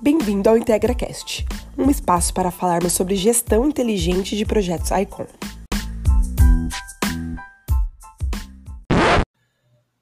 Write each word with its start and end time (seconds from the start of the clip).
Bem-vindo 0.00 0.48
ao 0.48 0.56
IntegraCast, 0.56 1.44
um 1.76 1.90
espaço 1.90 2.32
para 2.32 2.52
falarmos 2.52 2.92
sobre 2.92 3.16
gestão 3.16 3.66
inteligente 3.66 4.36
de 4.36 4.46
projetos 4.46 4.92
ICON. 4.92 5.26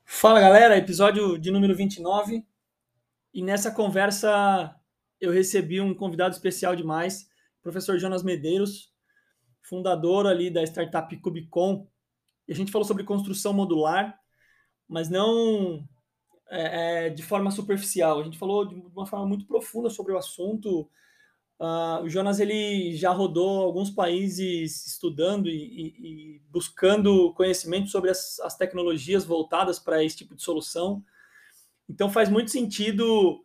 Fala 0.04 0.38
galera, 0.38 0.76
episódio 0.76 1.38
de 1.38 1.50
número 1.50 1.74
29. 1.74 2.44
E 3.32 3.42
nessa 3.42 3.70
conversa 3.70 4.78
eu 5.18 5.32
recebi 5.32 5.80
um 5.80 5.94
convidado 5.94 6.34
especial 6.34 6.76
demais, 6.76 7.26
professor 7.62 7.98
Jonas 7.98 8.22
Medeiros, 8.22 8.92
fundador 9.62 10.26
ali 10.26 10.50
da 10.50 10.62
startup 10.62 11.16
Cubicon. 11.22 11.88
E 12.46 12.52
a 12.52 12.54
gente 12.54 12.70
falou 12.70 12.86
sobre 12.86 13.02
construção 13.02 13.54
modular, 13.54 14.14
mas 14.86 15.08
não 15.08 15.88
é, 16.48 17.06
é, 17.06 17.10
de 17.10 17.22
forma 17.22 17.50
superficial. 17.50 18.20
A 18.20 18.24
gente 18.24 18.38
falou 18.38 18.66
de 18.66 18.74
uma 18.74 19.06
forma 19.06 19.26
muito 19.26 19.46
profunda 19.46 19.90
sobre 19.90 20.12
o 20.12 20.18
assunto. 20.18 20.88
Uh, 21.58 22.02
o 22.04 22.08
Jonas 22.08 22.38
ele 22.38 22.94
já 22.94 23.10
rodou 23.10 23.62
alguns 23.62 23.90
países 23.90 24.86
estudando 24.86 25.48
e, 25.48 25.54
e, 25.54 26.36
e 26.36 26.42
buscando 26.50 27.32
conhecimento 27.32 27.88
sobre 27.88 28.10
as, 28.10 28.38
as 28.40 28.56
tecnologias 28.56 29.24
voltadas 29.24 29.78
para 29.78 30.04
esse 30.04 30.16
tipo 30.16 30.34
de 30.34 30.42
solução. 30.42 31.02
Então 31.88 32.10
faz 32.10 32.28
muito 32.28 32.50
sentido 32.50 33.42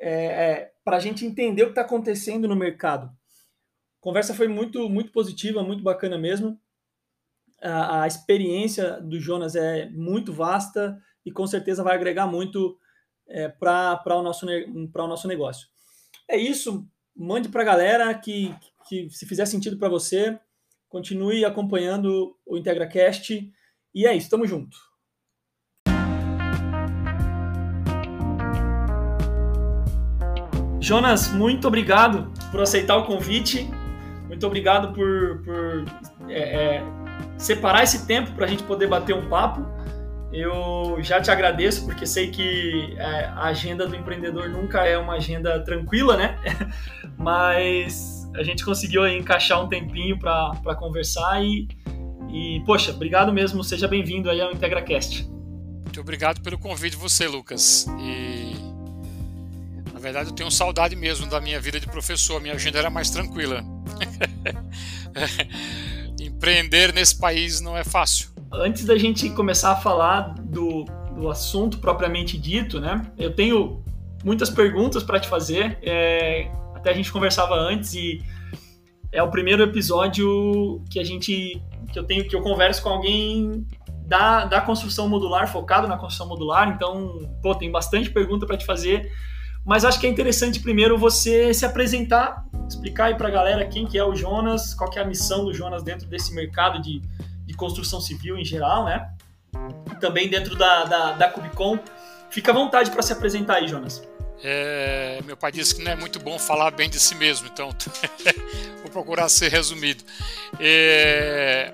é, 0.00 0.24
é, 0.24 0.72
para 0.84 0.98
a 0.98 1.00
gente 1.00 1.24
entender 1.24 1.62
o 1.62 1.66
que 1.66 1.72
está 1.72 1.82
acontecendo 1.82 2.46
no 2.46 2.56
mercado. 2.56 3.06
A 3.06 4.00
conversa 4.00 4.34
foi 4.34 4.46
muito, 4.46 4.88
muito 4.88 5.10
positiva, 5.10 5.62
muito 5.62 5.82
bacana 5.82 6.18
mesmo. 6.18 6.60
A, 7.62 8.02
a 8.02 8.06
experiência 8.06 9.00
do 9.00 9.18
Jonas 9.18 9.56
é 9.56 9.88
muito 9.88 10.32
vasta 10.32 11.00
e 11.24 11.32
com 11.32 11.46
certeza 11.46 11.82
vai 11.82 11.94
agregar 11.94 12.26
muito 12.26 12.78
é, 13.28 13.48
para 13.48 14.02
o, 14.06 14.22
nosso, 14.22 14.46
o 14.46 15.06
nosso 15.06 15.28
negócio. 15.28 15.68
É 16.28 16.36
isso, 16.36 16.86
mande 17.14 17.48
para 17.48 17.62
a 17.62 17.64
galera 17.64 18.14
que, 18.14 18.54
que, 18.88 19.08
se 19.10 19.26
fizer 19.26 19.46
sentido 19.46 19.78
para 19.78 19.88
você, 19.88 20.38
continue 20.88 21.44
acompanhando 21.44 22.36
o 22.46 22.56
IntegraCast. 22.56 23.52
E 23.94 24.06
é 24.06 24.14
isso, 24.14 24.30
tamo 24.30 24.46
junto. 24.46 24.76
Jonas, 30.80 31.32
muito 31.32 31.66
obrigado 31.66 32.30
por 32.50 32.60
aceitar 32.60 32.96
o 32.96 33.06
convite. 33.06 33.66
Muito 34.26 34.46
obrigado 34.46 34.92
por, 34.92 35.42
por 35.42 35.84
é, 36.28 36.76
é, 36.76 36.82
separar 37.38 37.84
esse 37.84 38.06
tempo 38.06 38.32
para 38.32 38.44
a 38.44 38.48
gente 38.48 38.62
poder 38.64 38.86
bater 38.86 39.14
um 39.14 39.28
papo. 39.28 39.62
Eu 40.34 40.98
já 41.00 41.20
te 41.20 41.30
agradeço, 41.30 41.84
porque 41.84 42.04
sei 42.04 42.28
que 42.28 42.96
é, 42.98 43.26
a 43.26 43.44
agenda 43.44 43.86
do 43.86 43.94
empreendedor 43.94 44.48
nunca 44.48 44.84
é 44.84 44.98
uma 44.98 45.14
agenda 45.14 45.60
tranquila, 45.60 46.16
né? 46.16 46.36
Mas 47.16 48.28
a 48.34 48.42
gente 48.42 48.64
conseguiu 48.64 49.06
encaixar 49.06 49.64
um 49.64 49.68
tempinho 49.68 50.18
para 50.18 50.74
conversar 50.76 51.40
e, 51.40 51.68
e, 52.32 52.60
poxa, 52.66 52.90
obrigado 52.90 53.32
mesmo, 53.32 53.62
seja 53.62 53.86
bem-vindo 53.86 54.28
aí 54.28 54.40
ao 54.40 54.50
IntegraCast. 54.50 55.22
Muito 55.84 56.00
obrigado 56.00 56.42
pelo 56.42 56.58
convite 56.58 56.96
você, 56.96 57.28
Lucas. 57.28 57.86
E 58.00 58.56
na 59.92 60.00
verdade 60.00 60.30
eu 60.30 60.34
tenho 60.34 60.50
saudade 60.50 60.96
mesmo 60.96 61.30
da 61.30 61.40
minha 61.40 61.60
vida 61.60 61.78
de 61.78 61.86
professor, 61.86 62.40
minha 62.40 62.54
agenda 62.54 62.80
era 62.80 62.90
mais 62.90 63.08
tranquila. 63.08 63.64
Empreender 66.20 66.92
nesse 66.92 67.16
país 67.16 67.60
não 67.60 67.76
é 67.76 67.84
fácil 67.84 68.33
antes 68.60 68.84
da 68.84 68.96
gente 68.96 69.30
começar 69.30 69.72
a 69.72 69.76
falar 69.76 70.34
do, 70.40 70.84
do 71.14 71.28
assunto 71.28 71.78
propriamente 71.78 72.38
dito, 72.38 72.80
né? 72.80 73.10
Eu 73.18 73.34
tenho 73.34 73.82
muitas 74.24 74.50
perguntas 74.50 75.02
para 75.02 75.20
te 75.20 75.28
fazer. 75.28 75.78
É, 75.82 76.50
até 76.74 76.90
a 76.90 76.94
gente 76.94 77.12
conversava 77.12 77.54
antes 77.54 77.94
e 77.94 78.22
é 79.12 79.22
o 79.22 79.30
primeiro 79.30 79.62
episódio 79.62 80.82
que 80.90 80.98
a 80.98 81.04
gente 81.04 81.62
que 81.92 81.98
eu 81.98 82.04
tenho 82.04 82.28
que 82.28 82.34
eu 82.34 82.42
converso 82.42 82.82
com 82.82 82.88
alguém 82.88 83.66
da, 84.06 84.44
da 84.44 84.60
construção 84.60 85.08
modular, 85.08 85.50
focado 85.50 85.86
na 85.86 85.96
construção 85.96 86.28
modular. 86.28 86.68
Então, 86.68 87.30
pô, 87.42 87.54
tem 87.54 87.70
bastante 87.70 88.10
pergunta 88.10 88.46
para 88.46 88.56
te 88.56 88.64
fazer. 88.64 89.10
Mas 89.64 89.84
acho 89.84 89.98
que 89.98 90.06
é 90.06 90.10
interessante 90.10 90.60
primeiro 90.60 90.98
você 90.98 91.54
se 91.54 91.64
apresentar, 91.64 92.44
explicar 92.68 93.06
aí 93.06 93.14
para 93.14 93.28
a 93.28 93.30
galera 93.30 93.64
quem 93.64 93.86
que 93.86 93.96
é 93.96 94.04
o 94.04 94.14
Jonas, 94.14 94.74
qual 94.74 94.90
que 94.90 94.98
é 94.98 95.02
a 95.02 95.06
missão 95.06 95.44
do 95.44 95.54
Jonas 95.54 95.82
dentro 95.82 96.06
desse 96.06 96.34
mercado 96.34 96.82
de 96.82 97.00
de 97.54 97.56
construção 97.56 98.00
civil 98.00 98.36
em 98.36 98.44
geral, 98.44 98.84
né? 98.84 99.08
Também 100.00 100.28
dentro 100.28 100.56
da, 100.56 100.84
da, 100.84 101.12
da 101.12 101.28
Cubicon. 101.30 101.78
Fica 102.28 102.50
à 102.50 102.54
vontade 102.54 102.90
para 102.90 103.00
se 103.00 103.12
apresentar 103.12 103.56
aí, 103.56 103.68
Jonas. 103.68 104.02
É, 104.42 105.20
meu 105.24 105.36
pai 105.36 105.52
disse 105.52 105.74
que 105.76 105.82
não 105.82 105.92
é 105.92 105.96
muito 105.96 106.18
bom 106.18 106.38
falar 106.38 106.72
bem 106.72 106.90
de 106.90 106.98
si 106.98 107.14
mesmo, 107.14 107.46
então 107.46 107.70
vou 108.82 108.90
procurar 108.90 109.28
ser 109.28 109.50
resumido. 109.50 110.02
É, 110.58 111.72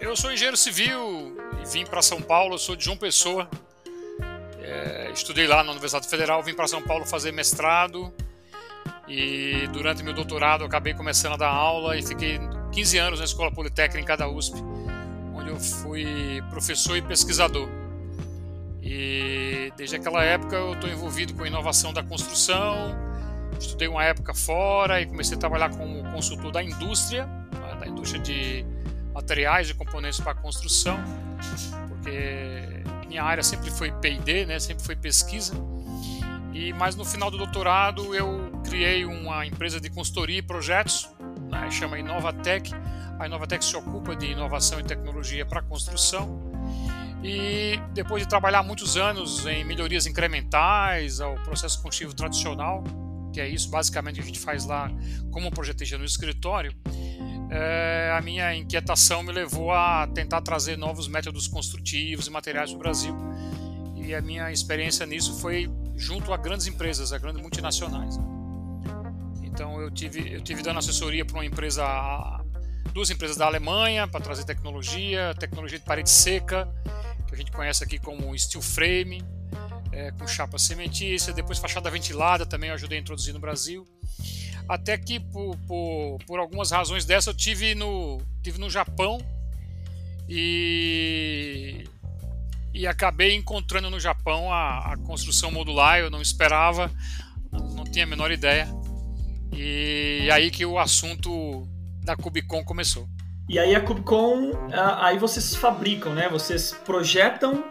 eu 0.00 0.16
sou 0.16 0.32
engenheiro 0.32 0.56
civil 0.56 1.36
e 1.62 1.68
vim 1.68 1.84
para 1.84 2.00
São 2.00 2.22
Paulo, 2.22 2.58
sou 2.58 2.74
de 2.74 2.86
João 2.86 2.96
Pessoa. 2.96 3.48
É, 4.62 5.10
estudei 5.12 5.46
lá 5.46 5.62
na 5.62 5.70
Universidade 5.70 6.08
Federal, 6.08 6.42
vim 6.42 6.54
para 6.54 6.66
São 6.66 6.82
Paulo 6.82 7.04
fazer 7.04 7.32
mestrado 7.32 8.12
e 9.06 9.68
durante 9.72 10.02
meu 10.02 10.14
doutorado 10.14 10.64
acabei 10.64 10.94
começando 10.94 11.34
a 11.34 11.36
dar 11.36 11.50
aula 11.50 11.96
e 11.98 12.02
fiquei 12.02 12.40
15 12.72 12.98
anos 12.98 13.18
na 13.18 13.26
Escola 13.26 13.52
Politécnica 13.52 14.16
da 14.16 14.26
USP 14.26 14.56
eu 15.50 15.60
fui 15.60 16.42
professor 16.48 16.96
e 16.96 17.02
pesquisador. 17.02 17.68
E 18.82 19.72
desde 19.76 19.96
aquela 19.96 20.24
época 20.24 20.56
eu 20.56 20.72
estou 20.72 20.88
envolvido 20.88 21.34
com 21.34 21.44
inovação 21.44 21.92
da 21.92 22.02
construção. 22.02 22.96
Estudei 23.58 23.88
uma 23.88 24.04
época 24.04 24.32
fora 24.32 25.00
e 25.00 25.06
comecei 25.06 25.36
a 25.36 25.40
trabalhar 25.40 25.70
como 25.70 26.02
consultor 26.12 26.50
da 26.50 26.62
indústria, 26.62 27.26
né, 27.26 27.76
da 27.78 27.86
indústria 27.86 28.20
de 28.22 28.64
materiais 29.12 29.68
e 29.68 29.74
componentes 29.74 30.20
para 30.20 30.34
construção, 30.34 30.98
porque 31.88 32.82
minha 33.06 33.22
área 33.22 33.42
sempre 33.42 33.70
foi 33.70 33.90
P&D, 33.90 34.46
né, 34.46 34.58
sempre 34.58 34.84
foi 34.84 34.96
pesquisa. 34.96 35.52
E 36.54 36.72
mas 36.72 36.94
no 36.94 37.04
final 37.04 37.30
do 37.30 37.36
doutorado 37.36 38.14
eu 38.14 38.50
criei 38.64 39.04
uma 39.04 39.44
empresa 39.44 39.80
de 39.80 39.90
consultoria 39.90 40.38
e 40.38 40.42
projetos, 40.42 41.08
né, 41.50 41.70
chama 41.70 41.98
Inovatec, 41.98 42.72
a 43.18 43.26
Inovatec 43.26 43.62
se 43.64 43.76
ocupa 43.76 44.16
de 44.16 44.26
inovação 44.26 44.80
e 44.80 44.82
tecnologia 44.82 45.44
para 45.44 45.60
construção. 45.60 46.50
E 47.22 47.78
depois 47.92 48.22
de 48.22 48.28
trabalhar 48.28 48.62
muitos 48.62 48.96
anos 48.96 49.44
em 49.44 49.62
melhorias 49.62 50.06
incrementais 50.06 51.20
ao 51.20 51.34
processo 51.42 51.82
construtivo 51.82 52.14
tradicional, 52.14 52.82
que 53.30 53.40
é 53.40 53.46
isso 53.46 53.68
basicamente 53.68 54.16
que 54.16 54.22
a 54.22 54.24
gente 54.24 54.38
faz 54.38 54.64
lá 54.64 54.90
como 55.30 55.50
projetista 55.50 55.98
no 55.98 56.04
escritório, 56.04 56.74
é, 57.50 58.14
a 58.16 58.22
minha 58.22 58.54
inquietação 58.54 59.22
me 59.22 59.32
levou 59.32 59.70
a 59.72 60.06
tentar 60.06 60.40
trazer 60.40 60.78
novos 60.78 61.08
métodos 61.08 61.46
construtivos 61.46 62.26
e 62.26 62.30
materiais 62.30 62.70
para 62.70 62.76
o 62.76 62.78
Brasil. 62.78 63.14
E 63.96 64.14
a 64.14 64.22
minha 64.22 64.50
experiência 64.50 65.04
nisso 65.04 65.38
foi 65.40 65.70
junto 65.96 66.32
a 66.32 66.38
grandes 66.38 66.66
empresas, 66.66 67.12
a 67.12 67.18
grandes 67.18 67.42
multinacionais. 67.42 68.18
Então 69.60 69.78
eu 69.78 69.90
tive, 69.90 70.32
eu 70.32 70.40
tive 70.40 70.62
dando 70.62 70.78
assessoria 70.78 71.22
para 71.22 71.36
uma 71.36 71.44
empresa 71.44 71.84
duas 72.94 73.10
empresas 73.10 73.36
da 73.36 73.44
Alemanha 73.44 74.08
para 74.08 74.18
trazer 74.18 74.42
tecnologia, 74.44 75.34
tecnologia 75.38 75.78
de 75.78 75.84
parede 75.84 76.08
seca, 76.08 76.66
que 77.28 77.34
a 77.34 77.36
gente 77.36 77.52
conhece 77.52 77.84
aqui 77.84 77.98
como 77.98 78.36
steel 78.38 78.62
frame, 78.62 79.22
é, 79.92 80.12
com 80.12 80.26
chapa 80.26 80.58
cimentícia, 80.58 81.34
depois 81.34 81.58
fachada 81.58 81.90
ventilada 81.90 82.46
também 82.46 82.70
eu 82.70 82.74
ajudei 82.74 82.96
a 82.96 83.00
introduzir 83.02 83.34
no 83.34 83.38
Brasil. 83.38 83.86
Até 84.66 84.96
que 84.96 85.20
por, 85.20 85.54
por, 85.68 86.18
por 86.26 86.38
algumas 86.38 86.70
razões 86.70 87.04
dessa 87.04 87.28
eu 87.28 87.34
tive 87.34 87.74
no, 87.74 88.16
tive 88.42 88.58
no 88.58 88.70
Japão 88.70 89.18
e, 90.26 91.84
e 92.72 92.86
acabei 92.86 93.34
encontrando 93.34 93.90
no 93.90 94.00
Japão 94.00 94.50
a, 94.50 94.94
a 94.94 94.96
construção 94.96 95.50
modular, 95.50 95.98
eu 95.98 96.08
não 96.08 96.22
esperava, 96.22 96.90
não 97.52 97.84
tinha 97.84 98.06
a 98.06 98.08
menor 98.08 98.30
ideia. 98.30 98.79
E 99.52 100.30
aí 100.30 100.50
que 100.50 100.64
o 100.64 100.78
assunto 100.78 101.66
da 102.02 102.16
Cubicon 102.16 102.64
começou. 102.64 103.08
E 103.48 103.58
aí 103.58 103.74
a 103.74 103.80
Cubicon, 103.80 104.52
aí 104.98 105.18
vocês 105.18 105.56
fabricam, 105.56 106.14
né? 106.14 106.28
Vocês 106.28 106.72
projetam 106.84 107.64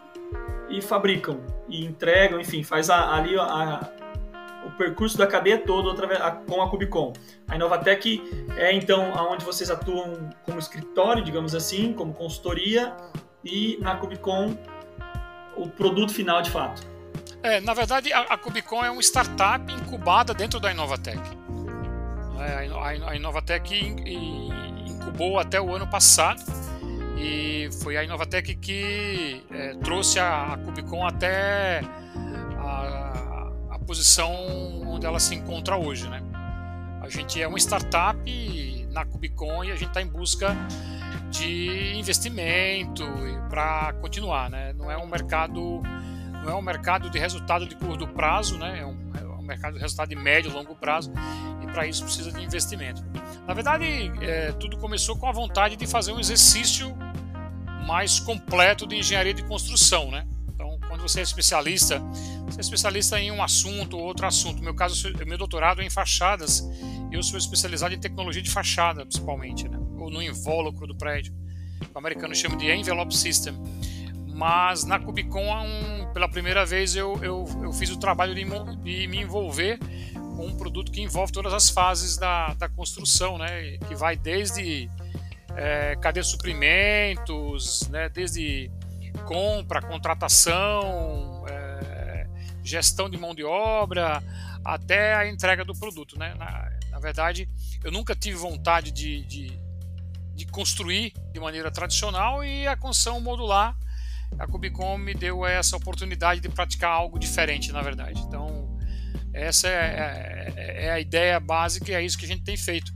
e 0.70 0.81
fabricam 0.81 1.40
e 1.68 1.86
entregam, 1.86 2.40
enfim, 2.40 2.64
faz 2.64 2.90
a, 2.90 3.16
ali 3.16 3.38
a, 3.38 3.90
o 4.66 4.72
percurso 4.72 5.18
da 5.18 5.26
cadeia 5.26 5.58
todo 5.58 5.90
a, 5.90 6.31
com 6.31 6.62
a 6.62 6.70
Cubicon. 6.70 7.14
A 7.48 7.56
Inovatec 7.56 8.22
é 8.58 8.74
então 8.74 9.14
aonde 9.18 9.46
vocês 9.46 9.72
atuam 9.72 10.30
como 10.44 10.60
escritório, 10.60 11.24
digamos 11.24 11.56
assim, 11.56 11.94
como 11.94 12.14
consultoria 12.14 12.94
e 13.44 13.78
na 13.82 13.96
Cubicon 13.96 14.58
o 15.56 15.70
produto 15.70 16.14
final 16.14 16.42
de 16.42 16.52
fato. 16.52 16.86
É, 17.42 17.62
na 17.62 17.74
verdade 17.74 18.12
a, 18.12 18.22
a 18.22 18.38
Cubicon 18.38 18.84
é 18.84 18.92
uma 18.92 19.02
startup 19.02 19.72
incubada 19.72 20.34
dentro 20.34 20.60
da 20.60 20.72
Inovatec. 20.72 21.38
É, 22.39 22.69
a 23.06 23.15
Inovatec 23.15 23.75
incubou 24.88 25.39
até 25.39 25.59
o 25.59 25.75
ano 25.75 25.88
passado 25.88 26.41
e 27.18 27.69
foi 27.83 27.97
a 27.97 28.03
Inovatec 28.03 28.56
que 28.56 29.44
é, 29.51 29.74
trouxe 29.75 30.19
a, 30.19 30.57
Cubicon 30.63 31.06
até 31.06 31.81
a, 32.57 33.51
a, 33.71 33.80
posição 33.86 34.33
onde 34.88 35.06
ela 35.06 35.19
se 35.19 35.36
encontra 35.36 35.75
hoje, 35.75 36.07
né? 36.07 36.21
A 37.01 37.09
gente 37.09 37.41
é 37.41 37.47
uma 37.47 37.57
startup 37.57 38.88
na 38.91 39.06
Cubicon 39.06 39.63
e 39.63 39.71
a 39.71 39.75
gente 39.75 39.89
está 39.89 40.01
em 40.01 40.07
busca 40.07 40.56
de 41.30 41.97
investimento 41.97 43.03
para 43.50 43.94
continuar, 43.94 44.50
né? 44.50 44.74
Não 44.74 44.89
é 44.89 44.97
um 44.97 45.07
mercado 45.07 45.81
não 46.44 46.50
é 46.50 46.56
um 46.56 46.62
mercado 46.62 47.09
de 47.09 47.19
resultado 47.19 47.68
de 47.68 47.75
curto 47.75 48.07
prazo, 48.07 48.57
né? 48.57 48.80
É 48.80 48.86
um 48.86 49.09
mercado 49.50 49.74
de 49.74 49.80
resultado 49.80 50.10
de 50.10 50.16
médio 50.16 50.50
e 50.50 50.54
longo 50.54 50.75
prazo 50.75 51.12
e 51.62 51.68
para 51.68 51.88
isso 51.88 52.04
precisa 52.04 52.31
de 52.31 52.42
investimento. 52.42 53.04
Na 53.48 53.54
verdade, 53.54 53.86
é, 54.22 54.51
tudo 54.54 54.78
começou 54.78 55.18
com 55.18 55.28
a 55.28 55.31
vontade 55.31 55.75
de 55.75 55.86
fazer 55.86 56.12
um 56.12 56.19
exercício 56.19 56.96
mais 57.86 58.19
completo 58.19 58.88
de 58.88 58.96
engenharia 58.96 59.34
de 59.34 59.44
construção, 59.44 60.12
né? 60.12 60.28
Então, 60.54 60.80
quando 60.88 61.01
você 61.01 61.22
é 61.22 61.24
especialista, 61.24 62.00
você 62.46 62.60
é 62.60 62.62
especialista 62.62 63.19
em 63.19 63.31
um 63.31 63.42
assunto 63.42 63.98
ou 63.98 64.04
outro 64.04 64.28
assunto. 64.28 64.57
No 64.57 64.63
meu 64.63 64.75
caso, 64.75 65.12
meu 65.25 65.38
doutorado 65.38 65.81
é 65.81 65.86
em 65.86 65.90
fachadas. 65.90 66.63
Eu 67.12 67.24
sou 67.24 67.40
especializado 67.40 67.94
em 67.94 68.00
tecnologia 68.00 68.42
de 68.42 68.50
fachada, 68.51 69.04
principalmente, 69.06 69.68
né? 69.68 69.80
ou 69.98 70.12
no 70.12 70.22
invólucro 70.22 70.86
do 70.86 70.96
prédio. 70.96 71.34
O 71.94 71.98
americano 71.98 72.36
chama 72.36 72.56
de 72.57 72.72
envelope 72.72 73.16
system. 73.16 73.54
Mas 74.39 74.86
na 74.86 74.97
Cubicon, 74.97 75.68
pela 76.13 76.30
primeira 76.30 76.65
vez, 76.65 76.95
eu, 76.95 77.21
eu, 77.21 77.45
eu 77.62 77.74
fiz 77.74 77.89
o 77.89 78.00
trabalho 78.00 78.33
de, 78.33 78.45
de, 78.45 79.06
me 79.06 79.18
envolver 79.18 79.77
com 80.13 80.47
um 80.47 80.56
produto 80.56 80.94
que 80.94 81.01
envolve 81.01 81.33
todas 81.33 81.53
as 81.53 81.69
fases 81.69 82.15
da, 82.15 82.53
da 82.53 82.69
construção, 82.69 83.38
né? 83.38 83.77
que 83.86 83.94
vai 83.95 84.15
desde 84.15 84.89
é, 85.57 85.94
cadeia 85.97 86.24
de 86.24 86.30
suprimentos, 86.30 87.89
né? 87.89 88.07
desde 88.07 88.71
compra, 89.25 89.81
contratação, 89.81 91.44
é, 91.50 92.25
gestão 92.63 93.09
de 93.09 93.18
mão 93.18 93.36
de 93.36 93.44
obra, 93.44 94.24
até 94.63 95.15
a 95.15 95.27
entrega 95.27 95.65
do 95.65 95.74
produto. 95.74 96.18
Né? 96.18 96.33
Na, 96.36 96.71
na 96.91 97.00
verdade, 97.00 97.50
eu 97.83 97.91
nunca 97.91 98.15
tive 98.15 98.38
vontade 98.38 98.89
de, 98.89 99.21
de 99.25 99.69
de 100.39 100.45
construir 100.45 101.12
de 101.33 101.39
maneira 101.41 101.69
tradicional 101.69 102.41
e 102.45 102.65
a 102.65 102.77
construção 102.77 103.19
modular, 103.19 103.75
a 104.38 104.48
Cubicom 104.48 104.98
me 104.98 105.14
deu 105.14 105.46
essa 105.46 105.76
oportunidade 105.76 106.42
de 106.42 106.50
praticar 106.50 106.92
algo 106.92 107.20
diferente, 107.20 107.72
na 107.72 107.81
verdade. 107.81 108.22
Então, 108.22 108.78
essa 109.34 109.68
é, 109.68 110.54
é, 110.56 110.86
é 110.86 110.92
a 110.92 111.00
ideia 111.00 111.40
básica 111.40 111.92
e 111.92 111.96
é 111.96 112.02
isso 112.02 112.18
que 112.18 112.26
a 112.26 112.28
gente 112.28 112.44
tem 112.44 112.58
feito. 112.58 112.92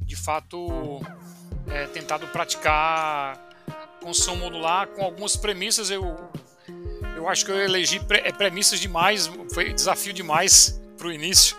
De 0.00 0.16
fato, 0.16 1.00
é, 1.68 1.86
tentado 1.86 2.26
praticar 2.28 3.38
construção 4.02 4.36
modular 4.36 4.88
com 4.88 5.02
algumas 5.02 5.36
premissas. 5.36 5.90
Eu, 5.90 6.30
eu 7.16 7.28
acho 7.28 7.44
que 7.44 7.50
eu 7.50 7.58
elegi 7.58 8.00
é, 8.10 8.32
premissas 8.32 8.80
demais, 8.80 9.30
foi 9.52 9.72
desafio 9.72 10.12
demais 10.12 10.80
para 10.98 11.06
o 11.06 11.12
início. 11.12 11.56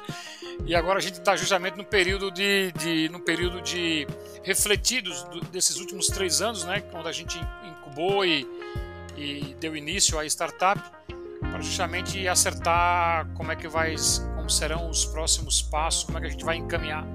E 0.66 0.76
agora 0.76 1.00
a 1.00 1.02
gente 1.02 1.16
está 1.16 1.36
justamente 1.36 1.76
no 1.76 1.84
período 1.84 2.32
de, 2.32 2.72
de, 2.74 3.10
no 3.10 3.20
período 3.20 3.62
de 3.62 4.08
refletidos 4.44 5.26
desses 5.52 5.78
últimos 5.78 6.08
três 6.08 6.42
anos, 6.42 6.64
né, 6.64 6.82
quando 6.92 7.08
a 7.08 7.12
gente 7.12 7.38
incubou 7.66 8.26
e, 8.26 8.48
e 9.18 9.56
deu 9.60 9.76
início 9.76 10.18
à 10.20 10.26
startup, 10.26 10.82
para 11.40 11.62
justamente 11.62 12.28
acertar 12.28 13.28
como 13.36 13.52
é 13.52 13.56
que 13.56 13.68
vai, 13.68 13.96
como 14.36 14.50
serão 14.50 14.90
os 14.90 15.06
próximos 15.06 15.62
passos, 15.62 16.04
como 16.04 16.18
é 16.18 16.22
que 16.22 16.28
a 16.28 16.30
gente 16.30 16.46
vai 16.46 16.58
encaminhar 16.58 17.06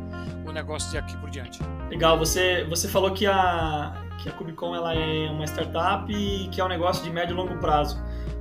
o 0.47 0.53
negócio 0.53 0.91
de 0.91 0.99
aqui 0.99 1.17
por 1.19 1.31
diante. 1.31 1.59
Legal, 1.91 2.19
você, 2.19 2.65
você 2.65 2.89
falou 2.89 3.13
que 3.13 3.27
a, 3.27 3.95
que 4.23 4.29
a 4.29 4.33
Cubicon 4.33 4.75
ela 4.75 4.95
é 4.95 5.31
uma 5.31 5.45
startup 5.47 6.13
e 6.13 6.49
que 6.49 6.61
é 6.61 6.65
um 6.65 6.69
negócio 6.69 7.03
de 7.03 7.11
médio 7.11 7.35
e 7.35 7.37
longo 7.37 7.59
prazo. 7.59 7.99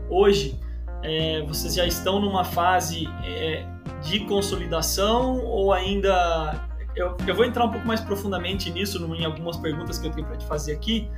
Hoje, 0.10 0.60
é, 1.04 1.42
vocês 1.44 1.74
já 1.74 1.86
estão 1.86 2.20
numa 2.20 2.44
fase 2.44 3.08
é, 3.24 3.66
de 4.04 4.22
consolidação 4.22 5.40
ou 5.44 5.74
ainda 5.74 6.68
eu, 6.96 7.16
eu 7.28 7.36
vou 7.36 7.46
entrar 7.46 7.66
um 7.66 7.72
pouco 7.72 7.86
mais 7.86 8.02
profundamente 8.02 8.70
nisso 8.72 8.98
em 9.16 9.24
algumas 9.24 9.56
perguntas 9.58 10.00
que 10.00 10.08
eu 10.08 10.12
tenho 10.12 10.26
para 10.26 10.38
te 10.38 10.46
fazer 10.48 10.74
aqui, 10.74 11.10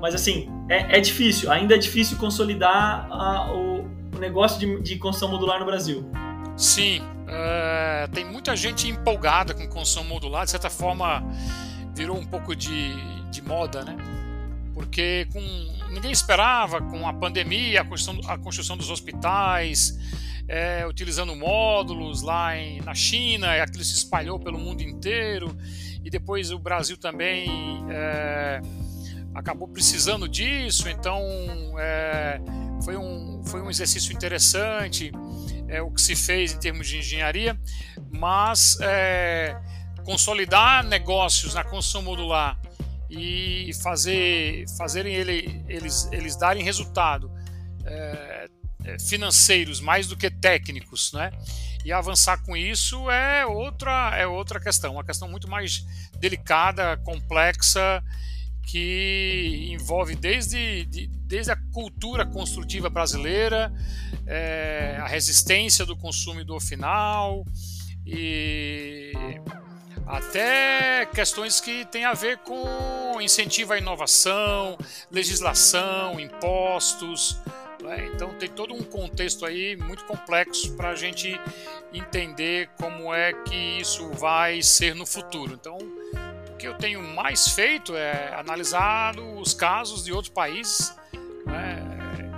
mas 0.00 0.14
assim, 0.14 0.48
é, 0.68 0.98
é, 0.98 1.00
difícil, 1.00 1.50
ainda 1.50 1.74
é 1.74 1.78
difícil 1.78 2.16
consolidar 2.18 3.06
a, 3.10 3.52
o, 3.52 3.84
o, 4.14 4.18
negócio 4.18 4.58
de, 4.58 4.82
de, 4.82 4.96
construção 4.96 5.30
modular 5.30 5.58
no 5.58 5.66
Brasil. 5.66 6.08
Sim, 6.56 7.00
é, 7.28 8.08
tem 8.12 8.24
muita 8.24 8.54
gente 8.54 8.88
empolgada 8.88 9.54
com 9.54 9.66
construção 9.68 10.04
modular, 10.04 10.44
de 10.44 10.50
certa 10.50 10.70
forma 10.70 11.22
virou 11.94 12.16
um 12.16 12.24
pouco 12.26 12.54
de, 12.54 12.94
de 13.30 13.42
moda, 13.42 13.82
né? 13.84 13.96
Porque 14.74 15.28
com, 15.32 15.40
ninguém 15.90 16.10
esperava 16.10 16.82
com 16.82 17.06
a 17.06 17.12
pandemia, 17.12 17.82
a 17.82 17.84
construção, 17.84 18.30
a 18.30 18.36
construção 18.36 18.76
dos 18.76 18.90
hospitais, 18.90 19.98
é, 20.48 20.86
utilizando 20.86 21.34
módulos 21.34 22.22
lá 22.22 22.56
em, 22.56 22.80
na 22.82 22.94
China, 22.94 23.56
e 23.56 23.60
aquilo 23.60 23.84
se 23.84 23.94
espalhou 23.94 24.38
pelo 24.38 24.58
mundo 24.58 24.82
inteiro, 24.82 25.56
e 26.04 26.10
depois 26.10 26.50
o 26.50 26.58
Brasil 26.58 26.96
também 26.96 27.84
é, 27.88 28.60
acabou 29.34 29.68
precisando 29.68 30.28
disso, 30.28 30.88
então 30.88 31.20
é, 31.78 32.40
foi, 32.84 32.96
um, 32.96 33.42
foi 33.44 33.60
um 33.60 33.70
exercício 33.70 34.12
interessante 34.12 35.12
é, 35.68 35.82
o 35.82 35.90
que 35.90 36.00
se 36.00 36.14
fez 36.14 36.52
em 36.52 36.58
termos 36.58 36.86
de 36.86 36.98
engenharia, 36.98 37.58
mas 38.10 38.78
é, 38.80 39.56
consolidar 40.04 40.84
negócios 40.84 41.54
na 41.54 41.64
construção 41.64 42.02
modular 42.02 42.58
e 43.10 43.70
fazer 43.82 44.64
fazerem 44.76 45.14
ele, 45.14 45.64
eles, 45.68 46.08
eles 46.12 46.36
darem 46.36 46.62
resultado 46.62 47.30
é, 47.84 48.48
é, 48.84 48.98
financeiros 48.98 49.80
mais 49.80 50.06
do 50.06 50.16
que 50.16 50.30
técnicos, 50.30 51.12
né? 51.12 51.30
E 51.84 51.92
avançar 51.92 52.42
com 52.44 52.56
isso 52.56 53.10
é 53.10 53.44
outra 53.44 54.16
é 54.16 54.26
outra 54.26 54.58
questão, 54.58 54.94
uma 54.94 55.04
questão 55.04 55.28
muito 55.28 55.48
mais 55.48 55.84
delicada, 56.18 56.96
complexa, 56.98 58.02
que 58.66 59.68
envolve 59.70 60.14
desde, 60.14 60.84
de, 60.86 61.06
desde 61.06 61.52
a 61.52 61.56
cultura 61.72 62.26
construtiva 62.26 62.88
brasileira, 62.88 63.72
é, 64.26 64.98
a 65.00 65.06
resistência 65.06 65.84
do 65.84 65.96
consumidor 65.96 66.60
final 66.60 67.44
e 68.06 69.12
até 70.06 71.06
questões 71.06 71.60
que 71.60 71.84
têm 71.86 72.04
a 72.04 72.12
ver 72.12 72.38
com 72.38 73.20
incentivo 73.20 73.72
à 73.72 73.78
inovação, 73.78 74.76
legislação, 75.10 76.20
impostos. 76.20 77.38
Né? 77.82 78.10
Então 78.14 78.34
tem 78.34 78.48
todo 78.48 78.74
um 78.74 78.82
contexto 78.82 79.46
aí 79.46 79.76
muito 79.76 80.04
complexo 80.04 80.74
para 80.74 80.90
a 80.90 80.94
gente 80.94 81.38
entender 81.92 82.68
como 82.78 83.14
é 83.14 83.32
que 83.32 83.80
isso 83.80 84.10
vai 84.10 84.62
ser 84.62 84.94
no 84.94 85.06
futuro. 85.06 85.54
Então 85.54 85.78
que 86.54 86.66
eu 86.66 86.74
tenho 86.74 87.02
mais 87.02 87.48
feito 87.48 87.96
é 87.96 88.34
analisar 88.34 89.18
os 89.18 89.54
casos 89.54 90.04
de 90.04 90.12
outros 90.12 90.32
países 90.32 90.94
né? 91.46 91.82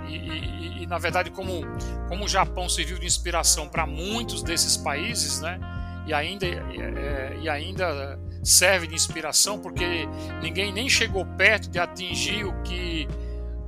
e, 0.07 0.15
e, 0.15 0.83
e, 0.83 0.87
na 0.87 0.97
verdade 0.97 1.31
como, 1.31 1.61
como 2.07 2.25
o 2.25 2.27
Japão 2.27 2.67
serviu 2.67 2.97
de 2.97 3.05
inspiração 3.05 3.67
para 3.67 3.85
muitos 3.85 4.43
desses 4.43 4.77
países, 4.77 5.41
né? 5.41 5.59
E 6.05 6.13
ainda, 6.13 6.45
é, 6.45 7.37
e 7.41 7.49
ainda 7.49 8.17
serve 8.43 8.87
de 8.87 8.95
inspiração 8.95 9.59
porque 9.59 10.07
ninguém 10.41 10.71
nem 10.71 10.89
chegou 10.89 11.25
perto 11.25 11.69
de 11.69 11.79
atingir 11.79 12.45
o 12.45 12.61
que 12.61 13.07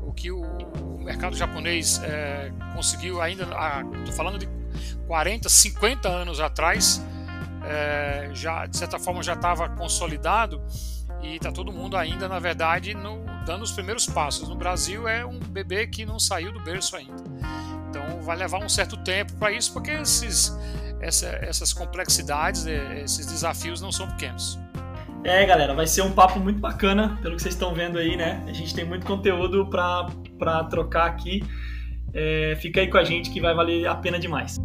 o 0.01 0.13
que 0.13 0.31
o 0.31 0.97
mercado 0.97 1.35
japonês 1.35 2.01
é, 2.03 2.51
conseguiu 2.73 3.21
ainda, 3.21 3.43
estou 3.43 4.13
falando 4.15 4.39
de 4.39 4.49
40, 5.07 5.49
50 5.49 6.07
anos 6.07 6.39
atrás, 6.39 7.01
é, 7.63 8.29
já 8.33 8.65
de 8.65 8.77
certa 8.77 8.99
forma 8.99 9.21
já 9.21 9.33
estava 9.33 9.69
consolidado 9.69 10.61
e 11.21 11.35
está 11.35 11.51
todo 11.51 11.71
mundo 11.71 11.97
ainda, 11.97 12.27
na 12.27 12.39
verdade, 12.39 12.93
no, 12.93 13.25
dando 13.45 13.63
os 13.63 13.71
primeiros 13.71 14.05
passos. 14.05 14.47
No 14.47 14.55
Brasil 14.55 15.07
é 15.07 15.25
um 15.25 15.39
bebê 15.39 15.87
que 15.87 16.05
não 16.05 16.19
saiu 16.19 16.51
do 16.51 16.59
berço 16.61 16.95
ainda. 16.95 17.23
Então 17.89 18.21
vai 18.21 18.37
levar 18.37 18.59
um 18.59 18.69
certo 18.69 18.95
tempo 18.97 19.33
para 19.33 19.51
isso, 19.51 19.73
porque 19.73 19.91
esses, 19.91 20.57
essa, 21.01 21.27
essas 21.41 21.73
complexidades, 21.73 22.65
é, 22.65 23.01
esses 23.01 23.25
desafios 23.25 23.81
não 23.81 23.91
são 23.91 24.07
pequenos. 24.11 24.59
É, 25.23 25.45
galera, 25.45 25.73
vai 25.73 25.85
ser 25.85 26.01
um 26.01 26.11
papo 26.11 26.39
muito 26.39 26.59
bacana, 26.59 27.19
pelo 27.21 27.35
que 27.35 27.41
vocês 27.41 27.53
estão 27.53 27.73
vendo 27.73 27.97
aí, 27.97 28.15
né? 28.15 28.41
A 28.47 28.53
gente 28.53 28.73
tem 28.73 28.85
muito 28.85 29.05
conteúdo 29.05 29.69
para 29.69 30.63
trocar 30.69 31.07
aqui. 31.07 31.43
É, 32.13 32.57
fica 32.61 32.79
aí 32.79 32.87
com 32.87 32.97
a 32.97 33.03
gente 33.03 33.29
que 33.29 33.41
vai 33.41 33.53
valer 33.53 33.85
a 33.85 33.95
pena 33.95 34.17
demais. 34.17 34.58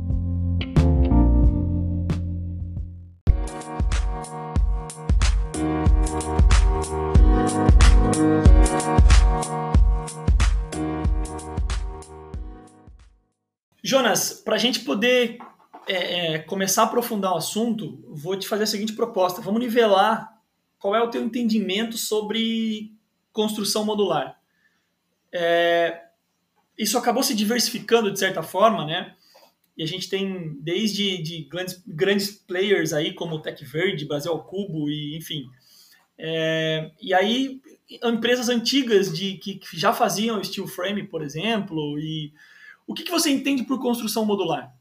Jonas, 13.95 14.33
para 14.33 14.57
a 14.57 14.59
gente 14.59 14.81
poder 14.81 15.39
é, 15.87 16.35
é, 16.35 16.39
começar 16.41 16.83
a 16.83 16.87
aprofundar 16.87 17.33
o 17.33 17.37
assunto, 17.37 18.05
vou 18.09 18.37
te 18.37 18.49
fazer 18.49 18.65
a 18.65 18.67
seguinte 18.67 18.93
proposta: 18.93 19.41
vamos 19.41 19.61
nivelar 19.61 20.37
qual 20.81 20.97
é 20.97 21.01
o 21.01 21.09
teu 21.09 21.23
entendimento 21.23 21.97
sobre 21.97 22.93
construção 23.33 23.85
modular? 23.85 24.37
É, 25.33 26.03
isso 26.77 26.99
acabou 26.99 27.23
se 27.23 27.37
diversificando 27.37 28.11
de 28.11 28.19
certa 28.19 28.43
forma, 28.43 28.85
né? 28.85 29.15
e 29.77 29.83
a 29.85 29.87
gente 29.87 30.09
tem 30.09 30.57
desde 30.61 31.23
de 31.23 31.45
grandes, 31.45 31.83
grandes 31.87 32.33
players 32.33 32.93
aí 32.93 33.13
como 33.13 33.41
Tech 33.41 33.65
Verde, 33.65 34.07
Brasil 34.07 34.33
ao 34.33 34.43
Cubo 34.43 34.91
e 34.91 35.17
enfim. 35.17 35.49
É, 36.19 36.91
e 37.01 37.15
aí 37.15 37.61
empresas 38.03 38.49
antigas 38.49 39.17
de 39.17 39.35
que, 39.35 39.55
que, 39.55 39.79
já 39.79 39.93
faziam 39.93 40.43
steel 40.43 40.67
frame, 40.67 41.05
por 41.05 41.23
exemplo, 41.23 41.97
e 41.99 42.33
o 42.87 42.95
que, 42.95 43.03
que 43.03 43.11
você 43.11 43.31
entende 43.31 43.65
por 43.65 43.81
construção 43.81 44.25
modular? 44.25 44.75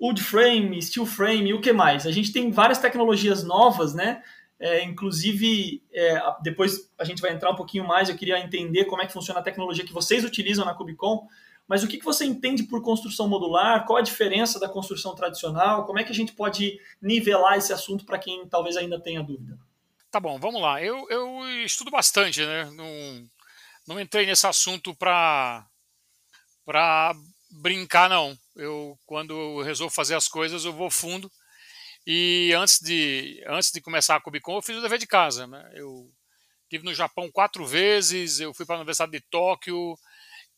Wood 0.00 0.22
frame, 0.22 0.82
steel 0.82 1.06
frame, 1.06 1.54
o 1.54 1.60
que 1.60 1.72
mais? 1.72 2.06
A 2.06 2.10
gente 2.10 2.32
tem 2.32 2.50
várias 2.50 2.78
tecnologias 2.78 3.44
novas, 3.44 3.94
né? 3.94 4.22
É, 4.58 4.84
inclusive, 4.84 5.82
é, 5.92 6.22
depois 6.42 6.90
a 6.98 7.04
gente 7.04 7.20
vai 7.20 7.32
entrar 7.32 7.50
um 7.50 7.56
pouquinho 7.56 7.86
mais, 7.86 8.08
eu 8.08 8.16
queria 8.16 8.38
entender 8.38 8.84
como 8.84 9.02
é 9.02 9.06
que 9.06 9.12
funciona 9.12 9.40
a 9.40 9.42
tecnologia 9.42 9.84
que 9.84 9.92
vocês 9.92 10.24
utilizam 10.24 10.64
na 10.64 10.74
Cubicon, 10.74 11.26
mas 11.66 11.82
o 11.82 11.88
que, 11.88 11.98
que 11.98 12.04
você 12.04 12.24
entende 12.24 12.64
por 12.64 12.82
construção 12.82 13.28
modular? 13.28 13.86
Qual 13.86 13.98
a 13.98 14.02
diferença 14.02 14.60
da 14.60 14.68
construção 14.68 15.14
tradicional? 15.14 15.86
Como 15.86 15.98
é 15.98 16.04
que 16.04 16.12
a 16.12 16.14
gente 16.14 16.32
pode 16.32 16.78
nivelar 17.00 17.56
esse 17.56 17.72
assunto 17.72 18.04
para 18.04 18.18
quem 18.18 18.46
talvez 18.46 18.76
ainda 18.76 19.00
tenha 19.00 19.22
dúvida? 19.22 19.58
Tá 20.10 20.20
bom, 20.20 20.38
vamos 20.38 20.60
lá. 20.60 20.82
Eu, 20.82 21.06
eu 21.08 21.64
estudo 21.64 21.90
bastante, 21.90 22.44
né? 22.44 22.70
Não, 22.72 23.28
não 23.88 24.00
entrei 24.00 24.26
nesse 24.26 24.46
assunto 24.46 24.94
para 24.94 25.66
brincar, 27.52 28.08
não. 28.08 28.36
Eu, 28.56 28.98
quando 29.06 29.38
eu 29.38 29.62
resolvo 29.62 29.94
fazer 29.94 30.14
as 30.14 30.28
coisas, 30.28 30.64
eu 30.64 30.72
vou 30.72 30.90
fundo. 30.90 31.30
E 32.06 32.52
antes 32.56 32.80
de, 32.80 33.42
antes 33.46 33.70
de 33.70 33.80
começar 33.80 34.16
a 34.16 34.20
Cubicon, 34.20 34.56
eu 34.56 34.62
fiz 34.62 34.76
o 34.76 34.82
dever 34.82 34.98
de 34.98 35.06
casa. 35.06 35.46
Né? 35.46 35.70
Eu 35.74 36.10
estive 36.64 36.84
no 36.84 36.94
Japão 36.94 37.30
quatro 37.30 37.66
vezes, 37.66 38.40
eu 38.40 38.52
fui 38.54 38.66
para 38.66 38.76
a 38.76 38.78
Universidade 38.78 39.12
de 39.12 39.20
Tóquio, 39.30 39.96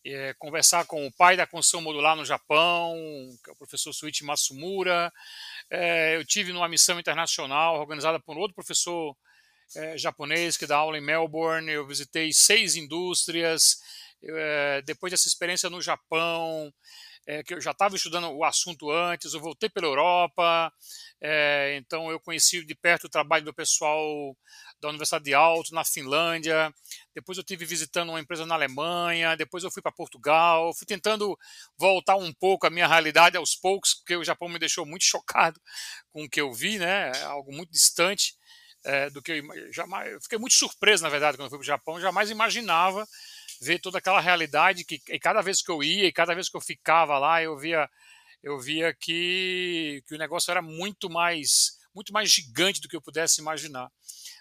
é, 0.06 0.34
conversar 0.38 0.86
com 0.86 1.06
o 1.06 1.12
pai 1.12 1.36
da 1.36 1.46
construção 1.46 1.80
modular 1.80 2.14
no 2.14 2.24
Japão, 2.24 2.94
que 3.42 3.50
é 3.50 3.52
o 3.52 3.56
professor 3.56 3.92
Suichi 3.92 4.24
Matsumura. 4.24 5.12
É, 5.70 6.16
eu 6.16 6.24
tive 6.24 6.52
numa 6.52 6.68
missão 6.68 7.00
internacional 7.00 7.80
organizada 7.80 8.20
por 8.20 8.36
outro 8.36 8.54
professor 8.54 9.16
é, 9.74 9.96
japonês 9.96 10.56
que 10.56 10.66
dá 10.66 10.76
aula 10.76 10.98
em 10.98 11.00
Melbourne. 11.00 11.70
Eu 11.70 11.86
visitei 11.86 12.32
seis 12.32 12.76
indústrias. 12.76 13.78
É, 14.26 14.82
depois 14.82 15.10
dessa 15.10 15.28
experiência 15.28 15.68
no 15.68 15.82
Japão, 15.82 16.72
é, 17.26 17.42
que 17.42 17.54
eu 17.54 17.60
já 17.60 17.70
estava 17.70 17.96
estudando 17.96 18.30
o 18.30 18.44
assunto 18.44 18.90
antes, 18.90 19.32
eu 19.32 19.40
voltei 19.40 19.68
pela 19.68 19.86
Europa, 19.86 20.72
é, 21.20 21.76
então 21.78 22.10
eu 22.10 22.20
conheci 22.20 22.64
de 22.64 22.74
perto 22.74 23.04
o 23.04 23.10
trabalho 23.10 23.44
do 23.44 23.54
pessoal 23.54 24.36
da 24.80 24.88
Universidade 24.88 25.24
de 25.24 25.34
Alto, 25.34 25.74
na 25.74 25.84
Finlândia, 25.84 26.72
depois 27.14 27.38
eu 27.38 27.44
tive 27.44 27.64
visitando 27.64 28.10
uma 28.10 28.20
empresa 28.20 28.44
na 28.44 28.54
Alemanha, 28.54 29.36
depois 29.36 29.64
eu 29.64 29.70
fui 29.70 29.80
para 29.80 29.92
Portugal, 29.92 30.74
fui 30.74 30.86
tentando 30.86 31.36
voltar 31.78 32.16
um 32.16 32.32
pouco 32.32 32.66
à 32.66 32.70
minha 32.70 32.86
realidade 32.86 33.36
aos 33.36 33.56
poucos, 33.56 33.94
porque 33.94 34.16
o 34.16 34.24
Japão 34.24 34.48
me 34.48 34.58
deixou 34.58 34.84
muito 34.84 35.04
chocado 35.06 35.58
com 36.10 36.24
o 36.24 36.28
que 36.28 36.40
eu 36.40 36.52
vi, 36.52 36.78
né, 36.78 37.12
é 37.14 37.22
algo 37.22 37.52
muito 37.52 37.70
distante 37.70 38.34
é, 38.84 39.08
do 39.08 39.22
que 39.22 39.32
eu 39.32 39.72
jamais, 39.72 40.12
eu 40.12 40.20
fiquei 40.20 40.38
muito 40.38 40.54
surpreso, 40.54 41.02
na 41.02 41.08
verdade, 41.08 41.38
quando 41.38 41.46
eu 41.46 41.50
fui 41.50 41.58
para 41.58 41.64
o 41.64 41.66
Japão, 41.66 41.94
eu 41.94 42.02
jamais 42.02 42.28
imaginava 42.28 43.06
ver 43.61 43.78
toda 43.78 43.99
aquela 43.99 44.20
realidade 44.20 44.84
que 44.84 45.00
e 45.08 45.18
cada 45.18 45.42
vez 45.42 45.62
que 45.62 45.70
eu 45.70 45.82
ia 45.82 46.06
e 46.06 46.12
cada 46.12 46.34
vez 46.34 46.49
que 46.49 46.56
eu 46.56 46.61
ficava 46.61 47.18
lá 47.18 47.42
eu 47.42 47.56
via 47.58 47.88
eu 48.42 48.58
via 48.58 48.94
que, 48.94 50.02
que 50.06 50.14
o 50.14 50.18
negócio 50.18 50.50
era 50.50 50.62
muito 50.62 51.08
mais 51.11 51.78
muito 51.94 52.12
mais 52.12 52.30
gigante 52.30 52.80
do 52.80 52.88
que 52.88 52.96
eu 52.96 53.02
pudesse 53.02 53.40
imaginar 53.40 53.90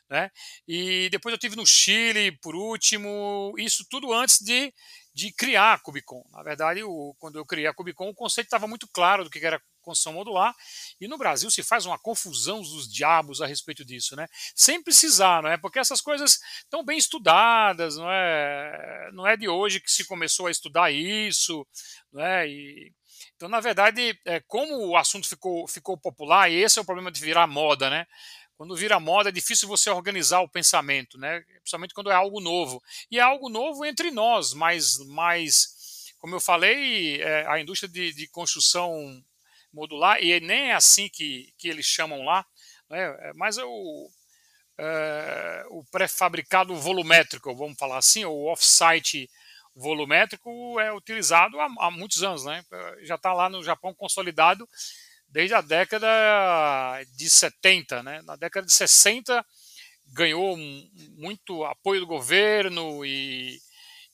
né? 0.10 0.30
E 0.68 1.10
depois 1.10 1.34
eu 1.34 1.40
tive 1.40 1.56
no 1.56 1.66
Chile 1.66 2.38
por 2.42 2.56
último 2.56 3.54
isso 3.58 3.86
tudo 3.90 4.14
antes 4.14 4.40
de 4.40 4.74
de 5.16 5.32
criar 5.32 5.74
a 5.74 5.80
Cubicon. 5.80 6.24
Na 6.32 6.42
verdade 6.42 6.84
o, 6.84 7.16
quando 7.20 7.38
eu 7.38 7.46
criei 7.46 7.68
a 7.68 7.74
Cubicon 7.74 8.10
o 8.10 8.16
conceito 8.16 8.48
estava 8.48 8.68
muito 8.68 8.88
claro 8.92 9.24
do 9.24 9.30
que 9.30 9.46
era 9.46 9.62
construção 9.84 10.14
modular, 10.14 10.56
e 11.00 11.08
no 11.08 11.18
Brasil 11.18 11.52
se 11.52 11.62
faz 11.62 11.86
uma 11.86 12.00
confusão 12.00 12.62
dos 12.62 12.92
diabos 12.92 13.42
a 13.42 13.46
respeito 13.46 13.86
disso, 13.86 14.16
né? 14.16 14.28
Sem 14.56 14.82
precisar, 14.82 15.44
não 15.44 15.50
é? 15.50 15.58
Porque 15.58 15.80
essas 15.80 16.02
coisas 16.02 16.40
estão 16.60 16.84
bem 16.84 16.98
estudadas, 16.98 17.98
não 17.98 18.10
é? 18.10 19.10
Não 19.14 19.28
é 19.28 19.38
de 19.38 19.48
hoje 19.48 19.80
que 19.80 19.92
se 19.92 20.06
começou 20.06 20.48
a 20.48 20.52
estudar 20.52 20.92
isso, 20.92 21.68
não 22.12 22.24
é? 22.24 22.48
E, 22.48 22.92
então, 23.36 23.50
na 23.50 23.60
verdade, 23.60 24.18
é, 24.26 24.40
como 24.48 24.88
o 24.88 24.98
assunto 24.98 25.28
ficou, 25.28 25.68
ficou 25.68 25.98
popular, 25.98 26.50
e 26.50 26.56
esse 26.56 26.80
é 26.80 26.82
o 26.82 26.86
problema 26.86 27.12
de 27.12 27.20
virar 27.20 27.46
moda, 27.46 27.90
né? 27.90 28.08
Quando 28.56 28.76
vira 28.76 29.00
moda 29.00 29.30
é 29.30 29.32
difícil 29.32 29.68
você 29.68 29.90
organizar 29.90 30.40
o 30.42 30.50
pensamento, 30.50 31.18
né? 31.18 31.42
Principalmente 31.62 31.94
quando 31.94 32.12
é 32.12 32.16
algo 32.16 32.40
novo. 32.40 32.82
E 33.12 33.20
é 33.20 33.22
algo 33.22 33.50
novo 33.50 33.84
entre 33.84 34.12
nós, 34.12 34.54
mas, 34.54 34.98
mas 35.08 36.14
como 36.20 36.36
eu 36.36 36.40
falei, 36.40 37.22
é, 37.22 37.46
a 37.48 37.60
indústria 37.60 37.90
de, 37.90 38.14
de 38.14 38.28
construção 38.30 39.22
modular, 39.74 40.22
e 40.22 40.40
nem 40.40 40.70
é 40.70 40.74
assim 40.74 41.10
que, 41.10 41.54
que 41.58 41.68
eles 41.68 41.86
chamam 41.86 42.24
lá, 42.24 42.46
né? 42.90 43.34
mas 43.36 43.58
é 43.58 43.64
o, 43.66 44.10
é, 44.78 45.66
o 45.70 45.84
pré-fabricado 45.86 46.76
volumétrico, 46.76 47.56
vamos 47.56 47.78
falar 47.78 47.98
assim, 47.98 48.24
ou 48.24 48.46
off-site 48.46 49.30
volumétrico 49.76 50.80
é 50.80 50.94
utilizado 50.94 51.60
há, 51.60 51.68
há, 51.80 51.92
muitos 51.92 52.24
anos, 52.24 52.46
né? 52.46 52.64
já 53.02 53.16
está 53.16 53.34
lá 53.34 53.50
no 53.50 53.64
Japão 53.64 53.94
consolidado 53.94 54.68
desde 55.28 55.56
a 55.56 55.62
década 55.62 56.08
de 57.16 57.30
70. 57.30 58.04
Né? 58.04 58.22
Na 58.22 58.36
década 58.36 58.66
de 58.66 58.72
60 58.72 59.44
ganhou 60.08 60.56
muito 61.18 61.64
apoio 61.66 62.02
do 62.02 62.08
governo 62.08 63.04
e, 63.04 63.60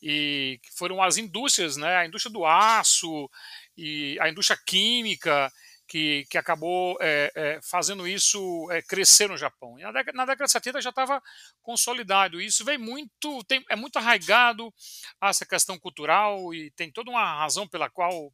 e 0.01 0.60
foram 0.78 1.04
as 1.04 1.18
indústrias, 1.18 1.75
né? 1.75 1.98
a 1.98 2.06
indústria 2.06 2.32
do 2.32 2.46
aço, 2.46 3.30
e 3.79 4.19
a 4.19 4.29
indústria 4.29 4.59
química 4.65 5.51
que, 5.88 6.25
que 6.29 6.38
acabou 6.38 6.98
é, 7.01 7.31
é, 7.33 7.59
fazendo 7.63 8.07
isso 8.07 8.69
é, 8.71 8.81
crescer 8.81 9.27
no 9.27 9.38
Japão. 9.38 9.77
Na 9.79 9.91
década, 9.91 10.15
na 10.17 10.25
década 10.25 10.45
de 10.45 10.51
70 10.51 10.81
já 10.81 10.89
estava 10.89 11.21
consolidado. 11.62 12.39
Isso 12.39 12.63
vem 12.63 12.77
muito, 12.77 13.43
tem, 13.45 13.63
é 13.69 13.75
muito 13.75 13.98
arraigado 13.98 14.71
a 15.19 15.29
essa 15.29 15.45
questão 15.45 15.79
cultural 15.79 16.53
e 16.53 16.69
tem 16.71 16.91
toda 16.91 17.09
uma 17.09 17.39
razão 17.39 17.67
pela 17.67 17.89
qual 17.89 18.31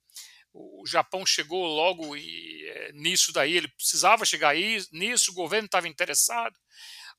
o 0.53 0.85
Japão 0.87 1.25
chegou 1.25 1.65
logo 1.65 2.15
e, 2.15 2.65
é, 2.67 2.91
nisso 2.93 3.31
daí, 3.31 3.55
ele 3.57 3.67
precisava 3.69 4.25
chegar 4.25 4.49
aí, 4.49 4.81
nisso 4.91 5.31
o 5.31 5.35
governo 5.35 5.65
estava 5.65 5.87
interessado, 5.87 6.55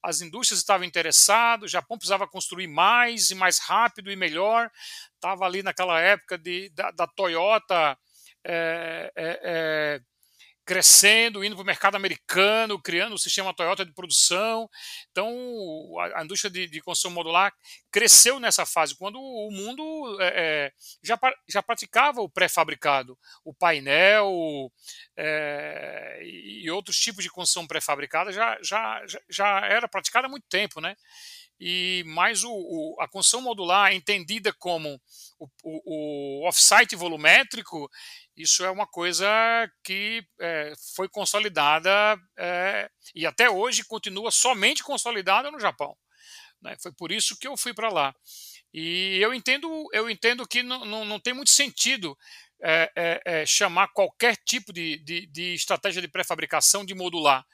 as 0.02 0.20
indústrias 0.20 0.60
estavam 0.60 0.86
interessadas, 0.86 1.64
o 1.64 1.72
Japão 1.72 1.98
precisava 1.98 2.26
construir 2.26 2.66
mais 2.66 3.30
e 3.30 3.34
mais 3.34 3.58
rápido 3.58 4.10
e 4.10 4.16
melhor, 4.16 4.70
estava 5.14 5.44
ali 5.44 5.62
naquela 5.62 6.00
época 6.00 6.38
de, 6.38 6.70
da, 6.70 6.90
da 6.90 7.06
Toyota 7.06 7.98
é, 8.46 9.12
é, 9.16 9.40
é, 9.42 10.00
crescendo, 10.64 11.44
indo 11.44 11.54
para 11.54 11.62
o 11.62 11.66
mercado 11.66 11.94
americano, 11.96 12.80
criando 12.80 13.14
o 13.14 13.18
sistema 13.18 13.54
Toyota 13.54 13.84
de 13.84 13.92
produção. 13.92 14.68
Então, 15.10 15.32
a, 16.00 16.20
a 16.20 16.24
indústria 16.24 16.50
de, 16.50 16.66
de, 16.66 16.80
construção 16.80 17.10
modular 17.10 17.52
cresceu 17.90 18.40
nessa 18.40 18.66
fase, 18.66 18.96
quando 18.96 19.20
o 19.20 19.50
mundo 19.50 20.20
é, 20.20 20.32
é 20.34 20.72
já, 21.02 21.18
já 21.48 21.62
praticava 21.62 22.20
o 22.20 22.28
pré-fabricado, 22.28 23.16
o 23.44 23.54
painel 23.54 24.70
é, 25.16 26.20
e 26.22 26.68
outros 26.70 26.98
tipos 26.98 27.22
de 27.22 27.30
construção 27.30 27.66
pré-fabricada 27.66 28.32
já, 28.32 28.58
já, 28.62 29.02
já 29.30 29.60
era 29.66 29.88
praticada 29.88 30.26
há 30.26 30.30
muito 30.30 30.46
tempo, 30.48 30.80
né? 30.80 30.96
e 31.58 32.04
mais 32.06 32.44
o, 32.44 32.52
o, 32.52 32.96
a 33.00 33.08
construção 33.08 33.40
modular 33.40 33.92
entendida 33.92 34.52
como 34.52 35.00
o, 35.38 35.48
o, 35.64 36.42
o 36.44 36.48
offsite 36.48 36.94
volumétrico, 36.94 37.90
isso 38.36 38.64
é 38.64 38.70
uma 38.70 38.86
coisa 38.86 39.26
que 39.82 40.22
é, 40.40 40.72
foi 40.94 41.08
consolidada 41.08 41.90
é, 42.38 42.90
e 43.14 43.24
até 43.24 43.48
hoje 43.48 43.84
continua 43.84 44.30
somente 44.30 44.84
consolidada 44.84 45.50
no 45.50 45.58
Japão. 45.58 45.96
Né? 46.60 46.76
Foi 46.82 46.92
por 46.92 47.10
isso 47.10 47.38
que 47.38 47.48
eu 47.48 47.56
fui 47.56 47.72
para 47.72 47.88
lá. 47.88 48.14
E 48.72 49.18
eu 49.20 49.32
entendo, 49.32 49.88
eu 49.92 50.10
entendo 50.10 50.46
que 50.46 50.62
não, 50.62 51.18
tem 51.18 51.32
muito 51.32 51.50
sentido 51.50 52.16
é, 52.62 52.92
é, 52.94 53.22
é 53.24 53.46
chamar 53.46 53.88
qualquer 53.88 54.36
tipo 54.36 54.72
de, 54.72 54.98
de, 54.98 55.26
de 55.26 55.54
estratégia 55.54 56.02
de 56.02 56.08
pré-fabricação 56.08 56.84
de 56.84 56.94
modular 56.94 57.44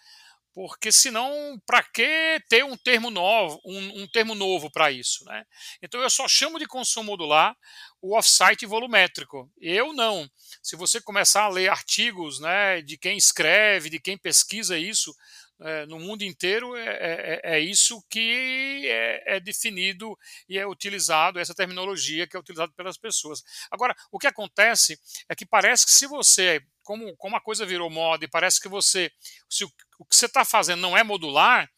porque 0.54 0.92
senão 0.92 1.60
para 1.64 1.82
que 1.82 2.42
ter 2.48 2.64
um 2.64 2.76
termo 2.76 3.10
novo, 3.10 3.60
um, 3.64 4.02
um 4.02 4.06
termo 4.06 4.34
novo 4.34 4.70
para 4.70 4.90
isso, 4.90 5.24
né? 5.24 5.44
Então 5.82 6.00
eu 6.00 6.10
só 6.10 6.28
chamo 6.28 6.58
de 6.58 6.66
consumo 6.66 7.12
modular 7.12 7.56
o 8.00 8.16
offsite 8.16 8.66
volumétrico. 8.66 9.50
Eu 9.60 9.92
não. 9.92 10.28
Se 10.62 10.76
você 10.76 11.00
começar 11.00 11.44
a 11.44 11.48
ler 11.48 11.68
artigos, 11.68 12.40
né, 12.40 12.82
de 12.82 12.98
quem 12.98 13.16
escreve, 13.16 13.88
de 13.88 14.00
quem 14.00 14.18
pesquisa 14.18 14.78
isso 14.78 15.14
é, 15.60 15.86
no 15.86 15.98
mundo 15.98 16.22
inteiro, 16.22 16.74
é, 16.76 16.84
é, 16.84 17.40
é, 17.44 17.56
é 17.56 17.60
isso 17.60 18.02
que 18.10 18.86
é, 18.88 19.36
é, 19.36 19.40
definido 19.40 20.18
e 20.48 20.58
é 20.58 20.66
utilizado 20.66 21.38
essa 21.38 21.54
terminologia 21.54 22.26
que 22.26 22.36
é 22.36 22.40
utilizada 22.40 22.72
pelas 22.76 22.96
pessoas. 22.96 23.42
Agora, 23.70 23.94
o 24.10 24.18
que 24.18 24.26
acontece 24.26 24.98
é 25.28 25.34
que 25.34 25.46
parece 25.46 25.86
que 25.86 25.92
se 25.92 26.06
você 26.06 26.60
como, 26.82 27.16
como 27.16 27.36
a 27.36 27.40
coisa 27.40 27.64
virou 27.64 27.88
moda 27.88 28.24
e 28.24 28.28
parece 28.28 28.60
que 28.60 28.68
você, 28.68 29.10
se 29.48 29.64
o, 29.64 29.70
o 29.98 30.04
que 30.04 30.16
você 30.16 30.26
está 30.26 30.44
fazendo 30.44 30.80
não 30.80 30.96
é 30.96 31.04
modular, 31.04 31.70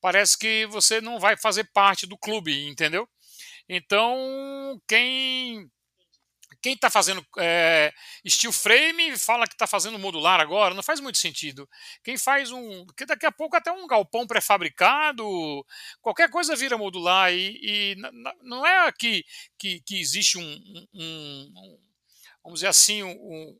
parece 0.00 0.38
que 0.38 0.66
você 0.66 1.00
não 1.00 1.18
vai 1.18 1.36
fazer 1.36 1.64
parte 1.72 2.06
do 2.06 2.18
clube, 2.18 2.68
entendeu? 2.68 3.08
Então, 3.68 4.80
quem 4.86 5.70
quem 6.62 6.74
está 6.74 6.90
fazendo 6.90 7.24
é, 7.38 7.92
steel 8.28 8.52
frame 8.52 9.16
fala 9.16 9.46
que 9.46 9.54
está 9.54 9.66
fazendo 9.66 9.98
modular 9.98 10.40
agora, 10.40 10.74
não 10.74 10.82
faz 10.82 11.00
muito 11.00 11.18
sentido. 11.18 11.68
Quem 12.04 12.18
faz 12.18 12.50
um. 12.50 12.86
que 12.96 13.06
daqui 13.06 13.26
a 13.26 13.32
pouco 13.32 13.56
até 13.56 13.72
um 13.72 13.86
galpão 13.86 14.26
pré-fabricado, 14.26 15.24
qualquer 16.02 16.30
coisa 16.30 16.54
vira 16.54 16.76
modular. 16.76 17.32
E, 17.32 17.58
e 17.62 17.96
não 18.42 18.64
é 18.66 18.92
que, 18.92 19.24
que, 19.58 19.80
que 19.80 20.00
existe 20.00 20.38
um, 20.38 20.86
um, 20.94 21.52
um, 21.56 21.78
vamos 22.44 22.60
dizer 22.60 22.68
assim, 22.68 23.02
um, 23.02 23.58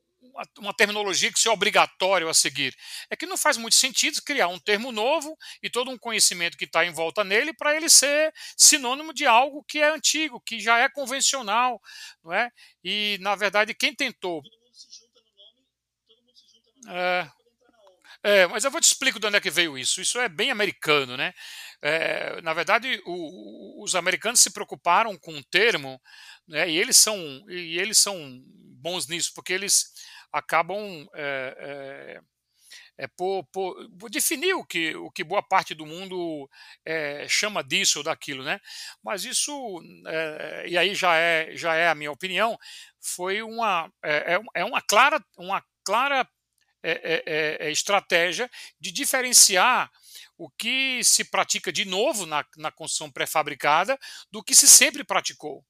uma 0.58 0.74
terminologia 0.74 1.32
que 1.32 1.38
seja 1.38 1.52
obrigatório 1.52 2.28
a 2.28 2.34
seguir. 2.34 2.74
É 3.10 3.16
que 3.16 3.26
não 3.26 3.36
faz 3.36 3.56
muito 3.56 3.74
sentido 3.74 4.22
criar 4.22 4.48
um 4.48 4.58
termo 4.58 4.92
novo 4.92 5.36
e 5.62 5.70
todo 5.70 5.90
um 5.90 5.98
conhecimento 5.98 6.56
que 6.56 6.64
está 6.64 6.84
em 6.84 6.92
volta 6.92 7.24
nele 7.24 7.52
para 7.52 7.76
ele 7.76 7.88
ser 7.88 8.32
sinônimo 8.56 9.12
de 9.12 9.26
algo 9.26 9.64
que 9.64 9.80
é 9.80 9.90
antigo, 9.90 10.40
que 10.40 10.60
já 10.60 10.78
é 10.78 10.88
convencional, 10.88 11.80
não 12.24 12.32
é? 12.32 12.50
E 12.82 13.18
na 13.20 13.34
verdade 13.34 13.74
quem 13.74 13.94
tentou 13.94 14.42
é, 16.88 17.28
é, 18.22 18.46
mas 18.46 18.64
eu 18.64 18.70
vou 18.70 18.80
te 18.80 18.84
explicar 18.84 19.18
de 19.18 19.26
onde 19.26 19.36
é 19.36 19.40
que 19.40 19.50
veio 19.50 19.78
isso. 19.78 20.00
Isso 20.00 20.18
é 20.18 20.28
bem 20.28 20.50
americano, 20.50 21.16
né? 21.16 21.32
É, 21.82 22.40
na 22.42 22.52
verdade, 22.52 23.00
o, 23.06 23.82
os 23.82 23.94
americanos 23.94 24.40
se 24.40 24.50
preocuparam 24.50 25.16
com 25.18 25.32
um 25.32 25.42
termo, 25.42 26.00
né, 26.46 26.68
e 26.68 26.76
eles 26.78 26.96
são 26.96 27.16
e 27.48 27.78
eles 27.78 27.98
são 27.98 28.42
bons 28.80 29.08
nisso, 29.08 29.32
porque 29.34 29.52
eles 29.52 29.86
acabam 30.32 31.06
é, 31.14 32.20
é, 33.00 33.06
por, 33.08 33.44
por, 33.46 33.90
por, 33.98 34.10
definir 34.10 34.54
o 34.54 34.64
que, 34.64 34.94
o 34.94 35.10
que 35.10 35.24
boa 35.24 35.42
parte 35.42 35.74
do 35.74 35.86
mundo 35.86 36.48
é, 36.84 37.26
chama 37.28 37.64
disso 37.64 38.00
ou 38.00 38.04
daquilo, 38.04 38.44
né? 38.44 38.60
Mas 39.02 39.24
isso, 39.24 39.52
é, 40.06 40.64
e 40.68 40.76
aí 40.76 40.94
já 40.94 41.16
é, 41.16 41.56
já 41.56 41.74
é 41.74 41.88
a 41.88 41.94
minha 41.94 42.12
opinião, 42.12 42.58
foi 43.00 43.42
uma, 43.42 43.90
é, 44.04 44.38
é 44.54 44.64
uma 44.64 44.82
clara, 44.82 45.24
uma 45.38 45.64
clara 45.82 46.28
estratégia 47.70 48.50
de 48.80 48.90
diferenciar 48.90 49.90
o 50.38 50.48
que 50.48 51.04
se 51.04 51.24
pratica 51.24 51.70
de 51.70 51.84
novo 51.84 52.24
na, 52.24 52.42
na 52.56 52.70
construção 52.70 53.10
pré-fabricada 53.10 53.98
do 54.30 54.42
que 54.42 54.54
se 54.54 54.66
sempre 54.66 55.04
praticou 55.04 55.62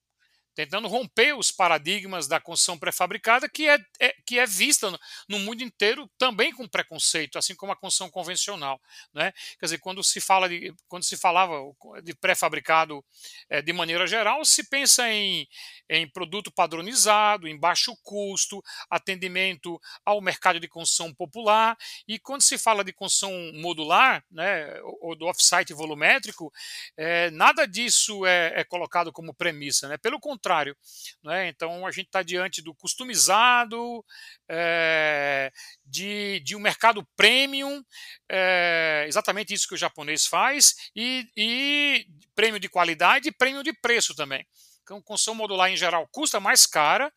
tentando 0.65 0.89
romper 0.89 1.35
os 1.35 1.51
paradigmas 1.51 2.29
da 2.29 2.39
construção 2.39 2.79
pré-fabricada 2.79 3.49
que 3.49 3.67
é, 3.67 3.79
é, 3.99 4.15
que 4.27 4.39
é 4.39 4.45
vista 4.45 4.91
no, 4.91 4.99
no, 5.27 5.39
mundo 5.39 5.63
inteiro 5.63 6.11
também 6.19 6.53
com 6.53 6.69
preconceito, 6.69 7.39
assim 7.39 7.55
como 7.55 7.73
a 7.73 7.77
construção 7.77 8.11
convencional, 8.11 8.79
né? 9.15 9.33
Quer 9.59 9.67
dizer, 9.67 9.79
quando 9.79 10.05
se 10.05 10.21
fala 10.21 10.49
de 10.51 10.75
quando 10.87 11.05
se 11.05 11.17
falava 11.17 11.55
de 12.03 12.15
pré-fabricado 12.15 13.03
é, 13.49 13.63
de 13.63 13.73
maneira 13.73 14.07
geral, 14.07 14.45
se 14.45 14.69
pensa 14.69 15.11
em, 15.11 15.49
em 15.89 16.07
produto 16.07 16.53
padronizado, 16.53 17.49
em 17.49 17.59
baixo 17.59 17.97
custo, 18.03 18.63
atendimento 18.91 19.81
ao 20.05 20.21
mercado 20.21 20.61
de 20.61 20.69
construção 20.69 21.15
popular 21.15 21.75
e 22.07 22.19
quando 22.19 22.43
se 22.43 22.59
fala 22.59 22.85
de 22.85 22.93
construção 22.93 23.33
modular, 23.55 24.23
né, 24.31 24.79
ou 25.01 25.17
do 25.17 25.25
off-site 25.25 25.73
volumétrico, 25.73 26.53
é, 26.99 27.31
nada 27.31 27.67
disso 27.67 28.27
é, 28.27 28.61
é 28.61 28.65
colocado 28.65 29.11
como 29.11 29.33
premissa, 29.33 29.89
né? 29.89 29.97
Pelo 29.97 30.21
contrário 30.21 30.50
contrário. 30.51 30.77
Né? 31.23 31.49
Então 31.49 31.87
a 31.87 31.91
gente 31.91 32.07
está 32.07 32.23
diante 32.23 32.61
do 32.61 32.75
customizado, 32.75 34.05
é, 34.49 35.53
de, 35.85 36.41
de 36.41 36.57
um 36.57 36.61
mercado 36.61 37.07
premium, 37.17 37.83
é, 38.29 39.05
exatamente 39.07 39.55
isso 39.55 39.69
que 39.69 39.75
o 39.75 39.79
japonês 39.79 40.27
faz, 40.27 40.75
e, 40.95 41.27
e 41.37 42.07
prêmio 42.35 42.59
de 42.59 42.69
qualidade 42.69 43.29
e 43.29 43.33
prêmio 43.33 43.63
de 43.63 43.73
preço 43.73 44.15
também. 44.15 44.45
Então, 44.83 45.01
construção 45.01 45.37
modular 45.37 45.71
em 45.71 45.77
geral 45.77 46.09
custa 46.11 46.41
mais 46.41 46.67
cara, 46.67 47.13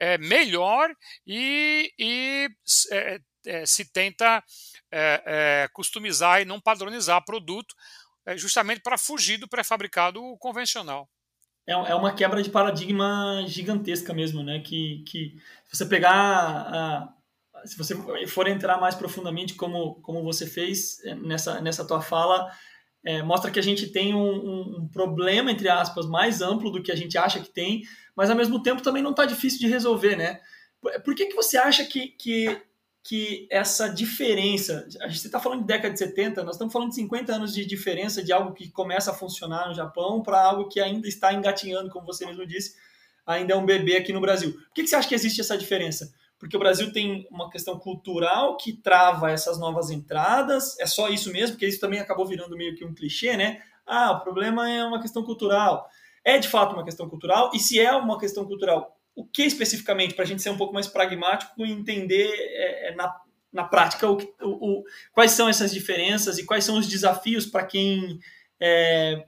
é 0.00 0.16
melhor 0.16 0.90
e, 1.26 1.92
e 1.98 2.48
é, 2.90 3.18
é, 3.46 3.66
se 3.66 3.84
tenta 3.92 4.42
é, 4.90 5.22
é, 5.26 5.68
customizar 5.74 6.40
e 6.40 6.46
não 6.46 6.60
padronizar 6.60 7.22
produto, 7.24 7.74
justamente 8.36 8.82
para 8.82 8.98
fugir 8.98 9.38
do 9.38 9.48
pré-fabricado 9.48 10.20
convencional 10.38 11.08
é, 11.68 11.72
é 11.72 11.94
uma 11.94 12.14
quebra 12.14 12.42
de 12.42 12.48
paradigma 12.48 13.44
gigantesca 13.46 14.14
mesmo, 14.14 14.42
né? 14.42 14.60
Que, 14.60 15.04
que 15.06 15.36
se 15.66 15.76
você 15.76 15.84
pegar, 15.84 16.14
a, 16.14 17.12
se 17.66 17.76
você 17.76 17.94
for 18.26 18.48
entrar 18.48 18.80
mais 18.80 18.94
profundamente 18.94 19.52
como, 19.52 19.96
como 19.96 20.22
você 20.22 20.46
fez 20.46 21.04
é, 21.04 21.14
nessa, 21.14 21.60
nessa 21.60 21.86
tua 21.86 22.00
fala, 22.00 22.50
é, 23.04 23.22
mostra 23.22 23.50
que 23.50 23.58
a 23.58 23.62
gente 23.62 23.88
tem 23.88 24.14
um, 24.14 24.18
um, 24.18 24.76
um, 24.78 24.88
problema, 24.88 25.52
entre 25.52 25.68
aspas, 25.68 26.06
mais 26.06 26.40
amplo 26.40 26.70
do 26.70 26.82
que 26.82 26.90
a 26.90 26.96
gente 26.96 27.18
acha 27.18 27.38
que 27.38 27.50
tem, 27.50 27.82
mas 28.16 28.30
ao 28.30 28.36
mesmo 28.36 28.62
tempo 28.62 28.82
também 28.82 29.02
não 29.02 29.10
está 29.10 29.26
difícil 29.26 29.60
de 29.60 29.68
resolver, 29.68 30.16
né? 30.16 30.40
Por 31.04 31.14
que, 31.14 31.26
que 31.26 31.36
você 31.36 31.58
acha 31.58 31.84
que, 31.84 32.08
que 32.08 32.62
que 33.08 33.48
essa 33.50 33.88
diferença, 33.88 34.86
a 35.00 35.08
gente 35.08 35.24
está 35.24 35.40
falando 35.40 35.62
de 35.62 35.66
década 35.66 35.94
de 35.94 35.98
70, 35.98 36.44
nós 36.44 36.56
estamos 36.56 36.70
falando 36.70 36.90
de 36.90 36.96
50 36.96 37.34
anos 37.34 37.54
de 37.54 37.64
diferença 37.64 38.22
de 38.22 38.30
algo 38.34 38.52
que 38.52 38.68
começa 38.68 39.12
a 39.12 39.14
funcionar 39.14 39.66
no 39.66 39.74
Japão 39.74 40.22
para 40.22 40.38
algo 40.38 40.68
que 40.68 40.78
ainda 40.78 41.08
está 41.08 41.32
engatinhando, 41.32 41.88
como 41.88 42.04
você 42.04 42.26
mesmo 42.26 42.46
disse, 42.46 42.76
ainda 43.26 43.54
é 43.54 43.56
um 43.56 43.64
bebê 43.64 43.96
aqui 43.96 44.12
no 44.12 44.20
Brasil. 44.20 44.52
Por 44.52 44.74
que, 44.74 44.82
que 44.82 44.88
você 44.88 44.96
acha 44.96 45.08
que 45.08 45.14
existe 45.14 45.40
essa 45.40 45.56
diferença? 45.56 46.12
Porque 46.38 46.54
o 46.54 46.60
Brasil 46.60 46.92
tem 46.92 47.26
uma 47.30 47.48
questão 47.48 47.78
cultural 47.78 48.58
que 48.58 48.74
trava 48.74 49.30
essas 49.30 49.58
novas 49.58 49.88
entradas, 49.88 50.78
é 50.78 50.84
só 50.84 51.08
isso 51.08 51.32
mesmo, 51.32 51.56
porque 51.56 51.66
isso 51.66 51.80
também 51.80 52.00
acabou 52.00 52.26
virando 52.26 52.58
meio 52.58 52.76
que 52.76 52.84
um 52.84 52.92
clichê, 52.92 53.38
né? 53.38 53.62
Ah, 53.86 54.12
o 54.12 54.20
problema 54.20 54.70
é 54.70 54.84
uma 54.84 55.00
questão 55.00 55.22
cultural. 55.22 55.88
É 56.22 56.36
de 56.36 56.46
fato 56.46 56.74
uma 56.74 56.84
questão 56.84 57.08
cultural, 57.08 57.52
e 57.54 57.58
se 57.58 57.80
é 57.80 57.90
uma 57.90 58.18
questão 58.18 58.44
cultural, 58.44 58.97
o 59.18 59.24
que 59.24 59.42
especificamente, 59.42 60.14
para 60.14 60.22
a 60.22 60.26
gente 60.26 60.40
ser 60.40 60.50
um 60.50 60.56
pouco 60.56 60.72
mais 60.72 60.86
pragmático 60.86 61.66
e 61.66 61.72
entender 61.72 62.30
é, 62.32 62.88
é, 62.88 62.94
na, 62.94 63.12
na 63.52 63.64
prática 63.64 64.08
o, 64.08 64.16
o, 64.40 64.78
o, 64.78 64.84
quais 65.12 65.32
são 65.32 65.48
essas 65.48 65.72
diferenças 65.72 66.38
e 66.38 66.46
quais 66.46 66.64
são 66.64 66.78
os 66.78 66.86
desafios 66.86 67.44
para 67.44 67.66
quem 67.66 68.20
é, 68.60 69.26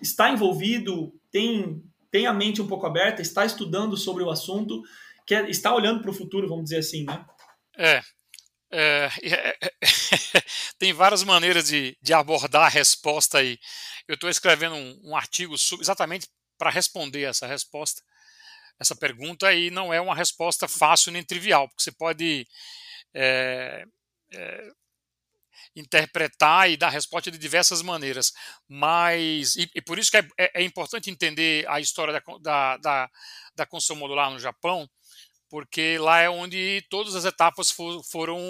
está 0.00 0.30
envolvido, 0.30 1.12
tem, 1.30 1.84
tem 2.10 2.26
a 2.26 2.32
mente 2.32 2.62
um 2.62 2.66
pouco 2.66 2.86
aberta, 2.86 3.20
está 3.20 3.44
estudando 3.44 3.98
sobre 3.98 4.24
o 4.24 4.30
assunto, 4.30 4.82
quer, 5.26 5.46
está 5.50 5.74
olhando 5.74 6.00
para 6.00 6.10
o 6.10 6.14
futuro, 6.14 6.48
vamos 6.48 6.64
dizer 6.64 6.78
assim, 6.78 7.04
né? 7.04 7.22
É, 7.76 8.00
é, 8.70 9.10
é, 9.22 9.58
é 9.60 10.42
tem 10.78 10.94
várias 10.94 11.22
maneiras 11.22 11.66
de, 11.66 11.98
de, 12.00 12.14
abordar 12.14 12.64
a 12.64 12.70
resposta 12.70 13.36
aí. 13.36 13.58
Eu 14.08 14.14
estou 14.14 14.30
escrevendo 14.30 14.74
um, 14.74 15.00
um 15.10 15.14
artigo 15.14 15.54
exatamente 15.54 16.30
para 16.56 16.70
responder 16.70 17.24
essa 17.24 17.46
resposta 17.46 18.02
essa 18.78 18.96
pergunta 18.96 19.52
e 19.52 19.70
não 19.70 19.92
é 19.92 20.00
uma 20.00 20.14
resposta 20.14 20.66
fácil 20.66 21.12
nem 21.12 21.22
trivial, 21.22 21.68
porque 21.68 21.82
você 21.82 21.92
pode 21.92 22.46
é, 23.14 23.84
é, 24.32 24.70
interpretar 25.74 26.70
e 26.70 26.76
dar 26.76 26.90
resposta 26.90 27.30
de 27.30 27.38
diversas 27.38 27.82
maneiras. 27.82 28.32
Mas, 28.68 29.56
e, 29.56 29.70
e 29.74 29.82
por 29.82 29.98
isso 29.98 30.10
que 30.10 30.18
é, 30.18 30.28
é, 30.38 30.60
é 30.60 30.62
importante 30.62 31.10
entender 31.10 31.68
a 31.68 31.80
história 31.80 32.12
da, 32.12 32.20
da, 32.40 32.76
da, 32.76 33.10
da, 33.54 33.66
construção 33.66 33.96
modular 33.96 34.30
no 34.30 34.38
Japão, 34.38 34.88
porque 35.48 35.98
lá 35.98 36.20
é 36.20 36.30
onde 36.30 36.82
todas 36.88 37.14
as 37.14 37.24
etapas 37.24 37.70
for, 37.70 38.02
foram 38.04 38.40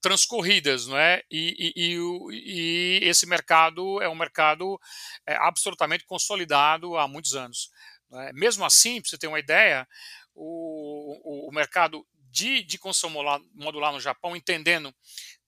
transcorridas, 0.00 0.86
não 0.86 0.98
é? 0.98 1.22
E, 1.30 1.72
e, 1.74 1.94
e, 1.94 3.00
e, 3.00 3.08
esse 3.08 3.26
mercado 3.26 4.00
é 4.02 4.08
um 4.08 4.14
mercado 4.14 4.78
é, 5.26 5.34
absolutamente 5.36 6.04
consolidado 6.04 6.96
há 6.98 7.08
muitos 7.08 7.34
anos. 7.34 7.70
Né? 8.12 8.30
Mesmo 8.34 8.64
assim, 8.64 9.00
para 9.00 9.10
você 9.10 9.18
ter 9.18 9.26
uma 9.26 9.40
ideia, 9.40 9.88
o, 10.34 11.46
o, 11.46 11.48
o 11.48 11.52
mercado 11.52 12.06
de, 12.30 12.62
de 12.62 12.78
consumo 12.78 13.20
modular 13.54 13.92
no 13.92 14.00
Japão, 14.00 14.36
entendendo 14.36 14.94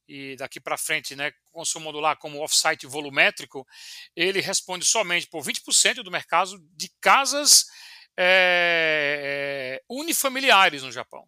e 0.06 0.36
daqui 0.36 0.60
para 0.60 0.76
frente, 0.76 1.16
né, 1.16 1.32
consumo 1.50 1.86
modular 1.86 2.18
como 2.18 2.42
offsite 2.42 2.86
volumétrico, 2.86 3.66
ele 4.14 4.40
responde 4.40 4.84
somente 4.84 5.26
por 5.26 5.42
20% 5.42 6.02
do 6.02 6.10
mercado 6.10 6.58
de 6.76 6.90
casas 7.00 7.64
é, 8.18 9.82
unifamiliares 9.88 10.82
no 10.82 10.92
Japão. 10.92 11.26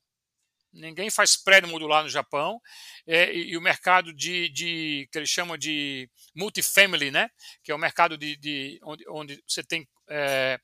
Ninguém 0.75 1.09
faz 1.09 1.37
prédio 1.37 1.71
modular 1.71 2.03
no 2.03 2.11
Japão 2.11 2.61
é, 3.07 3.33
e, 3.33 3.53
e, 3.53 3.57
o 3.57 3.63
mercado 3.63 4.13
de, 4.13 4.51
de, 4.51 5.09
que 5.11 5.19
eles 5.19 5.31
chamam 5.31 5.57
de 5.57 6.11
multifamily, 6.35 7.11
né, 7.11 7.31
que 7.65 7.73
é 7.73 7.75
o 7.75 7.79
mercado 7.79 8.19
de, 8.19 8.37
de 8.37 8.79
onde, 8.83 9.09
onde 9.09 9.43
você 9.49 9.65
tem 9.65 9.89
é, 10.11 10.61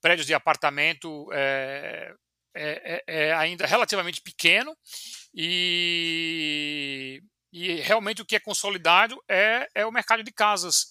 prédios 0.00 0.26
de 0.26 0.34
apartamento 0.34 1.28
é, 1.32 2.14
é, 2.54 3.02
é, 3.06 3.28
é 3.28 3.34
ainda 3.34 3.66
relativamente 3.66 4.20
pequeno 4.20 4.76
e, 5.34 7.22
e, 7.52 7.74
realmente 7.76 8.22
o 8.22 8.26
que 8.26 8.36
é 8.36 8.40
consolidado 8.40 9.22
é, 9.28 9.68
é 9.74 9.86
o 9.86 9.92
mercado 9.92 10.22
de 10.22 10.32
casas. 10.32 10.88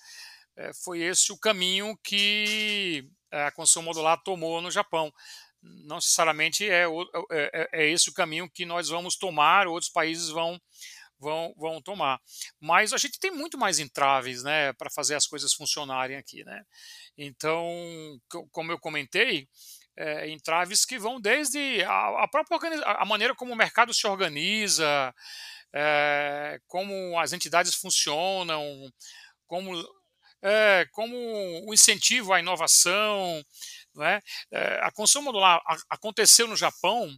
É, 0.56 0.72
foi 0.84 1.02
esse 1.02 1.32
o 1.32 1.38
caminho 1.38 1.98
que 2.04 3.10
a 3.32 3.52
construção 3.52 3.84
modular 3.84 4.22
tomou 4.24 4.62
no 4.62 4.72
Japão. 4.72 5.12
Não 5.62 5.98
necessariamente 5.98 6.70
é, 6.70 6.86
é, 7.32 7.70
é 7.74 7.90
esse 7.90 8.10
o 8.10 8.14
caminho 8.14 8.50
que 8.50 8.66
nós 8.66 8.88
vamos 8.88 9.18
tomar, 9.18 9.68
outros 9.68 9.92
países 9.92 10.30
vão 10.30 10.60
vão, 11.20 11.54
vão 11.58 11.82
tomar. 11.82 12.20
Mas 12.60 12.94
a 12.94 12.98
gente 12.98 13.20
tem 13.20 13.32
muito 13.32 13.58
mais 13.58 13.80
entraves 13.80 14.44
né, 14.44 14.74
para 14.74 14.90
fazer 14.90 15.16
as 15.16 15.28
coisas 15.28 15.54
funcionarem 15.54 16.18
aqui. 16.18 16.44
Né? 16.44 16.64
Então, 17.18 17.68
como 18.52 18.72
eu 18.72 18.80
comentei, 18.80 19.48
é, 19.98 20.30
entraves 20.30 20.86
que 20.86 20.98
vão 20.98 21.20
desde 21.20 21.84
a, 21.84 22.24
a 22.24 22.28
própria 22.28 22.58
a 22.86 23.06
maneira 23.06 23.36
como 23.36 23.54
o 23.54 23.56
mercado 23.56 23.94
se 23.94 24.08
organiza, 24.08 25.14
é, 25.74 26.60
como 26.68 27.20
as 27.20 27.34
entidades 27.34 27.76
funcionam, 27.76 28.64
como, 29.46 29.72
é, 30.42 30.88
como 30.92 31.16
o 31.68 31.74
incentivo 31.74 32.32
à 32.32 32.40
inovação. 32.40 33.44
Não 33.94 34.06
é? 34.06 34.22
é 34.52 34.80
a 34.82 34.92
construção 34.92 35.24
modular 35.24 35.62
aconteceu 35.90 36.48
no 36.48 36.56
Japão 36.56 37.14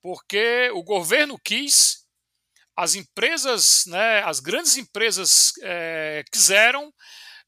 porque 0.00 0.70
o 0.72 0.84
governo 0.84 1.36
quis, 1.36 2.05
as 2.76 2.94
empresas, 2.94 3.84
né, 3.86 4.22
as 4.22 4.38
grandes 4.38 4.76
empresas 4.76 5.52
é, 5.62 6.22
quiseram, 6.30 6.92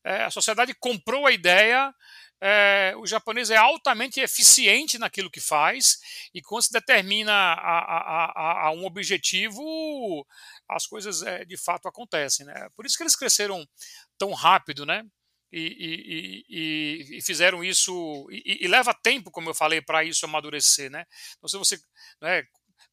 é, 0.02 0.24
a 0.24 0.30
sociedade 0.30 0.74
comprou 0.80 1.26
a 1.26 1.32
ideia, 1.32 1.92
é, 2.40 2.94
o 2.96 3.06
japonês 3.06 3.50
é 3.50 3.56
altamente 3.56 4.20
eficiente 4.20 4.96
naquilo 4.96 5.30
que 5.30 5.40
faz 5.40 5.98
e 6.32 6.40
quando 6.40 6.62
se 6.62 6.72
determina 6.72 7.32
a, 7.32 7.78
a, 7.78 8.24
a, 8.24 8.66
a 8.68 8.70
um 8.70 8.86
objetivo, 8.86 10.24
as 10.68 10.86
coisas 10.86 11.20
de 11.46 11.56
fato 11.56 11.88
acontecem. 11.88 12.46
Né? 12.46 12.68
Por 12.76 12.86
isso 12.86 12.96
que 12.96 13.02
eles 13.02 13.16
cresceram 13.16 13.66
tão 14.16 14.32
rápido, 14.32 14.86
né? 14.86 15.04
E, 15.50 15.60
e, 15.60 16.44
e, 16.48 17.18
e, 17.18 17.22
fizeram 17.22 17.64
isso 17.64 18.26
e, 18.30 18.68
leva 18.68 18.92
tempo, 18.92 19.30
como 19.30 19.48
eu 19.48 19.54
falei, 19.54 19.80
para 19.80 20.04
isso 20.04 20.26
amadurecer, 20.26 20.90
né? 20.90 21.06
Então, 21.38 21.48
se 21.48 21.56
você 21.56 21.80
né, 22.20 22.44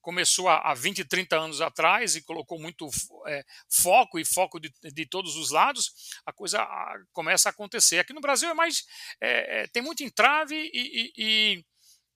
começou 0.02 0.48
há, 0.50 0.74
20, 0.74 1.06
30 1.06 1.36
anos 1.38 1.62
atrás 1.62 2.16
e 2.16 2.24
colocou 2.24 2.60
muito 2.60 2.90
é, 3.28 3.44
foco 3.70 4.20
e 4.20 4.26
foco 4.26 4.60
de, 4.60 4.72
de, 4.84 5.06
todos 5.06 5.36
os 5.36 5.52
lados, 5.52 5.92
a 6.26 6.34
coisa 6.34 6.66
começa 7.12 7.50
a 7.50 7.52
acontecer. 7.52 8.00
Aqui 8.00 8.14
no 8.14 8.22
Brasil 8.22 8.50
é 8.50 8.54
mais 8.54 8.86
é, 9.22 9.62
é, 9.62 9.68
tem 9.68 9.82
muito 9.82 10.04
entrave 10.04 10.56
e, 10.56 11.12
e, 11.18 11.66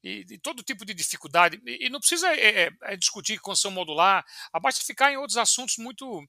e, 0.03 0.37
todo 0.39 0.63
tipo 0.63 0.85
de 0.85 0.93
dificuldade. 0.93 1.61
E, 1.65 1.89
não 1.89 1.99
precisa 1.99 2.33
é, 2.35 2.69
é, 2.83 2.95
discutir 2.95 3.39
construção 3.39 3.71
modular, 3.71 4.25
basta 4.61 4.83
ficar 4.85 5.11
em 5.11 5.17
outros 5.17 5.37
assuntos 5.37 5.77
muito, 5.77 6.23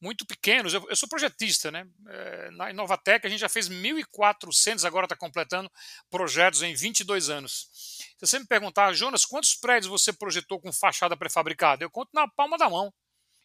muito 0.00 0.26
pequenos. 0.26 0.74
Eu, 0.74 0.84
eu 0.88 0.96
sou 0.96 1.08
projetista, 1.08 1.70
né? 1.70 1.86
Na 2.52 2.70
Inovatec 2.70 3.26
a 3.26 3.30
gente 3.30 3.40
já 3.40 3.48
fez 3.48 3.68
1.400, 3.68 4.84
agora 4.84 5.06
está 5.06 5.16
completando 5.16 5.70
projetos 6.10 6.62
em 6.62 6.74
22 6.74 7.30
anos. 7.30 7.68
Se 8.22 8.30
você 8.30 8.38
me 8.38 8.46
perguntar, 8.46 8.92
Jonas, 8.92 9.24
quantos 9.24 9.54
prédios 9.54 9.90
você 9.90 10.12
projetou 10.12 10.60
com 10.60 10.72
fachada 10.72 11.16
pré-fabricada? 11.16 11.82
Eu 11.82 11.90
conto 11.90 12.10
na 12.14 12.28
palma 12.28 12.56
da 12.56 12.70
mão. 12.70 12.94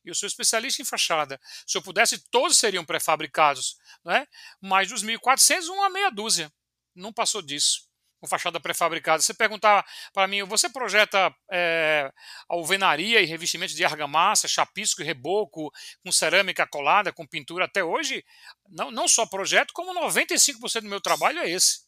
Eu 0.05 0.13
sou 0.13 0.27
especialista 0.27 0.83
em 0.83 0.85
fachada. 0.85 1.39
Se 1.65 1.75
eu 1.75 1.81
pudesse, 1.81 2.19
todos 2.29 2.57
seriam 2.57 2.85
pré-fabricados. 2.85 3.75
Né? 4.05 4.27
Mas 4.61 4.89
dos 4.89 5.03
1.400, 5.03 5.67
uma 5.69 5.89
meia 5.89 6.11
dúzia. 6.11 6.51
Não 6.95 7.11
passou 7.11 7.41
disso 7.41 7.87
com 8.19 8.27
fachada 8.27 8.59
pré-fabricada. 8.59 9.21
Você 9.21 9.33
perguntar 9.33 9.83
para 10.13 10.27
mim, 10.27 10.43
você 10.43 10.69
projeta 10.69 11.33
é, 11.51 12.11
alvenaria 12.47 13.19
e 13.19 13.25
revestimento 13.25 13.73
de 13.73 13.83
argamassa, 13.83 14.47
chapisco 14.47 15.01
e 15.01 15.05
reboco, 15.05 15.71
com 16.03 16.11
cerâmica 16.11 16.67
colada, 16.67 17.11
com 17.11 17.25
pintura 17.25 17.65
até 17.65 17.83
hoje? 17.83 18.23
Não, 18.69 18.91
não 18.91 19.07
só 19.07 19.25
projeto, 19.25 19.73
como 19.73 19.93
95% 19.99 20.81
do 20.81 20.87
meu 20.87 21.01
trabalho 21.01 21.39
é 21.39 21.49
esse. 21.49 21.86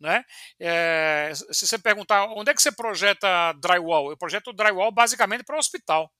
Né? 0.00 0.22
É, 0.60 1.32
se 1.52 1.66
você 1.66 1.78
perguntar 1.78 2.26
onde 2.26 2.50
é 2.50 2.54
que 2.54 2.60
você 2.60 2.72
projeta 2.72 3.52
drywall, 3.54 4.10
eu 4.10 4.16
projeto 4.16 4.52
drywall 4.52 4.92
basicamente 4.92 5.44
para 5.44 5.56
o 5.56 5.58
hospital. 5.58 6.10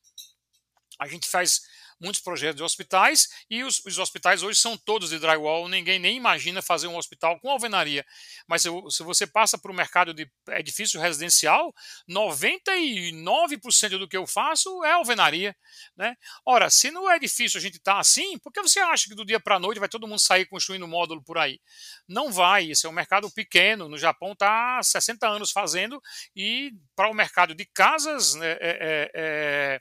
A 1.00 1.08
gente 1.08 1.28
faz 1.28 1.60
muitos 2.00 2.20
projetos 2.20 2.56
de 2.56 2.62
hospitais 2.62 3.28
e 3.48 3.62
os, 3.62 3.84
os, 3.84 3.98
hospitais 3.98 4.42
hoje 4.42 4.58
são 4.58 4.76
todos 4.76 5.10
de 5.10 5.18
drywall, 5.18 5.68
ninguém 5.68 5.98
nem 5.98 6.16
imagina 6.16 6.62
fazer 6.62 6.86
um 6.86 6.96
hospital 6.96 7.38
com 7.40 7.50
alvenaria. 7.50 8.04
Mas 8.46 8.62
se, 8.62 8.68
se 8.90 9.02
você 9.02 9.26
passa 9.26 9.58
para 9.58 9.70
o 9.70 9.74
mercado 9.74 10.12
de 10.12 10.30
edifício 10.50 11.00
residencial, 11.00 11.74
99% 12.08 13.98
do 13.98 14.08
que 14.08 14.16
eu 14.16 14.26
faço 14.26 14.84
é 14.84 14.92
alvenaria. 14.92 15.56
Né? 15.96 16.16
Ora, 16.44 16.70
se 16.70 16.90
no 16.90 17.10
edifício 17.10 17.58
a 17.58 17.60
gente 17.60 17.76
está 17.76 17.98
assim, 17.98 18.38
por 18.38 18.52
que 18.52 18.62
você 18.62 18.80
acha 18.80 19.08
que 19.08 19.14
do 19.14 19.24
dia 19.24 19.40
para 19.40 19.56
a 19.56 19.60
noite 19.60 19.78
vai 19.78 19.88
todo 19.88 20.06
mundo 20.06 20.20
sair 20.20 20.46
construindo 20.46 20.86
módulo 20.86 21.22
por 21.22 21.38
aí? 21.38 21.60
Não 22.08 22.32
vai, 22.32 22.70
esse 22.70 22.86
é 22.86 22.88
um 22.88 22.92
mercado 22.92 23.30
pequeno, 23.30 23.88
no 23.88 23.98
Japão 23.98 24.32
está 24.32 24.78
há 24.78 24.82
60 24.82 25.26
anos 25.26 25.50
fazendo, 25.50 26.00
e 26.34 26.72
para 26.94 27.10
o 27.10 27.14
mercado 27.14 27.54
de 27.54 27.64
casas, 27.64 28.34
né, 28.34 28.52
é, 28.52 28.58
é, 28.60 29.10
é 29.14 29.80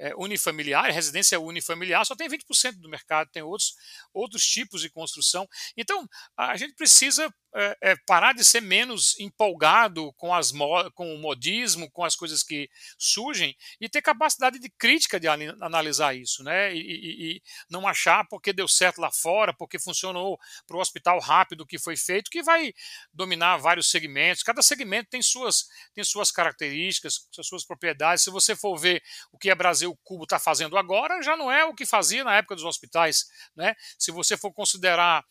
é, 0.00 0.14
unifamiliar, 0.16 0.90
residência 0.90 1.38
unifamiliar, 1.38 2.04
só 2.06 2.16
tem 2.16 2.28
20% 2.28 2.80
do 2.80 2.88
mercado, 2.88 3.30
tem 3.30 3.42
outros, 3.42 3.74
outros 4.14 4.42
tipos 4.42 4.80
de 4.80 4.88
construção. 4.88 5.46
Então, 5.76 6.08
a 6.36 6.56
gente 6.56 6.74
precisa 6.74 7.32
é, 7.54 7.76
é, 7.80 7.96
parar 8.06 8.32
de 8.32 8.44
ser 8.44 8.60
menos 8.60 9.18
empolgado 9.18 10.12
com, 10.14 10.32
as, 10.32 10.52
com 10.94 11.14
o 11.14 11.18
modismo, 11.18 11.90
com 11.90 12.04
as 12.04 12.14
coisas 12.14 12.42
que 12.42 12.70
surgem 12.96 13.56
e 13.80 13.88
ter 13.88 14.02
capacidade 14.02 14.58
de 14.58 14.68
crítica 14.70 15.18
de 15.18 15.26
analisar 15.26 16.14
isso, 16.14 16.44
né? 16.44 16.74
E, 16.74 16.78
e, 16.78 17.36
e 17.36 17.42
não 17.68 17.88
achar 17.88 18.26
porque 18.28 18.52
deu 18.52 18.68
certo 18.68 19.00
lá 19.00 19.10
fora, 19.10 19.52
porque 19.52 19.78
funcionou 19.78 20.38
para 20.66 20.76
o 20.76 20.80
hospital 20.80 21.18
rápido 21.18 21.66
que 21.66 21.78
foi 21.78 21.96
feito, 21.96 22.30
que 22.30 22.42
vai 22.42 22.72
dominar 23.12 23.56
vários 23.56 23.90
segmentos. 23.90 24.42
Cada 24.42 24.62
segmento 24.62 25.10
tem 25.10 25.22
suas, 25.22 25.68
tem 25.92 26.04
suas 26.04 26.30
características, 26.30 27.28
suas 27.42 27.64
propriedades. 27.64 28.22
Se 28.22 28.30
você 28.30 28.54
for 28.54 28.76
ver 28.76 29.02
o 29.32 29.38
que 29.38 29.50
a 29.50 29.54
Brasil 29.54 29.98
Cubo 30.04 30.24
está 30.24 30.38
fazendo 30.38 30.76
agora, 30.76 31.20
já 31.22 31.36
não 31.36 31.50
é 31.50 31.64
o 31.64 31.74
que 31.74 31.84
fazia 31.84 32.22
na 32.22 32.36
época 32.36 32.54
dos 32.54 32.64
hospitais, 32.64 33.26
né? 33.56 33.74
Se 33.98 34.12
você 34.12 34.36
for 34.36 34.52
considerar 34.52 35.24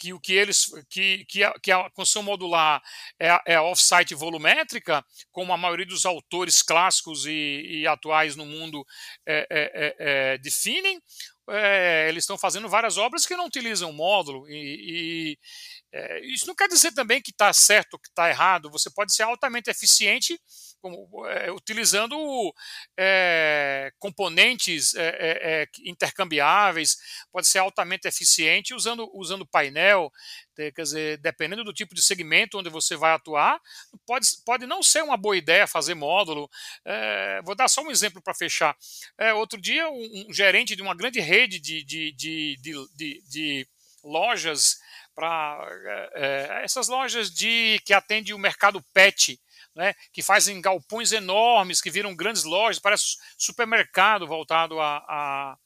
que 0.00 0.14
o 0.14 0.18
que 0.18 0.32
eles 0.32 0.72
que, 0.88 1.26
que, 1.26 1.44
a, 1.44 1.52
que 1.60 1.70
a 1.70 1.90
construção 1.90 2.22
modular 2.22 2.82
é, 3.20 3.54
é 3.54 3.60
off-site 3.60 4.14
volumétrica, 4.14 5.04
como 5.30 5.52
a 5.52 5.58
maioria 5.58 5.84
dos 5.84 6.06
autores 6.06 6.62
clássicos 6.62 7.26
e, 7.26 7.82
e 7.82 7.86
atuais 7.86 8.34
no 8.34 8.46
mundo 8.46 8.84
é, 9.26 9.46
é, 9.50 9.72
é, 9.74 9.96
é 9.98 10.38
definem, 10.38 10.98
é, 11.50 12.08
eles 12.08 12.24
estão 12.24 12.38
fazendo 12.38 12.68
várias 12.68 12.96
obras 12.96 13.26
que 13.26 13.36
não 13.36 13.46
utilizam 13.46 13.92
módulo 13.92 14.48
e, 14.48 15.36
e 15.92 16.32
isso 16.32 16.46
não 16.46 16.54
quer 16.54 16.68
dizer 16.68 16.92
também 16.92 17.20
que 17.20 17.32
está 17.32 17.52
certo 17.52 17.94
ou 17.94 18.00
que 18.00 18.08
está 18.08 18.30
errado. 18.30 18.70
Você 18.70 18.88
pode 18.90 19.12
ser 19.12 19.24
altamente 19.24 19.68
eficiente 19.68 20.40
como, 20.80 21.26
é, 21.26 21.50
utilizando 21.52 22.16
é, 22.98 23.92
componentes 23.98 24.94
é, 24.94 25.08
é, 25.08 25.62
é, 25.62 25.66
intercambiáveis, 25.84 26.96
pode 27.30 27.46
ser 27.46 27.58
altamente 27.58 28.08
eficiente 28.08 28.74
usando, 28.74 29.10
usando 29.14 29.46
painel, 29.46 30.10
quer 30.56 30.82
dizer, 30.82 31.18
dependendo 31.18 31.64
do 31.64 31.72
tipo 31.72 31.94
de 31.94 32.02
segmento 32.02 32.58
onde 32.58 32.68
você 32.68 32.94
vai 32.94 33.12
atuar, 33.12 33.58
pode, 34.06 34.26
pode 34.44 34.66
não 34.66 34.82
ser 34.82 35.02
uma 35.02 35.16
boa 35.16 35.36
ideia 35.36 35.66
fazer 35.66 35.94
módulo. 35.94 36.50
É, 36.84 37.40
vou 37.42 37.54
dar 37.54 37.68
só 37.68 37.82
um 37.82 37.90
exemplo 37.90 38.20
para 38.22 38.34
fechar. 38.34 38.76
outro 39.36 39.58
dia, 39.60 39.88
um, 39.88 40.26
um, 40.28 40.32
gerente 40.32 40.76
de 40.76 40.82
uma 40.82 40.94
grande 40.94 41.18
rede 41.18 41.58
de, 41.58 41.82
de, 41.82 42.12
de, 42.12 42.58
de, 42.94 43.22
de 43.26 43.68
lojas 44.04 44.78
para 45.14 45.66
essas 46.62 46.88
lojas 46.88 47.30
de 47.30 47.80
que 47.84 47.92
atendem 47.92 48.34
o 48.34 48.38
mercado 48.38 48.82
pet 48.94 49.38
né, 49.74 49.94
que 50.12 50.22
fazem 50.22 50.60
galpões 50.60 51.12
enormes, 51.12 51.80
que 51.80 51.90
viram 51.90 52.14
grandes 52.14 52.44
lojas, 52.44 52.80
parece 52.80 53.16
supermercado 53.38 54.26
voltado 54.26 54.80
a, 54.80 54.98
a, 54.98 55.56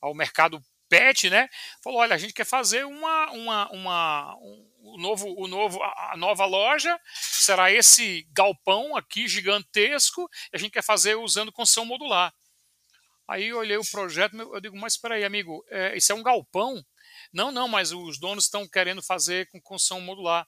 ao 0.00 0.14
mercado 0.14 0.62
pet, 0.88 1.30
né? 1.30 1.48
Falou, 1.82 2.00
olha, 2.00 2.14
a 2.14 2.18
gente 2.18 2.34
quer 2.34 2.44
fazer 2.44 2.84
uma, 2.84 3.30
uma, 3.30 3.70
uma 3.70 4.36
um, 4.38 4.96
novo, 4.98 5.32
o 5.38 5.46
novo, 5.46 5.80
a 5.82 6.16
nova 6.16 6.44
loja 6.44 6.98
será 7.14 7.70
esse 7.70 8.26
galpão 8.32 8.96
aqui 8.96 9.28
gigantesco. 9.28 10.28
A 10.52 10.58
gente 10.58 10.72
quer 10.72 10.82
fazer 10.82 11.14
usando 11.14 11.52
construção 11.52 11.86
modular. 11.86 12.34
Aí 13.28 13.46
eu 13.46 13.58
olhei 13.58 13.76
o 13.76 13.88
projeto, 13.88 14.36
eu 14.36 14.60
digo, 14.60 14.76
mas 14.76 14.94
espera 14.94 15.14
aí, 15.14 15.24
amigo, 15.24 15.64
é, 15.68 15.96
isso 15.96 16.10
é 16.10 16.14
um 16.16 16.22
galpão? 16.22 16.84
Não, 17.32 17.52
não, 17.52 17.68
mas 17.68 17.92
os 17.92 18.18
donos 18.18 18.44
estão 18.44 18.66
querendo 18.66 19.00
fazer 19.00 19.46
com 19.48 19.60
construção 19.60 20.00
modular. 20.00 20.44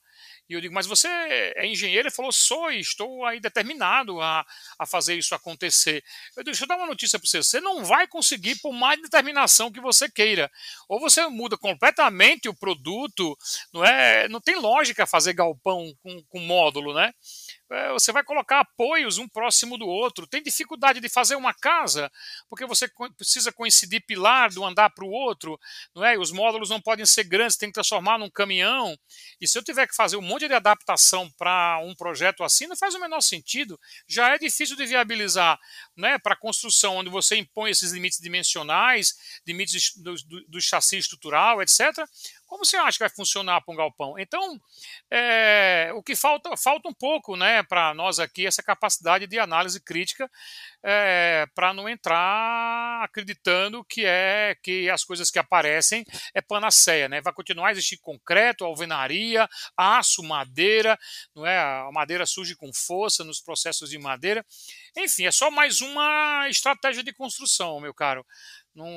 E 0.49 0.53
eu 0.53 0.61
digo, 0.61 0.73
mas 0.73 0.85
você 0.85 1.07
é 1.07 1.65
engenheiro? 1.65 2.07
Ele 2.07 2.15
falou, 2.15 2.31
sou 2.31 2.71
e 2.71 2.79
estou 2.79 3.25
aí 3.25 3.39
determinado 3.39 4.19
a, 4.21 4.45
a 4.77 4.85
fazer 4.85 5.15
isso 5.15 5.33
acontecer. 5.33 6.03
Eu 6.35 6.43
digo, 6.43 6.51
deixa 6.51 6.63
eu 6.63 6.67
dar 6.67 6.77
uma 6.77 6.87
notícia 6.87 7.17
para 7.17 7.27
você. 7.27 7.37
Você 7.41 7.61
não 7.61 7.83
vai 7.83 8.07
conseguir 8.07 8.55
por 8.61 8.73
mais 8.73 9.01
determinação 9.01 9.71
que 9.71 9.79
você 9.79 10.09
queira. 10.09 10.51
Ou 10.89 10.99
você 10.99 11.25
muda 11.27 11.57
completamente 11.57 12.49
o 12.49 12.53
produto, 12.53 13.37
não 13.73 13.85
é? 13.85 14.27
Não 14.27 14.41
tem 14.41 14.55
lógica 14.55 15.07
fazer 15.07 15.33
galpão 15.33 15.93
com, 16.01 16.23
com 16.23 16.39
módulo, 16.39 16.93
né? 16.93 17.13
É, 17.71 17.91
você 17.91 18.11
vai 18.11 18.23
colocar 18.23 18.59
apoios 18.59 19.17
um 19.17 19.27
próximo 19.27 19.77
do 19.77 19.87
outro. 19.87 20.27
Tem 20.27 20.43
dificuldade 20.43 20.99
de 20.99 21.09
fazer 21.09 21.35
uma 21.35 21.53
casa, 21.53 22.11
porque 22.49 22.65
você 22.65 22.87
precisa 23.17 23.51
coincidir 23.51 24.05
pilar 24.05 24.49
de 24.49 24.59
um 24.59 24.65
andar 24.65 24.89
para 24.91 25.05
o 25.05 25.09
outro, 25.09 25.59
não 25.95 26.03
é? 26.03 26.17
Os 26.17 26.31
módulos 26.31 26.69
não 26.69 26.81
podem 26.81 27.05
ser 27.05 27.23
grandes, 27.23 27.57
tem 27.57 27.69
que 27.69 27.73
transformar 27.73 28.17
num 28.17 28.29
caminhão. 28.29 28.97
E 29.39 29.47
se 29.47 29.57
eu 29.57 29.63
tiver 29.63 29.87
que 29.87 29.95
fazer 29.95 30.17
um 30.17 30.21
monte 30.21 30.47
de 30.47 30.53
adaptação 30.53 31.29
para 31.37 31.79
um 31.83 31.95
projeto 31.95 32.43
assim, 32.43 32.67
não 32.67 32.75
faz 32.75 32.93
o 32.95 32.99
menor 32.99 33.21
sentido. 33.21 33.79
Já 34.07 34.35
é 34.35 34.37
difícil 34.37 34.75
de 34.75 34.85
viabilizar, 34.85 35.59
né? 35.95 36.19
Para 36.19 36.35
construção, 36.35 36.97
onde 36.97 37.09
você 37.09 37.37
impõe 37.37 37.71
esses 37.71 37.91
limites 37.91 38.19
dimensionais, 38.19 39.15
limites 39.47 39.95
do, 39.95 40.13
do, 40.13 40.45
do 40.47 40.61
chassi 40.61 40.97
estrutural, 40.97 41.61
etc 41.61 41.83
Como 42.53 42.63
você 42.63 42.77
acha 42.77 42.99
que 42.99 43.03
vai 43.03 43.09
funcionar 43.09 43.61
para 43.61 43.73
um 43.73 43.75
galpão? 43.75 44.13
Então, 44.19 44.61
é, 45.09 45.91
o 45.95 46.03
que 46.03 46.15
falta, 46.15 46.55
falta 46.55 46.87
um 46.87 46.93
pouco 46.93 47.35
né, 47.35 47.63
para 47.63 47.95
nós 47.95 48.19
aqui 48.19 48.45
essa 48.45 48.61
capacidade 48.61 49.25
de 49.25 49.39
análise 49.39 49.81
crítica 49.81 50.29
é, 50.83 51.47
para 51.55 51.73
não 51.73 51.89
entrar 51.89 53.03
acreditando 53.03 53.83
que 53.83 54.05
é 54.05 54.55
que 54.61 54.87
as 54.87 55.03
coisas 55.03 55.31
que 55.31 55.39
aparecem 55.39 56.05
é 56.31 56.41
panaceia, 56.41 57.09
né? 57.09 57.21
Vai 57.21 57.33
continuar 57.33 57.69
a 57.69 57.71
existir 57.71 57.97
concreto, 57.97 58.65
alvenaria, 58.65 59.49
aço, 59.75 60.21
madeira, 60.21 60.95
não 61.35 61.47
é? 61.47 61.57
A 61.57 61.89
madeira 61.91 62.23
surge 62.27 62.55
com 62.55 62.71
força 62.71 63.23
nos 63.23 63.41
processos 63.41 63.89
de 63.89 63.97
madeira. 63.97 64.45
Enfim, 64.95 65.25
é 65.25 65.31
só 65.31 65.49
mais 65.49 65.81
uma 65.81 66.47
estratégia 66.49 67.01
de 67.01 67.13
construção, 67.13 67.79
meu 67.79 67.95
caro. 67.95 68.23
Não, 68.75 68.87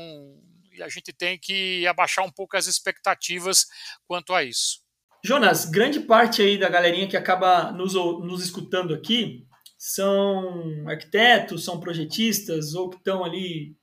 e 0.72 0.82
a 0.82 0.88
gente 0.88 1.12
tem 1.12 1.38
que 1.38 1.86
abaixar 1.86 2.24
um 2.24 2.30
pouco 2.30 2.56
as 2.56 2.66
expectativas 2.66 3.66
quanto 4.06 4.32
a 4.32 4.42
isso. 4.42 4.80
Jonas, 5.24 5.64
grande 5.64 6.00
parte 6.00 6.42
aí 6.42 6.58
da 6.58 6.68
galerinha 6.68 7.08
que 7.08 7.16
acaba 7.16 7.72
nos, 7.72 7.94
nos 7.94 8.44
escutando 8.44 8.94
aqui 8.94 9.46
são 9.78 10.88
arquitetos, 10.88 11.64
são 11.64 11.80
projetistas 11.80 12.74
ou 12.74 12.88
que 12.88 12.96
estão 12.96 13.24
ali 13.24 13.76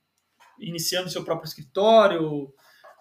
iniciando 0.58 1.10
seu 1.10 1.24
próprio 1.24 1.46
escritório 1.46 2.52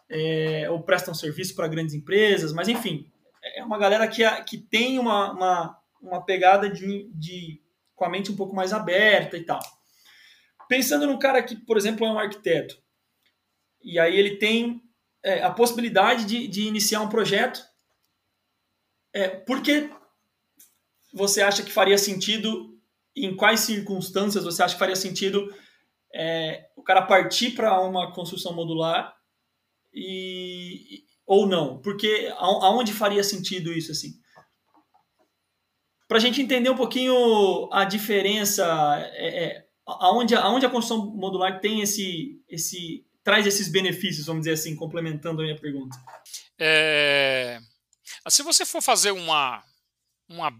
é, 0.10 0.70
ou 0.70 0.84
prestam 0.84 1.14
serviço 1.14 1.56
para 1.56 1.68
grandes 1.68 1.94
empresas, 1.94 2.54
mas 2.54 2.68
enfim, 2.68 3.10
é 3.56 3.64
uma 3.64 3.78
galera 3.78 4.08
que, 4.08 4.24
que 4.44 4.58
tem 4.58 5.00
uma, 5.00 5.32
uma, 5.32 5.78
uma 6.02 6.22
pegada 6.26 6.70
de, 6.70 7.10
de, 7.14 7.62
com 7.96 8.06
a 8.06 8.10
mente 8.10 8.32
um 8.32 8.36
pouco 8.36 8.56
mais 8.56 8.74
aberta 8.74 9.38
e 9.38 9.44
tal. 9.44 9.60
Pensando 10.74 11.06
num 11.06 11.20
cara 11.20 11.44
que, 11.44 11.56
por 11.56 11.78
exemplo, 11.78 12.04
é 12.04 12.10
um 12.10 12.18
arquiteto, 12.18 12.82
e 13.80 14.00
aí 14.00 14.18
ele 14.18 14.38
tem 14.38 14.82
é, 15.22 15.44
a 15.44 15.52
possibilidade 15.52 16.26
de, 16.26 16.48
de, 16.48 16.64
iniciar 16.64 17.00
um 17.02 17.10
projeto. 17.10 17.64
É, 19.14 19.28
por 19.28 19.62
que 19.62 19.88
você 21.14 21.44
acha 21.44 21.62
que 21.62 21.72
faria 21.72 21.96
sentido, 21.96 22.76
em 23.16 23.36
quais 23.36 23.60
circunstâncias 23.60 24.46
você 24.46 24.64
acha 24.64 24.74
que 24.74 24.80
faria 24.80 24.96
sentido 24.96 25.54
é, 26.12 26.68
o 26.76 26.82
cara 26.82 27.04
partir 27.04 27.52
para 27.52 27.80
uma 27.80 28.12
construção 28.12 28.52
modular 28.56 29.16
e, 29.94 31.04
ou 31.24 31.46
não? 31.46 31.80
Porque 31.84 32.34
aonde 32.36 32.92
faria 32.92 33.24
sentido 33.24 33.72
isso 33.72 33.92
assim? 33.92 34.20
Para 36.08 36.18
a 36.18 36.22
gente 36.22 36.42
entender 36.42 36.72
um 36.72 36.76
pouquinho 36.76 37.72
a 37.72 37.86
diferença, 37.86 38.66
é, 39.14 39.44
é, 39.44 39.73
aonde, 39.86 40.36
aonde 40.36 40.65
a 40.65 40.69
construção 40.69 41.06
modular 41.08 41.60
tem 41.60 41.82
esse, 41.82 42.41
esse 42.48 43.06
traz 43.24 43.48
esses 43.48 43.69
benefícios, 43.69 44.26
vamos 44.26 44.41
dizer 44.41 44.54
assim, 44.54 44.76
complementando 44.76 45.41
a 45.41 45.46
minha 45.46 45.60
pergunta? 45.60 45.98
É, 46.60 47.60
se 48.30 48.43
você 48.43 48.65
for 48.65 48.82
fazer 48.82 49.12
uma, 49.12 49.63
uma 50.28 50.52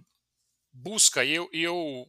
busca, 0.71 1.23
e 1.23 1.33
eu, 1.33 1.49
eu, 1.51 2.07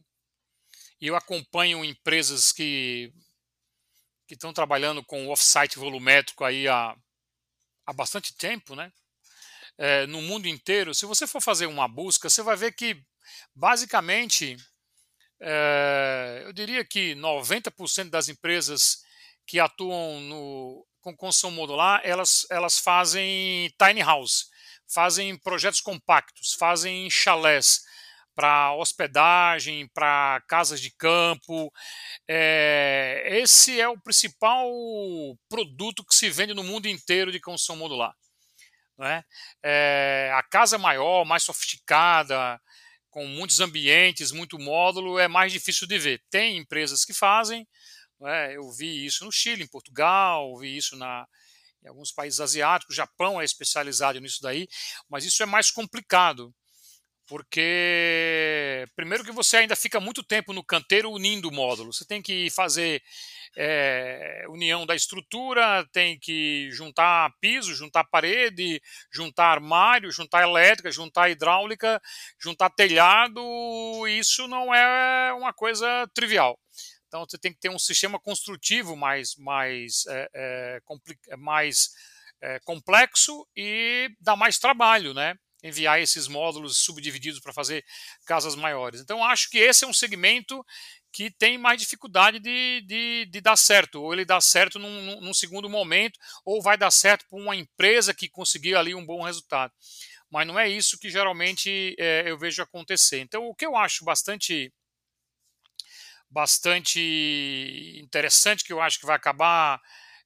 eu 1.01 1.15
acompanho 1.15 1.83
empresas 1.83 2.51
que 2.51 3.11
que 4.27 4.33
estão 4.33 4.51
trabalhando 4.51 5.03
com 5.03 5.29
offsite 5.29 5.77
volumétrico 5.77 6.43
aí 6.43 6.67
há, 6.67 6.95
há 7.85 7.93
bastante 7.93 8.35
tempo, 8.35 8.75
né? 8.75 8.91
É, 9.77 10.07
no 10.07 10.21
mundo 10.21 10.47
inteiro, 10.47 10.95
se 10.95 11.05
você 11.05 11.27
for 11.27 11.41
fazer 11.41 11.65
uma 11.67 11.87
busca, 11.87 12.29
você 12.29 12.41
vai 12.41 12.55
ver 12.55 12.71
que 12.71 12.99
basicamente 13.53 14.57
é, 15.41 16.43
eu 16.45 16.53
diria 16.53 16.85
que 16.85 17.15
90% 17.15 18.09
das 18.09 18.29
empresas 18.29 19.03
que 19.45 19.59
atuam 19.59 20.19
no, 20.21 20.87
com 21.01 21.15
construção 21.15 21.51
modular, 21.51 22.01
elas, 22.03 22.47
elas 22.49 22.79
fazem 22.79 23.71
tiny 23.77 24.01
house, 24.01 24.49
fazem 24.87 25.37
projetos 25.37 25.81
compactos, 25.81 26.53
fazem 26.53 27.09
chalés 27.09 27.83
para 28.35 28.73
hospedagem, 28.73 29.87
para 29.93 30.43
casas 30.47 30.81
de 30.81 30.91
campo. 30.91 31.71
É, 32.27 33.23
esse 33.27 33.79
é 33.79 33.87
o 33.87 33.99
principal 33.99 34.69
produto 35.47 36.03
que 36.03 36.13
se 36.13 36.29
vende 36.29 36.53
no 36.53 36.63
mundo 36.63 36.87
inteiro 36.87 37.31
de 37.31 37.39
construção 37.39 37.77
modular. 37.77 38.13
Né? 38.97 39.23
É, 39.63 40.31
a 40.33 40.43
casa 40.43 40.77
maior, 40.77 41.25
mais 41.25 41.43
sofisticada, 41.43 42.59
com 43.15 43.25
muitos 43.25 43.61
ambientes, 43.61 44.33
muito 44.33 44.59
módulo, 44.59 45.17
é 45.17 45.25
mais 45.25 45.49
difícil 45.53 45.87
de 45.87 45.97
ver. 45.97 46.21
Tem 46.29 46.57
empresas 46.57 47.05
que 47.05 47.13
fazem, 47.13 47.65
é? 48.23 48.57
Eu 48.57 48.69
vi 48.73 49.05
isso 49.05 49.23
no 49.23 49.31
Chile, 49.31 49.63
em 49.63 49.67
Portugal, 49.67 50.57
vi 50.59 50.75
isso 50.75 50.97
na, 50.97 51.25
em 51.81 51.87
alguns 51.87 52.11
países 52.11 52.41
asiáticos, 52.41 52.93
o 52.93 52.97
Japão 52.97 53.39
é 53.39 53.45
especializado 53.45 54.19
nisso 54.19 54.41
daí, 54.41 54.67
mas 55.07 55.23
isso 55.23 55.41
é 55.41 55.45
mais 55.45 55.71
complicado, 55.71 56.53
porque 57.27 58.85
primeiro 58.95 59.23
que 59.23 59.31
você 59.31 59.57
ainda 59.57 59.75
fica 59.75 59.99
muito 59.99 60.23
tempo 60.23 60.53
no 60.53 60.63
canteiro 60.63 61.11
unindo 61.11 61.49
o 61.49 61.51
módulo, 61.51 61.91
você 61.91 62.05
tem 62.05 62.21
que 62.21 62.49
fazer 62.51 63.01
é, 63.57 64.45
união 64.49 64.85
da 64.85 64.95
estrutura, 64.95 65.87
tem 65.91 66.19
que 66.19 66.69
juntar 66.71 67.31
piso, 67.39 67.73
juntar 67.73 68.03
parede, 68.03 68.81
juntar 69.11 69.47
armário, 69.47 70.11
juntar 70.11 70.43
elétrica, 70.43 70.91
juntar 70.91 71.29
hidráulica, 71.29 72.01
juntar 72.39 72.69
telhado, 72.69 73.41
isso 74.07 74.47
não 74.47 74.73
é 74.73 75.33
uma 75.33 75.53
coisa 75.53 76.07
trivial. 76.13 76.59
Então 77.07 77.25
você 77.27 77.37
tem 77.37 77.53
que 77.53 77.59
ter 77.59 77.69
um 77.69 77.79
sistema 77.79 78.19
construtivo 78.19 78.95
mais, 78.95 79.35
mais, 79.37 80.05
é, 80.07 80.29
é, 80.33 81.35
mais 81.37 81.89
complexo 82.63 83.47
e 83.55 84.11
dá 84.19 84.35
mais 84.35 84.59
trabalho, 84.59 85.13
né? 85.13 85.35
Enviar 85.67 85.99
esses 85.99 86.27
módulos 86.27 86.77
subdivididos 86.77 87.39
para 87.39 87.53
fazer 87.53 87.83
casas 88.25 88.55
maiores. 88.55 89.01
Então 89.01 89.23
acho 89.23 89.49
que 89.49 89.57
esse 89.57 89.83
é 89.83 89.87
um 89.87 89.93
segmento 89.93 90.63
que 91.11 91.31
tem 91.31 91.57
mais 91.57 91.79
dificuldade 91.79 92.39
de, 92.39 92.81
de, 92.81 93.25
de 93.25 93.41
dar 93.41 93.55
certo. 93.55 94.01
Ou 94.01 94.13
ele 94.13 94.25
dá 94.25 94.39
certo 94.41 94.77
num, 94.77 95.21
num 95.21 95.33
segundo 95.33 95.69
momento, 95.69 96.19
ou 96.43 96.61
vai 96.61 96.77
dar 96.77 96.91
certo 96.91 97.25
para 97.29 97.39
uma 97.39 97.55
empresa 97.55 98.13
que 98.13 98.29
conseguiu 98.29 98.77
ali 98.77 98.93
um 98.93 99.05
bom 99.05 99.23
resultado. 99.23 99.73
Mas 100.29 100.45
não 100.45 100.59
é 100.59 100.67
isso 100.67 100.99
que 100.99 101.09
geralmente 101.09 101.95
é, 101.97 102.29
eu 102.29 102.37
vejo 102.37 102.61
acontecer. 102.61 103.19
Então 103.19 103.45
o 103.47 103.55
que 103.55 103.65
eu 103.65 103.75
acho 103.75 104.03
bastante 104.03 104.73
bastante 106.29 106.99
interessante 108.03 108.63
que 108.65 108.73
eu 108.73 108.81
acho 108.81 108.99
que 108.99 109.05
vai 109.05 109.15
acabar 109.15 109.81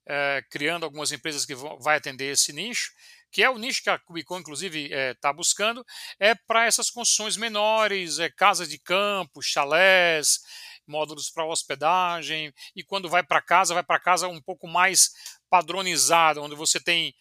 é, 0.08 0.44
criando 0.50 0.86
algumas 0.86 1.12
empresas 1.12 1.46
que 1.46 1.54
vão 1.54 1.80
vai 1.80 1.98
atender 1.98 2.32
esse 2.32 2.52
nicho, 2.52 2.92
que 3.32 3.44
é 3.44 3.50
o 3.50 3.58
nicho 3.58 3.84
que 3.84 3.90
a 3.90 4.00
Cubicon, 4.00 4.40
inclusive, 4.40 4.86
está 4.86 5.30
eh, 5.30 5.32
é, 5.32 5.34
buscando, 5.34 5.86
é 6.20 6.36
para 6.36 6.66
essas 6.66 6.90
construções 6.90 7.38
menores, 7.38 8.20
é, 8.20 8.30
casas 8.30 8.70
de 8.70 8.80
campo, 8.80 9.42
chalés, 9.42 10.40
módulos 10.88 11.30
para 11.30 11.46
hospedagem, 11.46 12.54
e 12.76 12.84
quando 12.84 13.10
vai 13.10 13.24
para 13.24 13.42
casa, 13.42 13.74
vai 13.74 13.84
para 13.84 14.00
casa 14.00 14.28
um 14.28 14.42
pouco 14.42 14.68
mais 14.68 15.12
padronizada, 15.50 16.42
onde 16.42 16.56
você 16.56 16.80
tem 16.80 17.14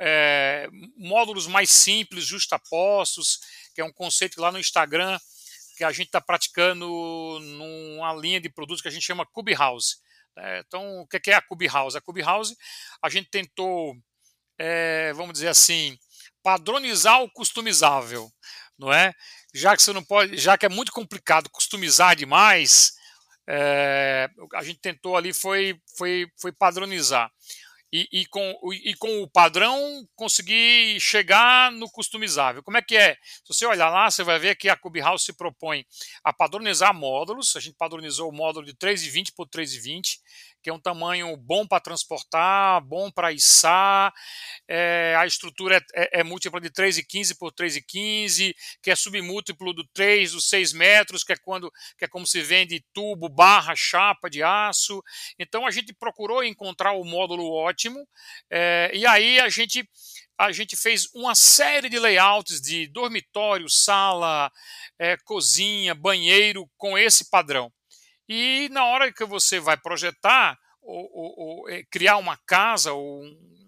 é, 0.00 0.68
módulos 0.96 1.46
mais 1.46 1.70
simples, 1.70 2.24
justapostos, 2.24 3.40
que 3.74 3.80
é 3.80 3.84
um 3.84 3.92
conceito 3.92 4.34
que 4.34 4.40
lá 4.40 4.52
no 4.52 4.58
Instagram 4.58 5.18
que 5.78 5.84
a 5.84 5.92
gente 5.92 6.06
está 6.06 6.20
praticando 6.20 6.88
numa 7.40 8.12
linha 8.14 8.40
de 8.40 8.48
produtos 8.48 8.82
que 8.82 8.88
a 8.88 8.90
gente 8.90 9.06
chama 9.06 9.24
Cube 9.24 9.54
House. 9.54 10.02
Né? 10.36 10.58
Então, 10.66 11.00
o 11.00 11.06
que 11.06 11.30
é 11.30 11.34
a 11.34 11.40
Cube 11.40 11.68
House? 11.68 11.94
A 11.94 12.00
Cube 12.00 12.20
House, 12.20 12.52
a 13.00 13.08
gente 13.08 13.30
tentou, 13.30 13.94
é, 14.58 15.12
vamos 15.14 15.34
dizer 15.34 15.48
assim, 15.48 15.96
padronizar 16.42 17.22
o 17.22 17.30
customizável, 17.30 18.30
não 18.78 18.92
é? 18.92 19.12
Já 19.54 19.76
que 19.76 19.82
você 19.82 19.92
não 19.92 20.04
pode, 20.04 20.36
já 20.36 20.58
que 20.58 20.66
é 20.66 20.68
muito 20.68 20.92
complicado 20.92 21.48
customizar 21.50 22.16
demais, 22.16 22.92
é, 23.48 24.28
a 24.54 24.62
gente 24.62 24.80
tentou 24.80 25.16
ali 25.16 25.32
foi, 25.32 25.80
foi, 25.96 26.26
foi 26.38 26.52
padronizar 26.52 27.30
e, 27.92 28.06
e, 28.12 28.26
com, 28.26 28.54
e 28.72 28.94
com 28.94 29.22
o 29.22 29.28
padrão 29.28 30.06
conseguir 30.14 31.00
chegar 31.00 31.72
no 31.72 31.90
customizável. 31.90 32.62
Como 32.62 32.76
é 32.76 32.82
que 32.82 32.96
é? 32.96 33.16
Se 33.22 33.54
você 33.54 33.66
olhar 33.66 33.88
lá, 33.88 34.10
você 34.10 34.22
vai 34.22 34.38
ver 34.38 34.56
que 34.56 34.68
a 34.68 34.76
Clubhouse 34.76 35.24
se 35.24 35.32
propõe 35.32 35.86
a 36.22 36.32
padronizar 36.32 36.94
módulos. 36.94 37.56
A 37.56 37.60
gente 37.60 37.76
padronizou 37.76 38.28
o 38.28 38.34
módulo 38.34 38.66
de 38.66 38.74
3,20 38.74 39.32
por 39.34 39.48
3,20 39.48 40.18
que 40.68 40.70
é 40.70 40.74
um 40.74 40.78
tamanho 40.78 41.34
bom 41.34 41.66
para 41.66 41.80
transportar, 41.80 42.82
bom 42.82 43.10
para 43.10 43.32
içar, 43.32 44.12
é, 44.68 45.14
a 45.16 45.24
estrutura 45.24 45.78
é, 45.78 45.80
é, 45.94 46.20
é, 46.20 46.22
múltipla 46.22 46.60
de 46.60 46.68
3,15 46.68 47.38
por 47.38 47.50
3,15, 47.54 48.54
que 48.82 48.90
é 48.90 48.94
submúltiplo 48.94 49.72
do 49.72 49.82
3, 49.94 50.32
dos 50.32 50.46
6 50.50 50.74
metros, 50.74 51.24
que 51.24 51.32
é, 51.32 51.36
quando, 51.36 51.72
que 51.96 52.04
é 52.04 52.08
como 52.08 52.26
se 52.26 52.42
vende 52.42 52.84
tubo, 52.92 53.30
barra, 53.30 53.74
chapa 53.74 54.28
de 54.28 54.42
aço. 54.42 55.02
Então 55.38 55.66
a 55.66 55.70
gente 55.70 55.94
procurou 55.94 56.44
encontrar 56.44 56.92
o 56.92 57.02
módulo 57.02 57.50
ótimo, 57.50 58.06
é, 58.50 58.90
e 58.92 59.06
aí 59.06 59.40
a 59.40 59.48
gente 59.48 59.88
a 60.36 60.52
gente 60.52 60.76
fez 60.76 61.08
uma 61.14 61.34
série 61.34 61.88
de 61.88 61.98
layouts 61.98 62.60
de 62.60 62.86
dormitório, 62.86 63.68
sala, 63.68 64.52
é, 64.96 65.16
cozinha, 65.24 65.96
banheiro 65.96 66.70
com 66.76 66.96
esse 66.96 67.28
padrão. 67.28 67.72
E 68.28 68.68
na 68.70 68.84
hora 68.84 69.12
que 69.12 69.24
você 69.24 69.58
vai 69.58 69.76
projetar 69.76 70.58
ou, 70.82 71.10
ou, 71.12 71.34
ou 71.38 71.68
é, 71.68 71.82
criar 71.90 72.16
uma 72.16 72.36
casa 72.46 72.92
ou 72.92 73.22
um, 73.22 73.58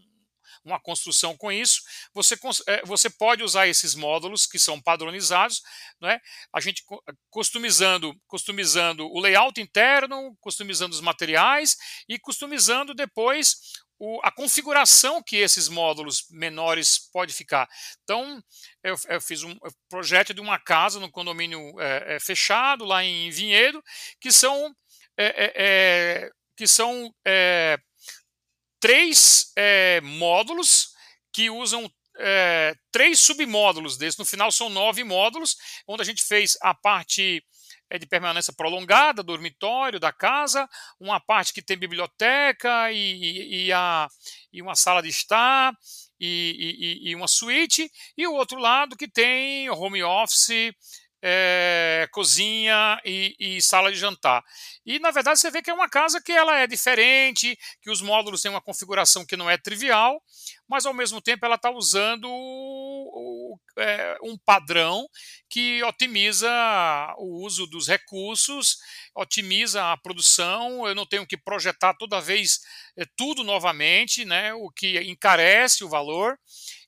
uma 0.65 0.79
construção 0.79 1.37
com 1.37 1.51
isso, 1.51 1.83
você, 2.13 2.37
é, 2.67 2.85
você 2.85 3.09
pode 3.09 3.43
usar 3.43 3.67
esses 3.67 3.95
módulos 3.95 4.47
que 4.47 4.59
são 4.59 4.81
padronizados, 4.81 5.63
né? 6.01 6.21
a 6.53 6.61
gente 6.61 6.85
customizando, 7.31 8.15
customizando 8.27 9.07
o 9.07 9.21
layout 9.21 9.61
interno, 9.61 10.37
customizando 10.41 10.95
os 10.95 11.01
materiais 11.01 11.77
e 12.09 12.19
customizando 12.19 12.95
depois 12.95 13.57
o, 14.01 14.19
a 14.25 14.33
configuração 14.33 15.23
que 15.23 15.37
esses 15.37 15.69
módulos 15.69 16.25
menores 16.31 16.99
pode 17.13 17.35
ficar. 17.35 17.69
Então, 18.03 18.43
eu, 18.83 18.97
eu 19.09 19.21
fiz 19.21 19.43
um 19.43 19.55
projeto 19.91 20.33
de 20.33 20.41
uma 20.41 20.59
casa 20.59 20.99
no 20.99 21.11
condomínio 21.11 21.79
é, 21.79 22.17
é, 22.17 22.21
fechado 22.21 22.87
lá 22.87 23.05
em 23.05 23.31
Vinhedo, 23.31 23.85
que 24.19 24.33
são 24.33 24.75
é, 25.19 25.27
é, 25.27 25.53
é 25.55 26.31
que 26.57 26.67
são 26.67 27.15
é, 27.27 27.79
três 28.81 29.53
módulos 30.03 30.95
que 31.33 31.51
usam 31.51 31.91
três 32.93 33.21
submódulos 33.21 33.97
desses. 33.97 34.19
No 34.19 34.27
final 34.27 34.53
são 34.53 34.69
nove 34.69 35.03
módulos, 35.05 35.57
onde 35.87 36.03
a 36.03 36.05
gente 36.05 36.23
fez 36.23 36.57
a 36.61 36.75
parte 36.75 37.43
é 37.91 37.99
de 37.99 38.07
permanência 38.07 38.53
prolongada, 38.53 39.23
dormitório 39.23 39.99
da 39.99 40.13
casa, 40.13 40.69
uma 40.99 41.19
parte 41.21 41.53
que 41.53 41.61
tem 41.61 41.77
biblioteca 41.77 42.93
e, 42.93 42.97
e, 42.97 43.67
e 43.67 43.73
a, 43.73 44.09
e 44.53 44.63
uma 44.63 44.77
sala 44.77 45.03
de 45.03 45.09
estar 45.09 45.77
e, 46.21 47.01
e, 47.03 47.15
uma 47.15 47.27
suíte, 47.27 47.91
e 48.17 48.27
o 48.27 48.35
outro 48.35 48.59
lado 48.59 48.97
que 48.97 49.09
tem 49.09 49.69
home 49.71 50.03
office, 50.03 50.73
é, 51.23 52.09
cozinha 52.13 53.01
e, 53.05 53.61
sala 53.61 53.91
de 53.91 53.99
jantar. 53.99 54.43
E 54.87 54.99
na 54.99 55.11
verdade 55.11 55.39
você 55.39 55.51
vê 55.51 55.63
que 55.63 55.71
é 55.71 55.75
uma 55.75 55.89
casa 55.89 56.21
que 56.21 56.33
ela 56.33 56.59
é 56.59 56.67
diferente, 56.67 57.59
que 57.83 57.91
os 57.91 58.01
módulos 58.01 58.41
têm 58.41 58.51
uma 58.51 58.61
configuração 58.61 59.25
que 59.25 59.37
não 59.37 59.49
é 59.51 59.59
trivial, 59.59 60.23
mas 60.69 60.87
ao 60.87 60.95
mesmo 60.95 61.21
tempo 61.21 61.45
ela 61.45 61.57
está 61.57 61.71
usando 61.71 62.27
é, 62.29 63.40
um 64.23 64.37
padrão 64.39 65.09
que 65.49 65.83
otimiza 65.85 66.51
o 67.19 67.45
uso 67.45 67.67
dos 67.67 67.89
recursos, 67.89 68.79
otimiza 69.15 69.93
a 69.93 69.97
produção. 69.97 70.87
Eu 70.87 70.95
não 70.95 71.07
tenho 71.07 71.27
que 71.27 71.37
projetar 71.37 71.95
toda 71.95 72.21
vez 72.21 72.61
é, 72.97 73.05
tudo 73.17 73.43
novamente, 73.43 74.25
né, 74.25 74.53
o 74.55 74.71
que 74.71 75.01
encarece 75.03 75.85
o 75.85 75.89
valor. 75.89 76.39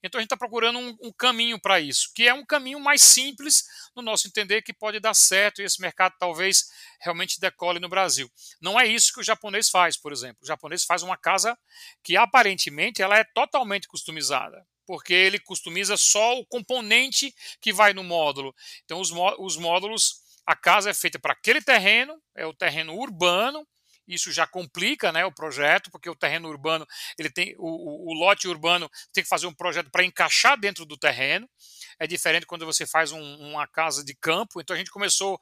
Então 0.02 0.18
a 0.18 0.22
gente 0.22 0.26
está 0.26 0.36
procurando 0.36 0.78
um, 0.78 0.96
um 1.00 1.12
caminho 1.12 1.60
para 1.60 1.80
isso, 1.80 2.10
que 2.14 2.26
é 2.26 2.34
um 2.34 2.44
caminho 2.44 2.80
mais 2.80 3.02
simples, 3.02 3.64
no 3.94 4.02
nosso 4.02 4.26
entender, 4.26 4.62
que 4.62 4.72
pode 4.72 4.98
dar 4.98 5.14
certo 5.14 5.62
e 5.62 5.64
esse 5.64 5.80
mercado 5.80 6.14
talvez 6.18 6.64
realmente 7.00 7.40
decole 7.40 7.78
no 7.78 7.88
Brasil. 7.88 8.30
Não 8.60 8.78
é 8.78 8.86
isso 8.86 9.12
que 9.12 9.20
o 9.20 9.24
japonês 9.24 9.70
faz, 9.70 9.96
por 9.96 10.12
exemplo. 10.12 10.38
O 10.42 10.46
japonês 10.46 10.84
faz 10.84 11.02
uma 11.02 11.16
casa 11.16 11.56
que 12.02 12.16
aparentemente 12.16 13.00
ela 13.00 13.18
é 13.18 13.24
totalmente 13.24 13.86
customizada 13.86 14.66
porque 14.92 15.14
ele 15.14 15.38
customiza 15.38 15.96
só 15.96 16.38
o 16.38 16.44
componente 16.44 17.34
que 17.62 17.72
vai 17.72 17.94
no 17.94 18.04
módulo. 18.04 18.54
Então, 18.84 19.00
os, 19.00 19.10
os 19.38 19.56
módulos, 19.56 20.20
a 20.44 20.54
casa 20.54 20.90
é 20.90 20.92
feita 20.92 21.18
para 21.18 21.32
aquele 21.32 21.62
terreno, 21.62 22.20
é 22.36 22.44
o 22.44 22.52
terreno 22.52 22.94
urbano, 22.94 23.66
isso 24.06 24.32
já 24.32 24.46
complica 24.46 25.12
né, 25.12 25.24
o 25.24 25.32
projeto, 25.32 25.90
porque 25.90 26.08
o 26.08 26.14
terreno 26.14 26.48
urbano, 26.48 26.86
ele 27.18 27.30
tem 27.30 27.54
o, 27.58 28.10
o, 28.10 28.14
lote 28.14 28.48
urbano 28.48 28.90
tem 29.12 29.22
que 29.22 29.28
fazer 29.28 29.46
um 29.46 29.54
projeto 29.54 29.90
para 29.90 30.04
encaixar 30.04 30.58
dentro 30.58 30.84
do 30.84 30.96
terreno. 30.96 31.48
É 31.98 32.06
diferente 32.06 32.46
quando 32.46 32.66
você 32.66 32.86
faz 32.86 33.12
um, 33.12 33.20
uma 33.36 33.66
casa 33.66 34.04
de 34.04 34.14
campo. 34.14 34.60
Então 34.60 34.74
a 34.74 34.78
gente 34.78 34.90
começou 34.90 35.38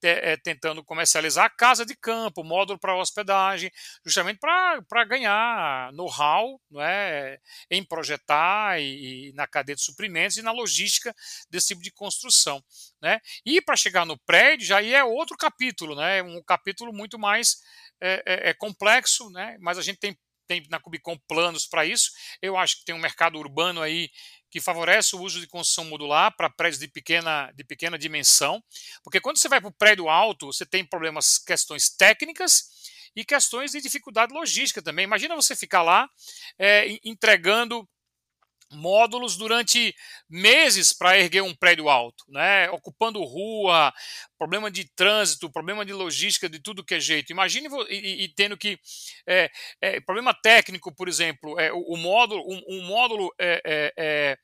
te, 0.00 0.08
é, 0.08 0.36
tentando 0.36 0.84
comercializar 0.84 1.46
a 1.46 1.50
casa 1.50 1.84
de 1.84 1.94
campo, 1.96 2.44
módulo 2.44 2.78
para 2.78 2.96
hospedagem, 2.96 3.70
justamente 4.04 4.38
para 4.38 5.04
ganhar 5.04 5.92
know-how 5.92 6.60
é, 6.78 7.38
em 7.70 7.84
projetar 7.84 8.80
e, 8.80 9.30
e, 9.30 9.32
na 9.32 9.46
cadeia 9.46 9.76
de 9.76 9.82
suprimentos 9.82 10.36
e 10.36 10.42
na 10.42 10.52
logística 10.52 11.14
desse 11.50 11.68
tipo 11.68 11.82
de 11.82 11.90
construção. 11.90 12.62
Né? 13.04 13.20
E 13.44 13.60
para 13.60 13.76
chegar 13.76 14.06
no 14.06 14.16
prédio, 14.20 14.66
já 14.66 14.78
aí 14.78 14.94
é 14.94 15.04
outro 15.04 15.36
capítulo, 15.36 15.94
né? 15.94 16.22
um 16.22 16.42
capítulo 16.42 16.90
muito 16.90 17.18
mais 17.18 17.58
é, 18.00 18.22
é, 18.24 18.48
é 18.48 18.54
complexo, 18.54 19.28
né? 19.28 19.58
mas 19.60 19.76
a 19.76 19.82
gente 19.82 19.98
tem, 19.98 20.18
tem 20.48 20.66
na 20.70 20.80
Cubicom 20.80 21.14
planos 21.28 21.66
para 21.66 21.84
isso. 21.84 22.10
Eu 22.40 22.56
acho 22.56 22.78
que 22.78 22.86
tem 22.86 22.94
um 22.94 22.98
mercado 22.98 23.38
urbano 23.38 23.82
aí 23.82 24.08
que 24.50 24.58
favorece 24.58 25.14
o 25.14 25.20
uso 25.20 25.38
de 25.38 25.46
construção 25.46 25.84
modular 25.84 26.34
para 26.34 26.48
prédios 26.48 26.80
de 26.80 26.88
pequena, 26.88 27.52
de 27.54 27.62
pequena 27.62 27.98
dimensão, 27.98 28.64
porque 29.02 29.20
quando 29.20 29.36
você 29.36 29.50
vai 29.50 29.60
para 29.60 29.68
o 29.68 29.74
prédio 29.74 30.08
alto, 30.08 30.46
você 30.46 30.64
tem 30.64 30.82
problemas, 30.82 31.36
questões 31.36 31.90
técnicas 31.90 32.70
e 33.14 33.22
questões 33.22 33.72
de 33.72 33.82
dificuldade 33.82 34.32
logística 34.32 34.80
também. 34.80 35.04
Imagina 35.04 35.36
você 35.36 35.54
ficar 35.54 35.82
lá 35.82 36.08
é, 36.58 36.98
entregando 37.04 37.86
módulos 38.74 39.36
durante 39.36 39.94
meses 40.28 40.92
para 40.92 41.18
erguer 41.18 41.42
um 41.42 41.54
prédio 41.54 41.88
alto, 41.88 42.24
né? 42.28 42.68
ocupando 42.70 43.22
rua, 43.22 43.92
problema 44.38 44.70
de 44.70 44.84
trânsito, 44.94 45.50
problema 45.50 45.84
de 45.84 45.92
logística, 45.92 46.48
de 46.48 46.58
tudo 46.60 46.84
que 46.84 46.94
é 46.94 47.00
jeito. 47.00 47.30
Imagine 47.30 47.68
e, 47.88 48.24
e 48.24 48.28
tendo 48.34 48.56
que 48.56 48.78
é, 49.26 49.50
é, 49.80 50.00
problema 50.00 50.34
técnico, 50.34 50.94
por 50.94 51.08
exemplo, 51.08 51.58
é, 51.58 51.72
o, 51.72 51.94
o 51.94 51.96
módulo, 51.96 52.42
um, 52.46 52.62
um 52.68 52.82
módulo 52.82 53.32
é, 53.38 54.38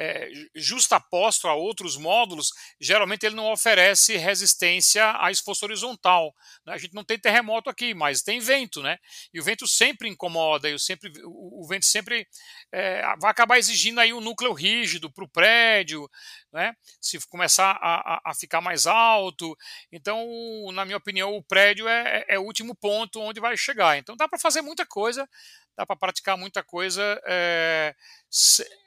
é, 0.00 0.30
justaposto 0.54 1.46
a 1.46 1.52
outros 1.52 1.98
módulos, 1.98 2.52
geralmente 2.80 3.26
ele 3.26 3.34
não 3.34 3.52
oferece 3.52 4.16
resistência 4.16 5.14
a 5.20 5.30
esforço 5.30 5.66
horizontal. 5.66 6.34
Né? 6.64 6.72
A 6.72 6.78
gente 6.78 6.94
não 6.94 7.04
tem 7.04 7.18
terremoto 7.18 7.68
aqui, 7.68 7.92
mas 7.92 8.22
tem 8.22 8.40
vento, 8.40 8.82
né? 8.82 8.96
E 9.34 9.38
o 9.38 9.44
vento 9.44 9.66
sempre 9.66 10.08
incomoda, 10.08 10.70
e 10.70 10.74
o, 10.74 10.78
sempre, 10.78 11.12
o, 11.22 11.62
o 11.62 11.66
vento 11.66 11.84
sempre 11.84 12.26
é, 12.72 13.02
vai 13.20 13.30
acabar 13.30 13.58
exigindo 13.58 14.00
aí 14.00 14.10
um 14.10 14.22
núcleo 14.22 14.54
rígido 14.54 15.12
para 15.12 15.24
o 15.24 15.28
prédio, 15.28 16.08
né? 16.50 16.72
Se 16.98 17.18
começar 17.28 17.72
a, 17.72 18.30
a, 18.30 18.34
ficar 18.34 18.62
mais 18.62 18.86
alto. 18.86 19.54
Então, 19.92 20.26
na 20.72 20.86
minha 20.86 20.96
opinião, 20.96 21.36
o 21.36 21.44
prédio 21.44 21.86
é, 21.86 22.24
é, 22.26 22.36
é 22.36 22.38
o 22.38 22.44
último 22.44 22.74
ponto 22.74 23.20
onde 23.20 23.38
vai 23.38 23.54
chegar. 23.54 23.98
Então, 23.98 24.16
dá 24.16 24.26
para 24.26 24.38
fazer 24.38 24.62
muita 24.62 24.86
coisa, 24.86 25.28
dá 25.76 25.84
para 25.84 25.96
praticar 25.96 26.38
muita 26.38 26.62
coisa. 26.62 27.20
É, 27.26 27.94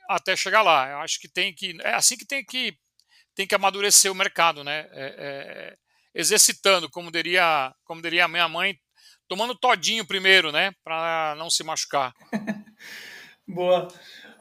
até 0.09 0.35
chegar 0.35 0.61
lá. 0.61 0.89
Eu 0.89 0.97
acho 0.99 1.19
que 1.19 1.27
tem 1.27 1.53
que 1.53 1.77
é 1.81 1.93
assim 1.93 2.17
que 2.17 2.25
tem 2.25 2.43
que 2.43 2.75
tem 3.35 3.47
que 3.47 3.55
amadurecer 3.55 4.11
o 4.11 4.15
mercado, 4.15 4.63
né? 4.63 4.87
É, 4.91 5.15
é, 5.17 5.75
exercitando, 6.13 6.89
como 6.89 7.11
diria 7.11 7.73
como 7.83 8.01
diria 8.01 8.25
a 8.25 8.27
minha 8.27 8.47
mãe, 8.47 8.77
tomando 9.27 9.55
todinho 9.55 10.05
primeiro, 10.05 10.51
né? 10.51 10.71
Para 10.83 11.35
não 11.37 11.49
se 11.49 11.63
machucar. 11.63 12.13
Boa. 13.47 13.87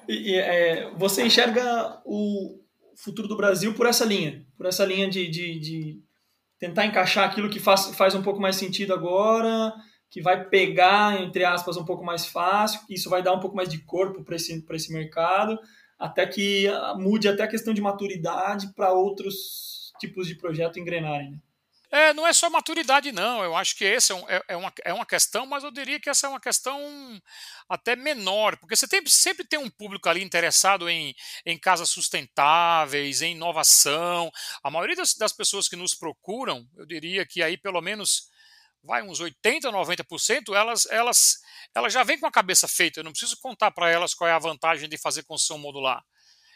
E, 0.08 0.34
é, 0.36 0.90
você 0.96 1.24
enxerga 1.24 2.00
o 2.04 2.60
futuro 2.96 3.28
do 3.28 3.36
Brasil 3.36 3.74
por 3.74 3.86
essa 3.86 4.04
linha, 4.04 4.44
por 4.56 4.66
essa 4.66 4.84
linha 4.84 5.08
de, 5.08 5.28
de, 5.28 5.58
de 5.58 6.02
tentar 6.58 6.86
encaixar 6.86 7.28
aquilo 7.28 7.50
que 7.50 7.58
faz, 7.58 7.94
faz 7.96 8.14
um 8.14 8.22
pouco 8.22 8.40
mais 8.40 8.56
sentido 8.56 8.92
agora, 8.94 9.72
que 10.12 10.20
vai 10.20 10.44
pegar, 10.44 11.22
entre 11.22 11.42
aspas, 11.42 11.78
um 11.78 11.86
pouco 11.86 12.04
mais 12.04 12.26
fácil, 12.26 12.82
isso 12.90 13.08
vai 13.08 13.22
dar 13.22 13.32
um 13.32 13.40
pouco 13.40 13.56
mais 13.56 13.70
de 13.70 13.78
corpo 13.78 14.22
para 14.22 14.36
esse, 14.36 14.62
esse 14.70 14.92
mercado, 14.92 15.58
até 15.98 16.26
que 16.26 16.68
ah, 16.68 16.94
mude 16.98 17.26
até 17.26 17.44
a 17.44 17.48
questão 17.48 17.72
de 17.72 17.80
maturidade 17.80 18.74
para 18.74 18.92
outros 18.92 19.90
tipos 19.98 20.28
de 20.28 20.34
projeto 20.34 20.78
engrenarem. 20.78 21.30
Né? 21.30 21.38
É, 21.90 22.12
não 22.12 22.26
é 22.26 22.32
só 22.34 22.50
maturidade, 22.50 23.10
não. 23.10 23.42
Eu 23.42 23.56
acho 23.56 23.74
que 23.74 23.86
essa 23.86 24.12
é, 24.12 24.16
um, 24.16 24.28
é, 24.28 24.42
é, 24.48 24.56
uma, 24.56 24.72
é 24.84 24.92
uma 24.92 25.06
questão, 25.06 25.46
mas 25.46 25.64
eu 25.64 25.70
diria 25.70 25.98
que 25.98 26.10
essa 26.10 26.26
é 26.26 26.30
uma 26.30 26.40
questão 26.40 26.78
até 27.66 27.96
menor, 27.96 28.58
porque 28.58 28.76
você 28.76 28.86
tem, 28.86 29.02
sempre 29.06 29.46
tem 29.46 29.58
um 29.58 29.70
público 29.70 30.10
ali 30.10 30.22
interessado 30.22 30.90
em, 30.90 31.14
em 31.46 31.58
casas 31.58 31.88
sustentáveis, 31.88 33.22
em 33.22 33.32
inovação. 33.32 34.30
A 34.62 34.70
maioria 34.70 34.96
das, 34.96 35.14
das 35.14 35.32
pessoas 35.32 35.68
que 35.68 35.76
nos 35.76 35.94
procuram, 35.94 36.68
eu 36.76 36.84
diria 36.84 37.24
que 37.24 37.42
aí 37.42 37.56
pelo 37.56 37.80
menos 37.80 38.30
vai 38.82 39.02
uns 39.02 39.20
80, 39.20 39.70
90%, 39.70 40.54
elas, 40.54 40.86
elas, 40.86 41.38
elas 41.74 41.92
já 41.92 42.02
vêm 42.02 42.18
com 42.18 42.26
a 42.26 42.32
cabeça 42.32 42.66
feita. 42.66 43.00
Eu 43.00 43.04
não 43.04 43.12
preciso 43.12 43.36
contar 43.40 43.70
para 43.70 43.90
elas 43.90 44.14
qual 44.14 44.28
é 44.28 44.32
a 44.32 44.38
vantagem 44.38 44.88
de 44.88 44.98
fazer 44.98 45.22
construção 45.24 45.58
modular. 45.58 46.02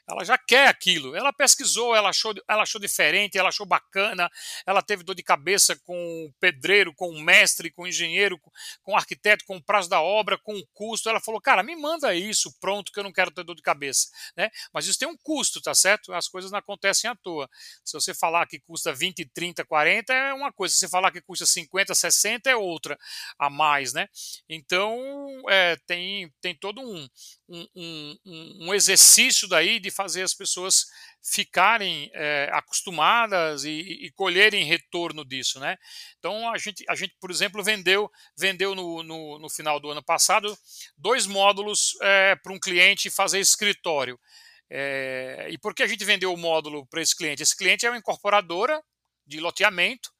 Ela 0.08 0.24
já 0.24 0.38
quer 0.38 0.68
aquilo. 0.68 1.16
Ela 1.16 1.32
pesquisou, 1.32 1.94
ela 1.94 2.10
achou, 2.10 2.32
ela 2.48 2.62
achou 2.62 2.80
diferente, 2.80 3.36
ela 3.36 3.48
achou 3.48 3.66
bacana. 3.66 4.30
Ela 4.64 4.80
teve 4.80 5.02
dor 5.02 5.14
de 5.14 5.22
cabeça 5.22 5.76
com 5.84 6.26
o 6.26 6.32
pedreiro, 6.38 6.94
com 6.94 7.08
o 7.08 7.20
mestre, 7.20 7.70
com 7.70 7.82
o 7.82 7.86
engenheiro, 7.88 8.40
com 8.82 8.92
o 8.92 8.96
arquiteto, 8.96 9.44
com 9.44 9.56
o 9.56 9.62
prazo 9.62 9.88
da 9.88 10.00
obra, 10.00 10.38
com 10.38 10.54
o 10.54 10.66
custo. 10.72 11.08
Ela 11.08 11.20
falou, 11.20 11.40
cara, 11.40 11.62
me 11.62 11.74
manda 11.74 12.14
isso 12.14 12.54
pronto 12.60 12.92
que 12.92 12.98
eu 13.00 13.04
não 13.04 13.12
quero 13.12 13.32
ter 13.32 13.42
dor 13.42 13.56
de 13.56 13.62
cabeça. 13.62 14.08
Né? 14.36 14.48
Mas 14.72 14.86
isso 14.86 14.98
tem 14.98 15.08
um 15.08 15.16
custo, 15.16 15.60
tá 15.60 15.74
certo? 15.74 16.12
As 16.12 16.28
coisas 16.28 16.52
não 16.52 16.58
acontecem 16.58 17.10
à 17.10 17.16
toa. 17.16 17.50
Se 17.84 17.92
você 17.92 18.14
falar 18.14 18.46
que 18.46 18.60
custa 18.60 18.92
20, 18.92 19.24
30, 19.26 19.64
40 19.64 20.12
é 20.12 20.32
uma 20.32 20.52
coisa. 20.52 20.72
Se 20.72 20.80
você 20.80 20.88
falar 20.88 21.10
que 21.10 21.20
custa 21.20 21.44
50, 21.44 21.94
60 21.94 22.48
é 22.48 22.54
outra 22.54 22.96
a 23.38 23.50
mais, 23.50 23.92
né? 23.92 24.08
Então, 24.48 25.42
é, 25.48 25.76
tem, 25.84 26.32
tem 26.40 26.54
todo 26.54 26.80
um, 26.80 27.08
um, 27.48 27.68
um, 27.74 28.58
um 28.68 28.74
exercício 28.74 29.48
daí 29.48 29.80
de 29.80 29.90
fazer 29.96 30.22
as 30.22 30.34
pessoas 30.34 30.86
ficarem 31.22 32.10
é, 32.12 32.50
acostumadas 32.52 33.64
e, 33.64 33.70
e, 33.70 34.10
colherem 34.12 34.64
retorno 34.64 35.24
disso, 35.24 35.58
né? 35.58 35.76
Então 36.18 36.48
a 36.52 36.58
gente, 36.58 36.84
a 36.88 36.94
gente 36.94 37.16
por 37.18 37.30
exemplo, 37.30 37.64
vendeu, 37.64 38.10
vendeu 38.36 38.74
no, 38.74 39.02
no, 39.02 39.38
no 39.38 39.48
final 39.48 39.80
do 39.80 39.90
ano 39.90 40.02
passado 40.02 40.56
dois 40.96 41.26
módulos 41.26 41.96
é, 42.02 42.36
para 42.36 42.52
um 42.52 42.60
cliente 42.60 43.10
fazer 43.10 43.40
escritório. 43.40 44.20
É, 44.68 45.48
e 45.50 45.58
por 45.58 45.74
que 45.74 45.82
a 45.82 45.86
gente 45.86 46.04
vendeu 46.04 46.32
o 46.32 46.36
módulo 46.36 46.86
para 46.86 47.00
esse 47.00 47.16
cliente? 47.16 47.42
Esse 47.42 47.56
cliente 47.56 47.86
é 47.86 47.90
uma 47.90 47.98
incorporadora 47.98 48.82
de 49.26 49.40
loteamento 49.40 50.15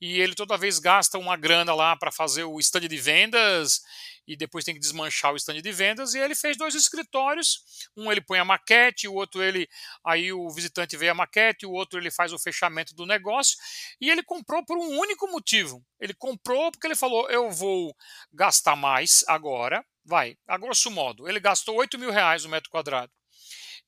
e 0.00 0.20
ele 0.20 0.34
toda 0.34 0.56
vez 0.56 0.78
gasta 0.78 1.18
uma 1.18 1.36
grana 1.36 1.74
lá 1.74 1.94
para 1.96 2.10
fazer 2.10 2.44
o 2.44 2.58
stand 2.58 2.88
de 2.88 2.96
vendas 2.96 3.82
e 4.26 4.36
depois 4.36 4.64
tem 4.64 4.74
que 4.74 4.80
desmanchar 4.80 5.32
o 5.32 5.36
stand 5.36 5.60
de 5.60 5.72
vendas 5.72 6.14
e 6.14 6.18
ele 6.18 6.34
fez 6.34 6.56
dois 6.56 6.74
escritórios. 6.74 7.62
Um 7.96 8.10
ele 8.10 8.20
põe 8.20 8.38
a 8.38 8.44
maquete 8.44 9.08
o 9.08 9.14
outro 9.14 9.42
ele 9.42 9.68
aí 10.04 10.32
o 10.32 10.48
visitante 10.50 10.96
vê 10.96 11.08
a 11.08 11.14
maquete 11.14 11.66
o 11.66 11.72
outro 11.72 11.98
ele 11.98 12.10
faz 12.10 12.32
o 12.32 12.38
fechamento 12.38 12.94
do 12.94 13.04
negócio 13.04 13.58
e 14.00 14.08
ele 14.08 14.22
comprou 14.22 14.64
por 14.64 14.78
um 14.78 14.98
único 14.98 15.26
motivo. 15.28 15.84
Ele 16.00 16.14
comprou 16.14 16.70
porque 16.70 16.86
ele 16.86 16.96
falou 16.96 17.28
eu 17.30 17.50
vou 17.50 17.94
gastar 18.32 18.76
mais 18.76 19.24
agora 19.28 19.84
vai 20.04 20.36
a 20.46 20.56
grosso 20.56 20.90
modo. 20.90 21.28
Ele 21.28 21.40
gastou 21.40 21.76
8 21.76 21.98
mil 21.98 22.10
reais 22.10 22.44
o 22.44 22.48
metro 22.48 22.70
quadrado. 22.70 23.12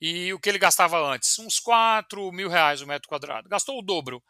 E 0.01 0.33
o 0.33 0.41
que 0.41 0.49
ele 0.49 0.59
gastava 0.59 0.99
antes? 0.99 1.39
Uns 1.39 1.61
4 1.61 2.33
mil 2.33 2.49
reais 2.49 2.81
o 2.81 2.87
metro 2.87 3.09
quadrado. 3.09 3.49
Gastou 3.49 3.79
o 3.79 3.83
dobro 3.83 4.23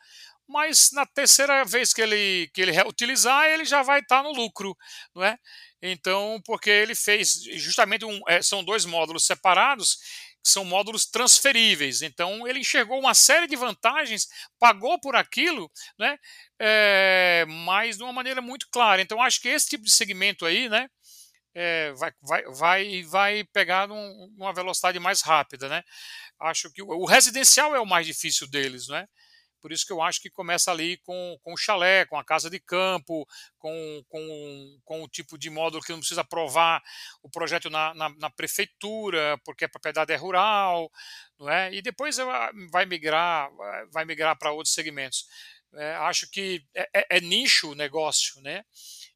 mas 0.49 0.91
na 0.93 1.07
terceira 1.07 1.65
vez 1.65 1.93
que 1.93 2.03
ele, 2.03 2.51
que 2.53 2.61
ele 2.61 2.73
reutilizar, 2.73 3.47
ele 3.47 3.65
já 3.65 3.83
vai 3.83 4.01
estar 4.01 4.19
tá 4.19 4.23
no 4.23 4.33
lucro, 4.33 4.77
não 5.15 5.25
é? 5.25 5.37
Então, 5.83 6.41
porque 6.45 6.71
ele 6.71 6.95
fez 6.95 7.43
justamente 7.55 8.05
um, 8.05 8.21
é, 8.29 8.41
são 8.41 8.63
dois 8.63 8.85
módulos 8.85 9.27
separados, 9.27 9.97
que 10.43 10.51
são 10.51 10.65
módulos 10.65 11.07
transferíveis. 11.07 12.03
Então, 12.03 12.47
ele 12.47 12.61
enxergou 12.61 12.99
uma 12.99 13.15
série 13.15 13.47
de 13.47 13.57
vantagens, 13.57 14.29
pagou 14.59 15.01
por 15.01 15.17
aquilo, 15.17 15.71
né? 15.99 16.19
É, 16.61 17.45
mas 17.49 17.97
de 17.97 18.03
uma 18.03 18.13
maneira 18.13 18.41
muito 18.41 18.67
clara. 18.71 19.03
Então, 19.03 19.21
acho 19.23 19.41
que 19.41 19.49
esse 19.49 19.69
tipo 19.69 19.85
de 19.85 19.91
segmento 19.91 20.45
aí, 20.47 20.69
né? 20.69 20.89
É, 21.55 21.93
vai, 21.93 22.13
vai, 22.23 22.43
vai, 22.45 23.03
vai 23.05 23.45
pegar 23.53 23.87
num, 23.87 24.35
uma 24.39 24.55
velocidade 24.55 24.99
mais 24.99 25.21
rápida, 25.21 25.69
né? 25.69 25.83
Acho 26.41 26.73
que 26.73 26.83
o, 26.83 26.89
o 26.89 27.07
residencial 27.07 27.75
é 27.75 27.81
o 27.81 27.87
mais 27.87 28.07
difícil 28.07 28.49
deles, 28.49 28.89
né? 28.89 29.07
Por 29.63 29.73
isso 29.73 29.87
que 29.87 29.93
eu 29.93 30.03
acho 30.03 30.21
que 30.21 30.29
começa 30.29 30.73
ali 30.73 30.99
com, 30.99 31.39
com 31.41 31.55
o 31.55 31.57
chalé, 31.57 32.05
com 32.05 32.19
a 32.19 32.25
casa 32.25 32.51
de 32.51 32.59
campo, 32.59 33.27
com, 33.57 34.05
com, 34.09 34.81
com 34.85 35.03
o 35.05 35.09
tipo 35.09 35.39
de 35.39 35.49
módulo 35.49 35.83
que 35.83 35.93
não 35.93 36.01
precisa 36.01 36.23
aprovar 36.23 36.83
o 37.23 37.31
projeto 37.31 37.71
na, 37.71 37.95
na, 37.95 38.09
na 38.19 38.29
prefeitura, 38.29 39.39
porque 39.45 39.65
a 39.65 39.69
propriedade 39.69 40.13
é 40.13 40.17
rural, 40.17 40.91
não 41.39 41.49
é? 41.49 41.73
E 41.73 41.81
depois 41.81 42.17
vai 42.71 42.85
migrar, 42.85 43.49
vai 43.93 44.05
migrar 44.05 44.37
para 44.37 44.51
outros 44.51 44.75
segmentos. 44.75 45.27
É, 45.75 45.95
acho 45.95 46.29
que 46.29 46.65
é, 46.75 46.89
é, 46.93 47.07
é 47.17 47.21
nicho 47.21 47.71
o 47.71 47.75
negócio, 47.75 48.43
né? 48.43 48.65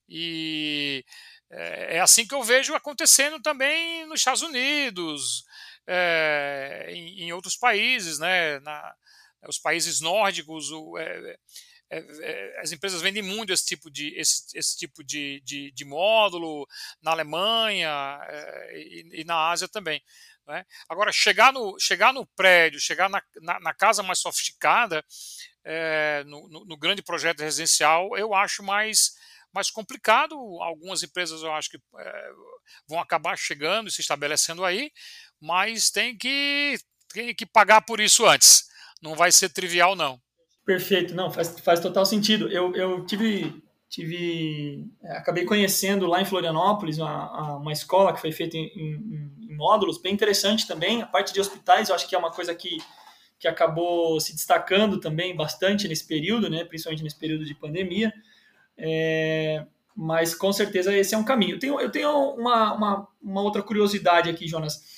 E 0.08 1.04
é, 1.50 1.96
é 1.96 2.00
assim 2.00 2.26
que 2.26 2.34
eu 2.34 2.42
vejo 2.42 2.74
acontecendo 2.74 3.40
também 3.40 4.06
nos 4.06 4.20
Estados 4.20 4.42
Unidos, 4.42 5.44
é, 5.86 6.86
em, 6.90 7.24
em, 7.24 7.32
outros 7.32 7.56
países, 7.56 8.18
né? 8.18 8.58
Na, 8.60 8.94
os 9.46 9.58
países 9.58 10.00
nórdicos, 10.00 10.70
o, 10.70 10.98
é, 10.98 11.36
é, 11.88 11.98
é, 11.98 12.60
as 12.60 12.72
empresas 12.72 13.00
vendem 13.00 13.22
muito 13.22 13.52
esse 13.52 13.64
tipo 13.64 13.90
de, 13.90 14.12
esse, 14.18 14.46
esse 14.58 14.76
tipo 14.76 15.04
de, 15.04 15.40
de, 15.44 15.70
de 15.70 15.84
módulo 15.84 16.66
na 17.00 17.12
Alemanha 17.12 18.18
é, 18.24 18.72
e, 18.74 19.20
e, 19.20 19.24
na 19.24 19.50
Ásia 19.50 19.68
também. 19.68 20.02
Né? 20.46 20.64
Agora, 20.88 21.12
chegar 21.12 21.52
no, 21.52 21.78
chegar 21.78 22.12
no 22.12 22.26
prédio, 22.26 22.80
chegar 22.80 23.08
na, 23.08 23.22
na, 23.36 23.60
na 23.60 23.74
casa 23.74 24.02
mais 24.02 24.18
sofisticada, 24.18 25.04
é, 25.64 26.24
no, 26.24 26.48
no, 26.48 26.64
no, 26.64 26.76
grande 26.76 27.02
projeto 27.02 27.40
residencial, 27.40 28.16
eu 28.16 28.34
acho 28.34 28.62
mais, 28.62 29.12
mais 29.52 29.70
complicado. 29.70 30.34
Algumas 30.62 31.02
empresas 31.02 31.42
eu 31.42 31.52
acho 31.52 31.70
que 31.70 31.78
é, 31.98 32.30
vão 32.88 32.98
acabar 32.98 33.36
chegando 33.36 33.88
e 33.88 33.92
se 33.92 34.00
estabelecendo 34.00 34.64
aí, 34.64 34.90
mas 35.40 35.90
tem 35.90 36.16
que, 36.16 36.78
tem 37.12 37.34
que 37.34 37.46
pagar 37.46 37.82
por 37.82 38.00
isso 38.00 38.26
antes 38.26 38.66
não 39.02 39.14
vai 39.14 39.30
ser 39.32 39.48
trivial, 39.48 39.94
não. 39.94 40.20
Perfeito, 40.64 41.14
não, 41.14 41.30
faz, 41.30 41.60
faz 41.60 41.80
total 41.80 42.04
sentido. 42.04 42.48
Eu, 42.48 42.74
eu 42.74 43.06
tive, 43.06 43.62
tive 43.88 44.84
é, 45.02 45.12
acabei 45.16 45.44
conhecendo 45.44 46.06
lá 46.06 46.20
em 46.20 46.24
Florianópolis 46.24 46.98
uma, 46.98 47.56
uma 47.56 47.72
escola 47.72 48.12
que 48.12 48.20
foi 48.20 48.32
feita 48.32 48.56
em, 48.56 48.66
em, 48.74 49.48
em, 49.48 49.54
módulos, 49.54 49.98
bem 49.98 50.12
interessante 50.12 50.66
também. 50.66 51.02
A 51.02 51.06
parte 51.06 51.32
de 51.32 51.40
hospitais, 51.40 51.88
eu 51.88 51.94
acho 51.94 52.08
que 52.08 52.16
é 52.16 52.18
uma 52.18 52.32
coisa 52.32 52.52
que, 52.52 52.78
que 53.38 53.46
acabou 53.46 54.18
se 54.18 54.34
destacando 54.34 54.98
também 54.98 55.36
bastante 55.36 55.86
nesse 55.86 56.06
período, 56.06 56.50
né, 56.50 56.64
principalmente 56.64 57.04
nesse 57.04 57.18
período 57.18 57.44
de 57.44 57.54
pandemia. 57.54 58.12
É, 58.76 59.64
mas 59.94 60.34
com 60.34 60.52
certeza 60.52 60.94
esse 60.94 61.14
é 61.14 61.18
um 61.18 61.24
caminho. 61.24 61.54
Eu 61.54 61.58
tenho, 61.60 61.80
eu 61.80 61.90
tenho 61.90 62.10
uma, 62.34 62.74
uma, 62.74 63.08
uma 63.22 63.40
outra 63.40 63.62
curiosidade 63.62 64.28
aqui, 64.28 64.48
Jonas 64.48 64.95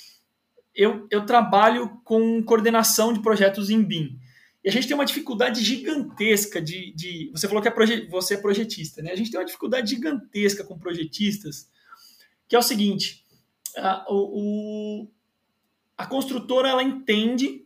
eu, 0.79 1.05
eu 1.11 1.25
trabalho 1.25 1.89
com 2.05 2.41
coordenação 2.41 3.11
de 3.11 3.21
projetos 3.21 3.69
em 3.69 3.83
BIM. 3.83 4.17
E 4.63 4.69
a 4.69 4.71
gente 4.71 4.87
tem 4.87 4.95
uma 4.95 5.05
dificuldade 5.05 5.61
gigantesca 5.61 6.61
de. 6.61 6.93
de 6.93 7.29
você 7.33 7.49
falou 7.49 7.61
que 7.61 7.67
é 7.67 7.71
proje, 7.71 8.07
você 8.07 8.35
é 8.35 8.37
projetista, 8.37 9.01
né? 9.01 9.11
A 9.11 9.15
gente 9.15 9.29
tem 9.29 9.37
uma 9.37 9.45
dificuldade 9.45 9.89
gigantesca 9.89 10.63
com 10.63 10.79
projetistas, 10.79 11.69
que 12.47 12.55
é 12.55 12.59
o 12.59 12.63
seguinte: 12.63 13.25
a, 13.77 14.05
o, 14.09 15.05
a 15.97 16.05
construtora 16.05 16.69
ela 16.69 16.83
entende 16.83 17.65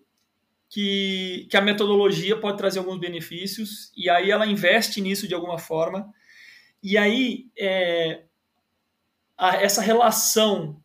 que, 0.67 1.47
que 1.51 1.57
a 1.57 1.61
metodologia 1.61 2.39
pode 2.39 2.57
trazer 2.57 2.79
alguns 2.79 2.99
benefícios, 2.99 3.91
e 3.95 4.09
aí 4.09 4.31
ela 4.31 4.47
investe 4.47 5.01
nisso 5.01 5.27
de 5.27 5.35
alguma 5.35 5.59
forma, 5.59 6.11
e 6.81 6.97
aí 6.97 7.47
é, 7.55 8.23
a, 9.37 9.57
essa 9.57 9.81
relação 9.81 10.82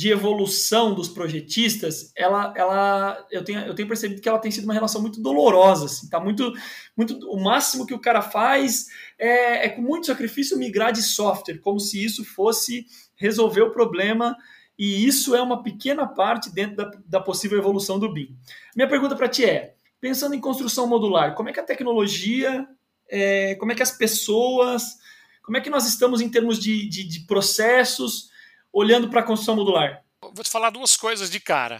de 0.00 0.10
evolução 0.10 0.94
dos 0.94 1.10
projetistas, 1.10 2.10
ela, 2.16 2.54
ela, 2.56 3.26
eu 3.30 3.44
tenho, 3.44 3.60
eu 3.60 3.74
tenho 3.74 3.86
percebido 3.86 4.22
que 4.22 4.28
ela 4.30 4.38
tem 4.38 4.50
sido 4.50 4.64
uma 4.64 4.72
relação 4.72 4.98
muito 4.98 5.20
dolorosa, 5.20 5.84
assim, 5.84 6.08
tá 6.08 6.18
muito, 6.18 6.54
muito, 6.96 7.18
o 7.30 7.38
máximo 7.38 7.84
que 7.84 7.92
o 7.92 7.98
cara 7.98 8.22
faz 8.22 8.86
é, 9.18 9.66
é 9.66 9.68
com 9.68 9.82
muito 9.82 10.06
sacrifício 10.06 10.56
migrar 10.56 10.90
de 10.90 11.02
software, 11.02 11.58
como 11.58 11.78
se 11.78 12.02
isso 12.02 12.24
fosse 12.24 12.86
resolver 13.14 13.60
o 13.60 13.72
problema 13.72 14.34
e 14.78 15.06
isso 15.06 15.36
é 15.36 15.42
uma 15.42 15.62
pequena 15.62 16.06
parte 16.06 16.50
dentro 16.50 16.76
da, 16.76 16.90
da 17.04 17.20
possível 17.20 17.58
evolução 17.58 17.98
do 17.98 18.10
BIM. 18.10 18.34
Minha 18.74 18.88
pergunta 18.88 19.14
para 19.14 19.28
ti 19.28 19.44
é, 19.44 19.74
pensando 20.00 20.34
em 20.34 20.40
construção 20.40 20.86
modular, 20.86 21.34
como 21.34 21.50
é 21.50 21.52
que 21.52 21.60
a 21.60 21.62
tecnologia, 21.62 22.66
é, 23.06 23.54
como 23.56 23.70
é 23.70 23.74
que 23.74 23.82
as 23.82 23.92
pessoas, 23.92 24.96
como 25.42 25.58
é 25.58 25.60
que 25.60 25.68
nós 25.68 25.86
estamos 25.86 26.22
em 26.22 26.30
termos 26.30 26.58
de, 26.58 26.88
de, 26.88 27.06
de 27.06 27.20
processos 27.26 28.29
olhando 28.72 29.08
para 29.08 29.20
a 29.20 29.24
construção 29.24 29.56
modular? 29.56 30.04
Vou 30.22 30.44
te 30.44 30.50
falar 30.50 30.70
duas 30.70 30.96
coisas 30.96 31.30
de 31.30 31.40
cara. 31.40 31.76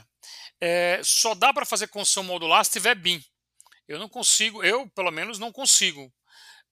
É, 0.61 1.01
só 1.03 1.35
dá 1.35 1.53
para 1.53 1.65
fazer 1.65 1.89
construção 1.89 2.23
modular 2.23 2.65
se 2.65 2.73
tiver 2.73 2.95
BIM. 2.95 3.23
Eu 3.89 3.99
não 3.99 4.09
consigo, 4.09 4.63
eu 4.63 4.89
pelo 4.91 5.11
menos 5.11 5.39
não 5.39 5.51
consigo 5.51 6.13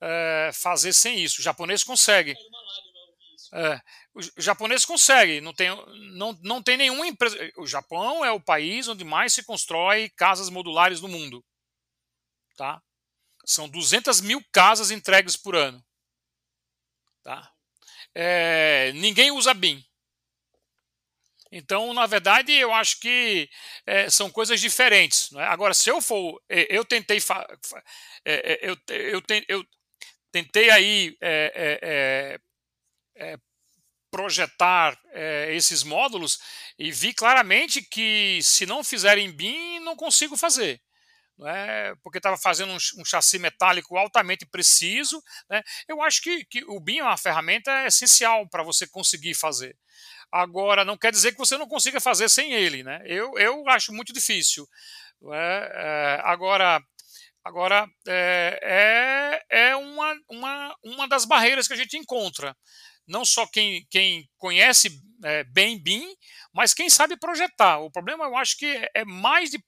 é, 0.00 0.50
fazer 0.52 0.92
sem 0.92 1.18
isso. 1.18 1.40
O 1.40 1.44
japonês 1.44 1.82
consegue. 1.82 2.36
É, 3.52 3.80
o 4.14 4.20
japonês 4.40 4.84
consegue, 4.84 5.40
não 5.40 5.54
tem, 5.54 5.68
não, 6.12 6.38
não 6.42 6.62
tem 6.62 6.76
nenhuma 6.76 7.06
empresa. 7.06 7.36
O 7.56 7.66
Japão 7.66 8.24
é 8.24 8.30
o 8.30 8.40
país 8.40 8.88
onde 8.88 9.04
mais 9.04 9.32
se 9.32 9.42
constrói 9.42 10.10
casas 10.10 10.50
modulares 10.50 11.00
no 11.00 11.08
mundo. 11.08 11.44
Tá? 12.56 12.82
São 13.46 13.68
200 13.68 14.20
mil 14.20 14.44
casas 14.52 14.90
entregues 14.90 15.36
por 15.36 15.56
ano. 15.56 15.82
Tá? 17.22 17.50
É, 18.14 18.92
ninguém 18.94 19.30
usa 19.30 19.54
BIM. 19.54 19.82
Então, 21.50 21.94
na 21.94 22.06
verdade, 22.06 22.52
eu 22.52 22.72
acho 22.72 23.00
que 23.00 23.48
é, 23.86 24.10
são 24.10 24.30
coisas 24.30 24.60
diferentes. 24.60 25.32
É? 25.32 25.44
Agora, 25.44 25.72
se 25.72 25.90
eu 25.90 26.00
for, 26.00 26.40
é, 26.48 26.66
eu 26.76 26.84
tentei, 26.84 27.18
é, 28.24 28.52
é, 28.52 28.58
eu, 28.62 28.76
eu, 28.88 29.22
eu, 29.48 29.64
tentei 30.30 30.70
aí 30.70 31.16
é, 31.22 32.38
projetar 34.10 34.98
esses 35.48 35.82
módulos 35.82 36.38
e 36.78 36.90
vi 36.92 37.12
claramente 37.12 37.82
que 37.82 38.40
se 38.42 38.66
não 38.66 38.84
fizerem 38.84 39.30
BIM, 39.30 39.80
não 39.80 39.96
consigo 39.96 40.36
fazer. 40.36 40.80
É? 41.46 41.94
porque 42.02 42.18
estava 42.18 42.36
fazendo 42.36 42.72
um, 42.72 42.78
um, 43.00 43.04
chassi 43.04 43.38
metálico 43.38 43.96
altamente 43.96 44.44
preciso. 44.44 45.22
Né? 45.48 45.62
Eu 45.86 46.02
acho 46.02 46.20
que, 46.20 46.44
que 46.46 46.64
o 46.64 46.80
BIM 46.80 46.98
é 46.98 47.04
uma 47.04 47.16
ferramenta 47.16 47.86
essencial 47.86 48.48
para 48.48 48.64
você 48.64 48.88
conseguir 48.88 49.34
fazer. 49.34 49.76
Agora, 50.30 50.84
não 50.84 50.96
quer 50.96 51.10
dizer 51.10 51.32
que 51.32 51.38
você 51.38 51.56
não 51.56 51.66
consiga 51.66 52.00
fazer 52.00 52.28
sem 52.28 52.52
ele, 52.52 52.82
né? 52.82 53.00
Eu, 53.06 53.38
eu 53.38 53.68
acho 53.68 53.92
muito 53.92 54.12
difícil. 54.12 54.66
É, 55.32 55.72
é, 55.74 56.20
agora, 56.24 56.80
agora 57.44 57.86
é, 58.06 59.40
é, 59.50 59.68
é 59.70 59.76
uma, 59.76 60.14
uma, 60.28 60.76
um 60.84 60.92
uma 60.94 61.08
das 61.08 61.24
barreiras 61.24 61.66
que 61.66 61.74
a 61.74 61.76
gente 61.76 61.96
encontra. 61.96 62.56
Não 63.06 63.24
só 63.24 63.46
quem, 63.46 63.86
quem 63.90 64.28
conhece 64.36 65.00
é, 65.24 65.44
bem 65.44 65.82
BIM, 65.82 66.14
mas 66.52 66.74
quem 66.74 66.88
sabe 66.88 67.16
projetar. 67.16 67.78
O 67.78 67.90
problema 67.90 68.24
eu 68.24 68.36
acho 68.36 68.56
que 68.56 68.88
é 68.94 69.04
mais 69.04 69.50
de, 69.50 69.58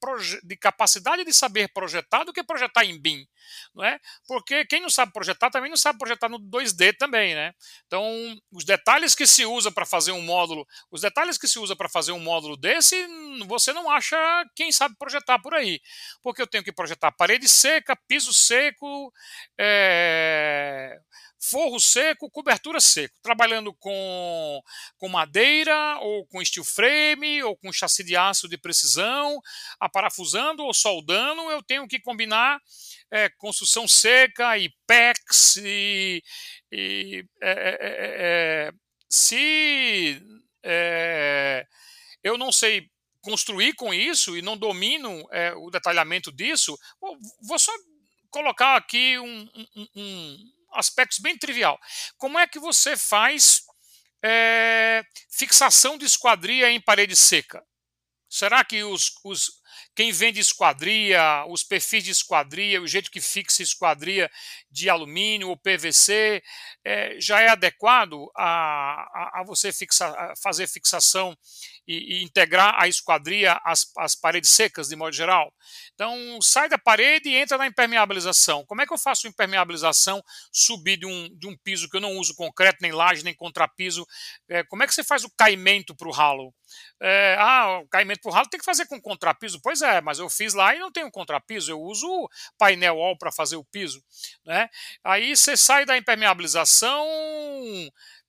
de 0.42 0.56
capacidade 0.56 1.24
de 1.24 1.32
saber 1.32 1.72
projetar 1.72 2.24
do 2.24 2.32
que 2.32 2.42
projetar 2.42 2.84
em 2.84 3.00
BIM. 3.00 3.26
Não 3.74 3.84
é? 3.84 3.98
Porque 4.26 4.64
quem 4.64 4.80
não 4.80 4.90
sabe 4.90 5.12
projetar 5.12 5.50
também 5.50 5.70
não 5.70 5.76
sabe 5.76 5.98
projetar 5.98 6.28
no 6.28 6.38
2D 6.38 6.96
também. 6.96 7.34
Né? 7.34 7.52
Então, 7.86 8.04
os 8.52 8.64
detalhes 8.64 9.14
que 9.14 9.26
se 9.26 9.44
usa 9.44 9.70
para 9.70 9.86
fazer 9.86 10.12
um 10.12 10.22
módulo, 10.22 10.66
os 10.90 11.00
detalhes 11.00 11.38
que 11.38 11.48
se 11.48 11.58
usa 11.58 11.74
para 11.74 11.88
fazer 11.88 12.12
um 12.12 12.20
módulo 12.20 12.56
desse, 12.56 12.96
você 13.46 13.72
não 13.72 13.90
acha 13.90 14.16
quem 14.54 14.70
sabe 14.72 14.96
projetar 14.98 15.38
por 15.40 15.54
aí. 15.54 15.80
Porque 16.22 16.42
eu 16.42 16.46
tenho 16.46 16.64
que 16.64 16.72
projetar 16.72 17.12
parede 17.12 17.48
seca, 17.48 17.96
piso 18.08 18.32
seco, 18.32 19.12
é, 19.58 20.98
forro 21.40 21.80
seco, 21.80 22.30
cobertura 22.30 22.80
seco, 22.80 23.14
trabalhando 23.22 23.72
com, 23.74 24.62
com 24.98 25.08
madeira, 25.08 25.98
ou 26.00 26.26
com 26.26 26.44
steel 26.44 26.64
frame, 26.64 27.42
ou 27.42 27.56
com 27.56 27.72
chassi 27.72 28.04
de 28.04 28.14
aço 28.14 28.46
de 28.46 28.58
precisão, 28.58 29.40
aparafusando 29.80 30.62
ou 30.62 30.74
soldando, 30.74 31.40
eu 31.50 31.62
tenho 31.62 31.88
que 31.88 31.98
combinar 31.98 32.60
é, 33.10 33.28
construção 33.30 33.88
seca 33.88 34.58
e 34.58 34.70
PEX 34.86 35.56
e, 35.56 36.22
e 36.70 37.24
é, 37.42 37.50
é, 37.50 37.78
é, 37.80 38.68
é 38.68 38.72
se 39.08 40.22
é, 40.62 41.66
eu 42.22 42.36
não 42.36 42.52
sei 42.52 42.88
construir 43.22 43.74
com 43.74 43.92
isso 43.92 44.36
e 44.36 44.42
não 44.42 44.56
domino 44.56 45.22
o 45.56 45.70
detalhamento 45.70 46.32
disso, 46.32 46.78
vou 47.42 47.58
só 47.58 47.72
colocar 48.30 48.76
aqui 48.76 49.18
um, 49.18 49.48
um, 49.76 49.86
um 49.96 50.52
aspectos 50.72 51.18
bem 51.18 51.36
trivial. 51.36 51.78
Como 52.16 52.38
é 52.38 52.46
que 52.46 52.58
você 52.58 52.96
faz 52.96 53.62
é, 54.22 55.02
fixação 55.30 55.96
de 55.96 56.04
esquadria 56.04 56.70
em 56.70 56.80
parede 56.80 57.16
seca? 57.16 57.64
Será 58.28 58.64
que 58.64 58.84
os, 58.84 59.10
os, 59.24 59.50
quem 59.94 60.12
vende 60.12 60.38
esquadria, 60.38 61.44
os 61.48 61.64
perfis 61.64 62.04
de 62.04 62.12
esquadria, 62.12 62.80
o 62.80 62.86
jeito 62.86 63.10
que 63.10 63.20
fixa 63.20 63.60
esquadria 63.60 64.30
de 64.70 64.88
alumínio 64.88 65.48
ou 65.48 65.56
PVC, 65.56 66.40
é, 66.84 67.20
já 67.20 67.40
é 67.40 67.48
adequado 67.48 68.30
a, 68.36 69.02
a, 69.12 69.40
a 69.40 69.44
você 69.44 69.72
fixa, 69.72 70.06
a 70.06 70.34
fazer 70.36 70.68
fixação 70.68 71.36
e, 71.90 72.18
e, 72.18 72.22
integrar 72.22 72.74
a 72.80 72.86
esquadria 72.86 73.60
às, 73.64 73.90
às 73.98 74.14
paredes 74.14 74.50
secas, 74.50 74.88
de 74.88 74.96
modo 74.96 75.12
geral? 75.12 75.52
Então, 75.94 76.40
sai 76.40 76.68
da 76.68 76.78
parede 76.78 77.28
e 77.28 77.36
entra 77.36 77.58
na 77.58 77.66
impermeabilização. 77.66 78.64
Como 78.64 78.80
é 78.80 78.86
que 78.86 78.92
eu 78.92 78.98
faço 78.98 79.26
impermeabilização 79.26 80.22
subir 80.52 80.96
de 80.96 81.06
um, 81.06 81.28
de 81.36 81.48
um 81.48 81.56
piso 81.56 81.88
que 81.88 81.96
eu 81.96 82.00
não 82.00 82.16
uso 82.18 82.34
concreto, 82.34 82.78
nem 82.80 82.92
laje, 82.92 83.24
nem 83.24 83.34
contrapiso? 83.34 84.06
É, 84.48 84.62
como 84.64 84.82
é 84.82 84.86
que 84.86 84.94
você 84.94 85.02
faz 85.02 85.24
o 85.24 85.30
caimento 85.36 85.94
para 85.94 86.08
o 86.08 86.12
ralo? 86.12 86.54
É, 87.02 87.36
ah, 87.38 87.80
o 87.82 87.88
caimento 87.88 88.20
para 88.20 88.30
o 88.30 88.32
ralo 88.32 88.48
tem 88.48 88.60
que 88.60 88.64
fazer 88.64 88.86
com 88.86 89.00
contrapiso. 89.00 89.60
Pois 89.60 89.82
é, 89.82 90.00
mas 90.00 90.18
eu 90.18 90.28
fiz 90.30 90.54
lá 90.54 90.74
e 90.74 90.78
não 90.78 90.92
tenho 90.92 91.10
contrapiso, 91.10 91.72
eu 91.72 91.80
uso 91.80 92.28
painel 92.56 92.96
wall 92.96 93.18
para 93.18 93.32
fazer 93.32 93.56
o 93.56 93.64
piso. 93.64 94.02
Né? 94.44 94.68
Aí 95.02 95.36
você 95.36 95.56
sai 95.56 95.84
da 95.84 95.96
impermeabilização, 95.96 97.04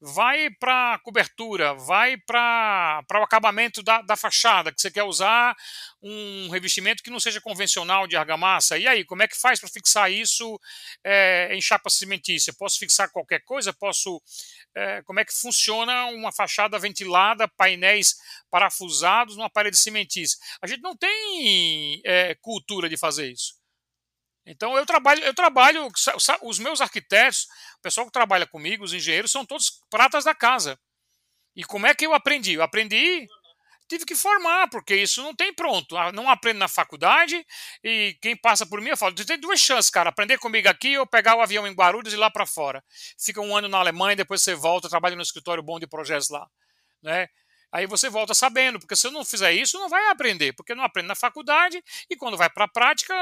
vai 0.01 0.49
para 0.49 0.99
cobertura, 1.03 1.75
vai 1.75 2.17
para 2.17 3.05
o 3.13 3.23
acabamento 3.23 3.83
da, 3.83 4.01
da 4.01 4.15
fachada, 4.15 4.71
que 4.71 4.81
você 4.81 4.89
quer 4.89 5.03
usar 5.03 5.55
um 6.01 6.49
revestimento 6.49 7.03
que 7.03 7.11
não 7.11 7.19
seja 7.19 7.39
convencional 7.39 8.07
de 8.07 8.17
argamassa. 8.17 8.79
E 8.79 8.87
aí, 8.87 9.05
como 9.05 9.21
é 9.21 9.27
que 9.27 9.39
faz 9.39 9.59
para 9.59 9.69
fixar 9.69 10.11
isso 10.11 10.59
é, 11.03 11.49
em 11.55 11.61
chapa 11.61 11.89
cimentícia? 11.89 12.51
Posso 12.57 12.79
fixar 12.79 13.11
qualquer 13.11 13.41
coisa? 13.43 13.71
Posso. 13.71 14.19
É, 14.75 15.03
como 15.03 15.19
é 15.19 15.25
que 15.25 15.33
funciona 15.33 16.05
uma 16.05 16.31
fachada 16.31 16.79
ventilada, 16.79 17.47
painéis 17.47 18.15
parafusados 18.49 19.37
numa 19.37 19.49
parede 19.49 19.77
cimentícia? 19.77 20.39
A 20.61 20.67
gente 20.67 20.81
não 20.81 20.97
tem 20.97 22.01
é, 22.03 22.33
cultura 22.41 22.89
de 22.89 22.97
fazer 22.97 23.29
isso. 23.29 23.60
Então 24.45 24.75
eu 24.75 24.85
trabalho, 24.85 25.23
eu 25.23 25.33
trabalho, 25.33 25.87
os 26.41 26.59
meus 26.59 26.81
arquitetos, 26.81 27.47
o 27.77 27.81
pessoal 27.81 28.05
que 28.05 28.11
trabalha 28.11 28.47
comigo, 28.47 28.83
os 28.83 28.93
engenheiros, 28.93 29.31
são 29.31 29.45
todos 29.45 29.81
pratas 29.89 30.23
da 30.23 30.33
casa. 30.33 30.79
E 31.55 31.63
como 31.63 31.85
é 31.85 31.93
que 31.93 32.05
eu 32.05 32.13
aprendi? 32.13 32.53
Eu 32.53 32.63
aprendi, 32.63 33.27
tive 33.87 34.05
que 34.05 34.15
formar, 34.15 34.69
porque 34.69 34.95
isso 34.95 35.21
não 35.21 35.35
tem 35.35 35.53
pronto. 35.53 35.97
Ah, 35.97 36.11
não 36.11 36.29
aprendo 36.29 36.59
na 36.59 36.67
faculdade 36.67 37.45
e 37.83 38.17
quem 38.21 38.35
passa 38.35 38.65
por 38.65 38.81
mim, 38.81 38.89
eu 38.89 38.97
falo, 38.97 39.13
tem 39.13 39.39
duas 39.39 39.59
chances, 39.59 39.91
cara, 39.91 40.09
aprender 40.09 40.37
comigo 40.37 40.69
aqui 40.69 40.97
ou 40.97 41.05
pegar 41.05 41.35
o 41.35 41.41
avião 41.41 41.67
em 41.67 41.73
Guarulhos 41.73 42.13
e 42.13 42.15
ir 42.15 42.19
lá 42.19 42.31
para 42.31 42.45
fora. 42.45 42.83
Fica 43.19 43.41
um 43.41 43.55
ano 43.55 43.67
na 43.67 43.79
Alemanha, 43.79 44.15
depois 44.15 44.41
você 44.41 44.55
volta, 44.55 44.89
trabalha 44.89 45.15
no 45.15 45.21
escritório 45.21 45.61
bom 45.61 45.79
de 45.79 45.87
projetos 45.87 46.29
lá. 46.29 46.47
Né? 47.03 47.27
Aí 47.71 47.87
você 47.87 48.09
volta 48.09 48.33
sabendo, 48.33 48.79
porque 48.79 48.95
se 48.95 49.07
eu 49.07 49.11
não 49.11 49.23
fizer 49.23 49.53
isso, 49.53 49.79
não 49.79 49.87
vai 49.87 50.09
aprender, 50.09 50.53
porque 50.53 50.75
não 50.75 50.83
aprende 50.83 51.07
na 51.07 51.15
faculdade 51.15 51.81
e 52.09 52.15
quando 52.15 52.35
vai 52.35 52.49
para 52.49 52.65
a 52.65 52.67
prática, 52.67 53.13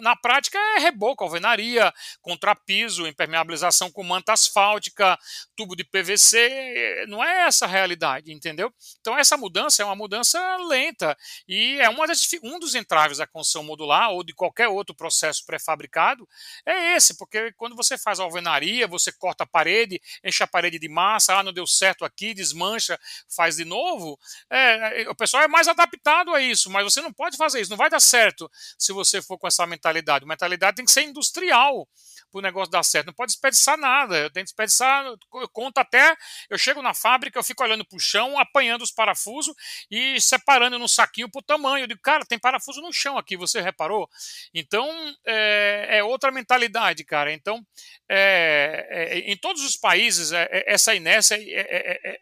na 0.00 0.14
prática 0.14 0.58
é 0.76 0.78
reboco, 0.78 1.24
alvenaria, 1.24 1.92
contrapiso, 2.20 3.06
impermeabilização 3.06 3.90
com 3.90 4.04
manta 4.04 4.32
asfáltica, 4.32 5.18
tubo 5.56 5.74
de 5.74 5.82
PVC, 5.82 7.06
não 7.08 7.22
é 7.22 7.46
essa 7.46 7.64
a 7.64 7.68
realidade, 7.68 8.32
entendeu? 8.32 8.72
Então 9.00 9.18
essa 9.18 9.36
mudança 9.36 9.82
é 9.82 9.84
uma 9.84 9.96
mudança 9.96 10.38
lenta 10.68 11.16
e 11.48 11.78
é 11.80 11.88
uma 11.88 12.06
das, 12.06 12.28
um 12.42 12.58
dos 12.58 12.74
entraves 12.74 13.18
da 13.18 13.26
construção 13.26 13.64
modular 13.64 14.10
ou 14.10 14.22
de 14.22 14.32
qualquer 14.34 14.68
outro 14.68 14.94
processo 14.94 15.44
pré-fabricado, 15.44 16.28
é 16.64 16.94
esse, 16.96 17.16
porque 17.16 17.52
quando 17.52 17.74
você 17.74 17.98
faz 17.98 18.20
alvenaria, 18.20 18.86
você 18.86 19.10
corta 19.10 19.44
a 19.44 19.46
parede, 19.46 20.00
enche 20.24 20.42
a 20.42 20.46
parede 20.46 20.78
de 20.78 20.88
massa, 20.88 21.38
ah, 21.38 21.42
não 21.42 21.52
deu 21.52 21.66
certo 21.66 22.04
aqui, 22.04 22.32
desmancha, 22.32 22.98
faz 23.28 23.56
de 23.56 23.64
novo, 23.64 23.95
novo, 23.96 24.18
é, 24.50 25.02
é, 25.02 25.10
o 25.10 25.14
pessoal 25.14 25.42
é 25.42 25.48
mais 25.48 25.68
adaptado 25.68 26.34
a 26.34 26.40
isso, 26.40 26.70
mas 26.70 26.84
você 26.84 27.00
não 27.00 27.12
pode 27.12 27.36
fazer 27.36 27.60
isso, 27.60 27.70
não 27.70 27.76
vai 27.76 27.90
dar 27.90 28.00
certo 28.00 28.50
se 28.78 28.92
você 28.92 29.22
for 29.22 29.38
com 29.38 29.46
essa 29.46 29.66
mentalidade. 29.66 30.24
A 30.24 30.28
mentalidade 30.28 30.76
tem 30.76 30.84
que 30.84 30.90
ser 30.90 31.02
industrial 31.02 31.88
para 32.30 32.38
o 32.38 32.42
negócio 32.42 32.70
dar 32.70 32.82
certo. 32.82 33.06
Não 33.06 33.14
pode 33.14 33.32
desperdiçar 33.32 33.76
nada. 33.78 34.16
Eu 34.16 34.30
tenho 34.30 34.44
que 34.44 34.50
desperdiçar, 34.50 35.04
eu 35.06 35.48
conto 35.52 35.78
até, 35.78 36.16
eu 36.50 36.58
chego 36.58 36.82
na 36.82 36.92
fábrica, 36.92 37.38
eu 37.38 37.42
fico 37.42 37.62
olhando 37.62 37.84
para 37.84 37.96
o 37.96 38.00
chão, 38.00 38.38
apanhando 38.38 38.82
os 38.82 38.90
parafusos 38.90 39.54
e 39.90 40.20
separando 40.20 40.78
no 40.78 40.88
saquinho 40.88 41.30
por 41.30 41.42
tamanho. 41.42 41.84
Eu 41.84 41.88
digo, 41.88 42.00
cara, 42.02 42.24
tem 42.24 42.38
parafuso 42.38 42.80
no 42.80 42.92
chão 42.92 43.16
aqui, 43.16 43.36
você 43.36 43.60
reparou? 43.60 44.08
Então, 44.52 44.88
é, 45.24 45.98
é 45.98 46.04
outra 46.04 46.30
mentalidade, 46.30 47.04
cara. 47.04 47.32
Então, 47.32 47.64
é, 48.08 48.86
é, 48.90 49.18
em 49.18 49.36
todos 49.36 49.64
os 49.64 49.76
países, 49.76 50.32
é, 50.32 50.48
é, 50.50 50.72
essa 50.72 50.94
inércia, 50.94 51.38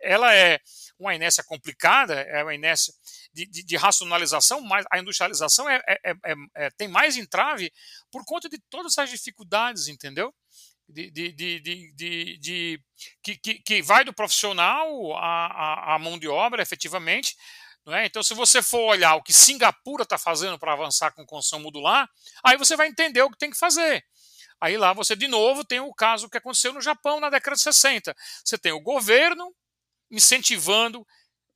ela 0.03 0.35
é 0.35 0.61
uma 0.99 1.15
inércia 1.15 1.43
complicada, 1.45 2.15
é 2.15 2.43
uma 2.43 2.55
inércia 2.55 2.95
de, 3.33 3.47
de, 3.47 3.63
de 3.63 3.77
racionalização, 3.77 4.61
mas 4.61 4.85
a 4.91 4.99
industrialização 4.99 5.69
é, 5.69 5.83
é, 5.87 5.99
é, 6.05 6.35
é, 6.55 6.71
tem 6.71 6.89
mais 6.89 7.17
entrave 7.17 7.73
por 8.11 8.25
conta 8.25 8.49
de 8.49 8.59
todas 8.71 8.93
essas 8.93 9.11
dificuldades, 9.11 9.89
entendeu? 9.89 10.33
De, 10.89 11.11
de, 11.11 11.33
de, 11.33 11.61
de, 12.39 12.81
que, 13.23 13.37
que, 13.37 13.55
que, 13.55 13.83
vai 13.83 14.05
do 14.05 14.13
profissional 14.13 15.17
à, 15.17 15.95
à, 15.95 15.99
mão 15.99 16.19
de 16.19 16.29
obra, 16.29 16.63
efetivamente. 16.63 17.35
É? 17.89 18.07
Então, 18.07 18.23
se 18.23 18.35
você 18.35 18.63
for 18.63 18.91
olhar 18.91 19.15
o 19.15 19.23
que 19.23 19.33
Singapura 19.33 20.05
está 20.05 20.19
fazendo 20.19 20.59
para 20.59 20.73
avançar 20.73 21.11
com 21.13 21.25
construção 21.25 21.61
modular, 21.61 22.09
aí 22.43 22.57
você 22.57 22.77
vai 22.77 22.87
entender 22.87 23.23
o 23.23 23.31
que 23.31 23.39
tem 23.39 23.51
que 23.51 23.59
fazer. 23.59 24.05
Aí 24.61 24.77
lá 24.77 24.93
você, 24.93 25.17
de 25.17 25.27
novo, 25.27 25.65
tem 25.65 25.81
o 25.81 25.93
caso 25.93 26.29
que 26.29 26.39
aconteceu 26.39 26.73
no 26.73 26.81
Japão 26.81 27.21
na 27.21 27.29
década 27.29 27.57
de 27.57 27.63
60. 27.63 28.15
Você 28.45 28.57
tem 28.57 28.73
o 28.73 28.81
governo 28.81 29.55
incentivando, 30.15 31.07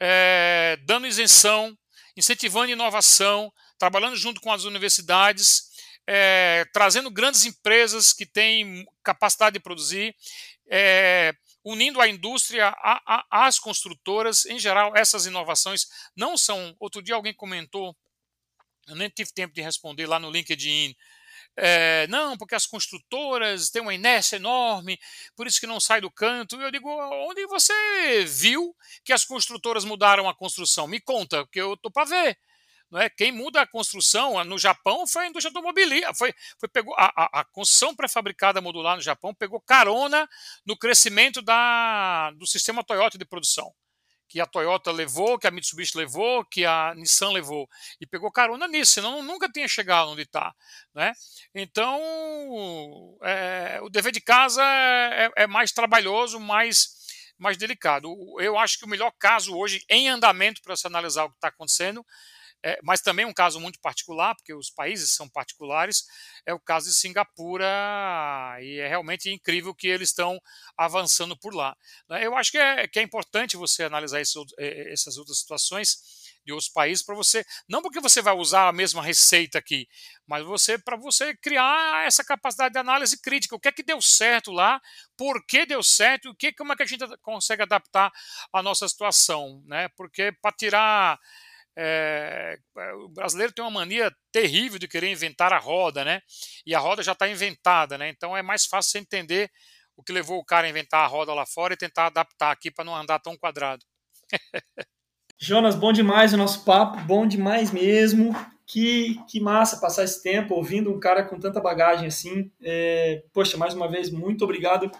é, 0.00 0.76
dando 0.84 1.06
isenção, 1.06 1.76
incentivando 2.16 2.72
inovação, 2.72 3.52
trabalhando 3.78 4.16
junto 4.16 4.40
com 4.40 4.52
as 4.52 4.64
universidades, 4.64 5.68
é, 6.06 6.64
trazendo 6.72 7.10
grandes 7.10 7.44
empresas 7.44 8.12
que 8.12 8.26
têm 8.26 8.84
capacidade 9.02 9.54
de 9.54 9.60
produzir, 9.60 10.14
é, 10.70 11.32
unindo 11.64 12.00
a 12.00 12.08
indústria 12.08 12.74
às 13.30 13.58
construtoras. 13.58 14.46
Em 14.46 14.58
geral, 14.58 14.96
essas 14.96 15.26
inovações 15.26 15.86
não 16.16 16.36
são. 16.36 16.74
Outro 16.80 17.02
dia 17.02 17.14
alguém 17.14 17.34
comentou, 17.34 17.96
eu 18.86 18.96
nem 18.96 19.08
tive 19.08 19.32
tempo 19.32 19.54
de 19.54 19.60
responder 19.60 20.06
lá 20.06 20.18
no 20.18 20.30
LinkedIn 20.30 20.96
é, 21.60 22.06
não, 22.06 22.38
porque 22.38 22.54
as 22.54 22.66
construtoras 22.66 23.68
têm 23.68 23.82
uma 23.82 23.94
inércia 23.94 24.36
enorme, 24.36 24.96
por 25.34 25.46
isso 25.46 25.58
que 25.58 25.66
não 25.66 25.80
sai 25.80 26.00
do 26.00 26.10
canto. 26.10 26.60
Eu 26.60 26.70
digo, 26.70 26.88
onde 27.28 27.44
você 27.46 28.24
viu 28.24 28.74
que 29.04 29.12
as 29.12 29.24
construtoras 29.24 29.84
mudaram 29.84 30.28
a 30.28 30.34
construção? 30.34 30.86
Me 30.86 31.00
conta, 31.00 31.44
que 31.50 31.60
eu 31.60 31.76
tô 31.76 31.90
para 31.90 32.08
ver. 32.08 32.38
Não 32.90 33.00
é? 33.00 33.10
Quem 33.10 33.32
muda 33.32 33.60
a 33.60 33.66
construção 33.66 34.42
no 34.44 34.56
Japão 34.56 35.06
foi 35.06 35.24
a 35.24 35.28
indústria 35.28 35.50
automobilística. 35.50 36.14
Foi, 36.14 36.32
foi, 36.58 36.68
pegou, 36.68 36.94
a, 36.96 37.12
a, 37.14 37.40
a 37.40 37.44
construção 37.44 37.94
pré-fabricada 37.94 38.60
modular 38.60 38.96
no 38.96 39.02
Japão 39.02 39.34
pegou 39.34 39.60
carona 39.60 40.28
no 40.64 40.76
crescimento 40.78 41.42
da, 41.42 42.30
do 42.32 42.46
sistema 42.46 42.84
Toyota 42.84 43.18
de 43.18 43.24
produção 43.26 43.74
que 44.28 44.40
a 44.40 44.46
Toyota 44.46 44.92
levou, 44.92 45.38
que 45.38 45.46
a 45.46 45.50
Mitsubishi 45.50 45.96
levou, 45.96 46.44
que 46.44 46.64
a 46.64 46.92
Nissan 46.94 47.30
levou, 47.30 47.68
e 48.00 48.06
pegou 48.06 48.30
carona 48.30 48.68
nisso, 48.68 48.92
senão 48.92 49.22
nunca 49.22 49.48
tinha 49.48 49.66
chegado 49.66 50.10
onde 50.10 50.22
está. 50.22 50.54
Né? 50.94 51.12
Então, 51.54 53.18
é, 53.22 53.80
o 53.82 53.88
dever 53.88 54.12
de 54.12 54.20
casa 54.20 54.62
é, 54.62 55.30
é, 55.36 55.46
mais 55.46 55.72
trabalhoso, 55.72 56.38
mais, 56.38 56.90
mais 57.38 57.56
delicado. 57.56 58.14
Eu 58.38 58.58
acho 58.58 58.78
que 58.78 58.84
o 58.84 58.88
melhor 58.88 59.12
caso 59.18 59.56
hoje, 59.56 59.82
em 59.88 60.08
andamento, 60.08 60.60
para 60.62 60.76
se 60.76 60.86
analisar 60.86 61.24
o 61.24 61.30
que 61.30 61.36
está 61.36 61.48
acontecendo, 61.48 62.04
é, 62.62 62.78
mas 62.82 63.00
também 63.00 63.24
um 63.24 63.32
caso 63.32 63.60
muito 63.60 63.78
particular, 63.80 64.34
porque 64.34 64.52
os 64.52 64.70
países 64.70 65.12
são 65.12 65.28
particulares, 65.28 66.04
é 66.44 66.52
o 66.52 66.58
caso 66.60 66.88
de 66.88 66.94
Singapura, 66.94 67.66
e 68.60 68.78
é 68.80 68.88
realmente 68.88 69.30
incrível 69.30 69.74
que 69.74 69.86
eles 69.86 70.08
estão 70.08 70.40
avançando 70.76 71.36
por 71.36 71.54
lá. 71.54 71.76
Né? 72.08 72.26
Eu 72.26 72.36
acho 72.36 72.50
que 72.50 72.58
é, 72.58 72.88
que 72.88 72.98
é 72.98 73.02
importante 73.02 73.56
você 73.56 73.84
analisar 73.84 74.20
esse, 74.20 74.38
é, 74.58 74.92
essas 74.92 75.16
outras 75.18 75.38
situações 75.38 76.28
de 76.44 76.52
outros 76.52 76.70
países 76.70 77.04
para 77.04 77.14
você, 77.14 77.44
não 77.68 77.82
porque 77.82 78.00
você 78.00 78.22
vai 78.22 78.34
usar 78.34 78.68
a 78.68 78.72
mesma 78.72 79.02
receita 79.02 79.58
aqui, 79.58 79.86
mas 80.26 80.44
você 80.44 80.78
para 80.78 80.96
você 80.96 81.36
criar 81.36 82.06
essa 82.06 82.24
capacidade 82.24 82.72
de 82.72 82.78
análise 82.78 83.20
crítica, 83.20 83.54
o 83.54 83.60
que 83.60 83.68
é 83.68 83.72
que 83.72 83.82
deu 83.82 84.00
certo 84.00 84.50
lá, 84.50 84.80
por 85.16 85.44
que 85.46 85.66
deu 85.66 85.82
certo, 85.82 86.30
o 86.30 86.34
que 86.34 86.52
como 86.52 86.72
é 86.72 86.76
que 86.76 86.82
a 86.82 86.86
gente 86.86 87.04
consegue 87.18 87.62
adaptar 87.62 88.10
a 88.52 88.62
nossa 88.62 88.88
situação, 88.88 89.62
né? 89.66 89.88
Porque 89.96 90.32
para 90.40 90.56
tirar 90.56 91.18
é, 91.80 92.58
o 93.04 93.08
brasileiro 93.08 93.52
tem 93.52 93.64
uma 93.64 93.70
mania 93.70 94.12
terrível 94.32 94.80
de 94.80 94.88
querer 94.88 95.12
inventar 95.12 95.52
a 95.52 95.58
roda, 95.58 96.04
né? 96.04 96.20
E 96.66 96.74
a 96.74 96.78
roda 96.80 97.04
já 97.04 97.12
está 97.12 97.28
inventada, 97.28 97.96
né? 97.96 98.08
Então 98.08 98.36
é 98.36 98.42
mais 98.42 98.66
fácil 98.66 98.90
você 98.90 98.98
entender 98.98 99.48
o 99.96 100.02
que 100.02 100.12
levou 100.12 100.40
o 100.40 100.44
cara 100.44 100.66
a 100.66 100.70
inventar 100.70 101.04
a 101.04 101.06
roda 101.06 101.32
lá 101.32 101.46
fora 101.46 101.74
e 101.74 101.76
tentar 101.76 102.06
adaptar 102.06 102.50
aqui 102.50 102.68
para 102.68 102.84
não 102.84 102.96
andar 102.96 103.20
tão 103.20 103.36
quadrado. 103.36 103.84
Jonas, 105.40 105.76
bom 105.76 105.92
demais 105.92 106.34
o 106.34 106.36
nosso 106.36 106.64
papo, 106.64 106.98
bom 107.02 107.28
demais 107.28 107.70
mesmo. 107.70 108.34
Que, 108.66 109.18
que 109.30 109.40
massa 109.40 109.80
passar 109.80 110.04
esse 110.04 110.22
tempo 110.22 110.54
ouvindo 110.54 110.92
um 110.92 111.00
cara 111.00 111.22
com 111.22 111.38
tanta 111.38 111.60
bagagem 111.60 112.08
assim. 112.08 112.50
É, 112.60 113.22
poxa, 113.32 113.56
mais 113.56 113.72
uma 113.72 113.88
vez, 113.88 114.10
muito 114.10 114.42
obrigado 114.44 114.90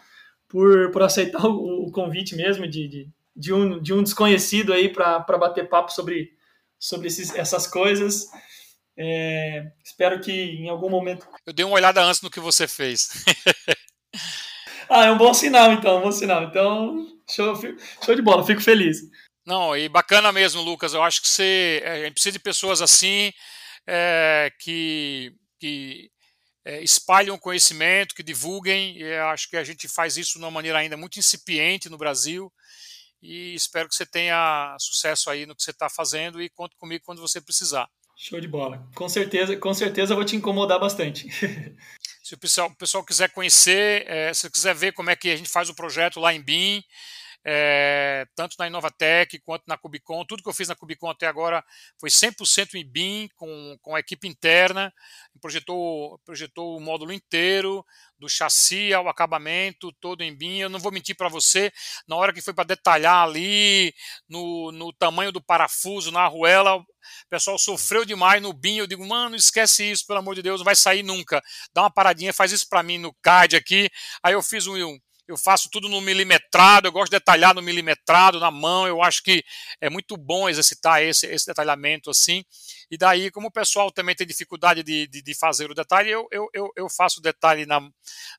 por, 0.47 0.93
por 0.93 1.03
aceitar 1.03 1.45
o, 1.45 1.87
o 1.87 1.91
convite 1.91 2.37
mesmo 2.37 2.67
de, 2.69 2.89
de, 2.89 3.09
de, 3.37 3.53
um, 3.53 3.83
de 3.83 3.93
um 3.93 4.03
desconhecido 4.03 4.73
aí 4.73 4.89
para 4.89 5.37
bater 5.37 5.69
papo 5.69 5.93
sobre 5.93 6.38
sobre 6.79 7.09
esses, 7.09 7.35
essas 7.35 7.67
coisas. 7.67 8.27
É, 8.97 9.71
espero 9.85 10.21
que 10.21 10.33
em 10.33 10.69
algum 10.69 10.91
momento. 10.91 11.27
Eu 11.47 11.53
dei 11.53 11.65
uma 11.65 11.75
olhada 11.75 12.03
antes 12.03 12.21
no 12.21 12.31
que 12.31 12.41
você 12.41 12.67
fez. 12.67 13.25
ah, 14.89 15.07
é 15.07 15.11
um 15.11 15.19
bom 15.19 15.33
sinal, 15.33 15.73
então, 15.73 15.99
um 15.99 16.03
bom 16.03 16.13
sinal. 16.13 16.45
Então, 16.45 17.07
show, 17.31 17.55
show 18.05 18.15
de 18.15 18.23
bola, 18.23 18.45
fico 18.45 18.61
feliz. 18.61 18.99
Não, 19.47 19.77
e 19.77 19.89
bacana 19.89 20.33
mesmo, 20.33 20.63
Lucas. 20.63 20.95
Eu 20.95 21.03
acho 21.03 21.23
que 21.23 21.29
você 21.29 21.81
é, 21.85 21.93
a 21.93 22.05
gente 22.05 22.15
precisa 22.15 22.33
de 22.33 22.39
pessoas 22.39 22.83
assim 22.83 23.33
é, 23.87 24.53
que, 24.59 25.33
que 25.59 26.11
é, 26.65 26.83
espalham 26.83 27.39
conhecimento, 27.39 28.15
que 28.15 28.23
divulguem. 28.23 28.99
E 28.99 29.15
acho 29.15 29.49
que 29.49 29.57
a 29.57 29.65
gente 29.65 29.89
faz 29.89 30.17
isso 30.17 30.35
de 30.35 30.39
uma 30.39 30.51
maneira 30.51 30.79
ainda 30.79 30.97
muito 30.97 31.19
incipiente 31.19 31.89
no 31.89 31.97
Brasil 31.97 32.53
e 33.23 33.55
espero 33.55 33.89
que 33.89 33.95
você 33.95 34.07
tenha 34.07 34.77
sucesso 34.79 35.31
aí 35.31 35.47
no 35.47 35.55
que 35.55 35.63
você 35.63 35.71
está 35.71 35.89
fazendo 35.89 36.41
e 36.41 36.49
conte 36.49 36.77
comigo 36.77 37.05
quando 37.05 37.21
você 37.21 37.41
precisar. 37.41 37.89
Show 38.17 38.41
de 38.41 38.49
bola. 38.49 38.85
Com 38.95 39.09
certeza, 39.09 39.57
com 39.57 39.73
certeza 39.73 40.13
eu 40.13 40.17
vou 40.17 40.25
te 40.25 40.35
incomodar 40.35 40.81
bastante. 40.81 41.29
se 42.23 42.35
o 42.35 42.39
pessoal, 42.39 42.69
o 42.69 42.77
pessoal 42.77 43.05
quiser 43.05 43.31
conhecer, 43.31 44.05
é, 44.09 44.35
se 44.35 44.51
quiser 44.51 44.75
ver 44.75 44.93
como 44.93 45.09
é 45.09 45.17
que 45.17 45.31
a 45.31 45.37
gente 45.37 45.49
faz 45.49 45.69
o 45.69 45.75
projeto 45.75 46.19
lá 46.19 46.35
em 46.35 46.43
BIM, 46.43 46.83
é, 47.51 48.27
tanto 48.35 48.57
na 48.59 48.67
Inovatec 48.67 49.39
quanto 49.39 49.65
na 49.67 49.79
Cubicon. 49.79 50.23
Tudo 50.27 50.43
que 50.43 50.49
eu 50.51 50.53
fiz 50.53 50.69
na 50.69 50.77
Cubicon 50.77 51.09
até 51.09 51.27
agora 51.27 51.65
foi 51.99 52.11
100% 52.11 52.75
em 52.75 52.85
BIM, 52.85 53.31
com, 53.35 53.79
com 53.81 53.95
a 53.95 54.01
equipe 54.01 54.29
interna. 54.29 54.93
Projetou, 55.41 56.19
projetou 56.27 56.77
o 56.77 56.81
módulo 56.81 57.11
inteiro, 57.11 57.83
do 58.19 58.29
chassi 58.29 58.93
ao 58.93 59.09
acabamento, 59.09 59.91
todo 59.99 60.23
em 60.23 60.37
BIM. 60.37 60.59
Eu 60.59 60.69
não 60.69 60.79
vou 60.79 60.93
mentir 60.93 61.17
para 61.17 61.31
você, 61.31 61.73
na 62.07 62.17
hora 62.17 62.35
que 62.35 62.43
foi 62.43 62.53
para 62.53 62.65
detalhar 62.65 63.27
ali, 63.27 63.95
no, 64.29 64.71
no 64.71 64.93
tamanho 64.93 65.33
do 65.33 65.41
parafuso, 65.41 66.13
na 66.13 66.21
arruela, 66.21 66.77
o 66.77 66.87
pessoal 67.31 67.59
sofreu 67.59 68.05
demais 68.05 68.43
no 68.43 68.53
BIM. 68.53 68.77
Eu 68.77 68.87
digo, 68.87 69.07
mano, 69.07 69.35
esquece 69.35 69.91
isso, 69.91 70.07
pelo 70.07 70.19
amor 70.19 70.35
de 70.35 70.43
Deus, 70.43 70.61
não 70.61 70.67
vai 70.67 70.77
sair 70.77 71.03
nunca. 71.03 71.43
Dá 71.73 71.81
uma 71.81 71.91
paradinha, 71.91 72.31
faz 72.35 72.53
isso 72.53 72.69
para 72.69 72.83
mim 72.83 72.99
no 72.99 73.15
CAD 73.23 73.57
aqui. 73.57 73.89
Aí 74.23 74.35
eu 74.35 74.43
fiz 74.43 74.67
um, 74.67 74.99
eu 75.29 75.37
faço 75.37 75.69
tudo 75.71 75.91
no 75.91 76.01
milimetrado, 76.01 76.89
eu 76.89 76.93
gosto 76.93 77.11
de 77.11 77.19
detalhar 77.19 77.55
no 77.55 77.61
milimetrado, 77.61 78.41
na 78.41 78.51
mão, 78.51 78.87
eu 78.87 79.03
acho 79.03 79.23
que 79.23 79.45
é 79.79 79.91
muito 79.91 80.17
bom 80.17 80.49
exercitar 80.49 81.03
esse, 81.03 81.27
esse 81.27 81.47
detalhamento 81.47 82.09
assim. 82.09 82.43
E 82.91 82.97
daí, 82.97 83.31
como 83.31 83.49
o 83.49 83.53
pessoal 83.53 83.93
também 83.93 84.15
tem 84.15 84.27
dificuldade 84.27 84.83
de, 84.83 85.07
de, 85.07 85.21
de 85.21 85.35
fazer 85.35 85.71
o 85.71 85.75
detalhe, 85.75 86.11
eu, 86.11 86.27
eu, 86.33 86.49
eu, 86.55 86.71
eu, 86.75 86.89
faço 86.89 87.21
o 87.21 87.23
detalhe 87.23 87.67
na, 87.67 87.79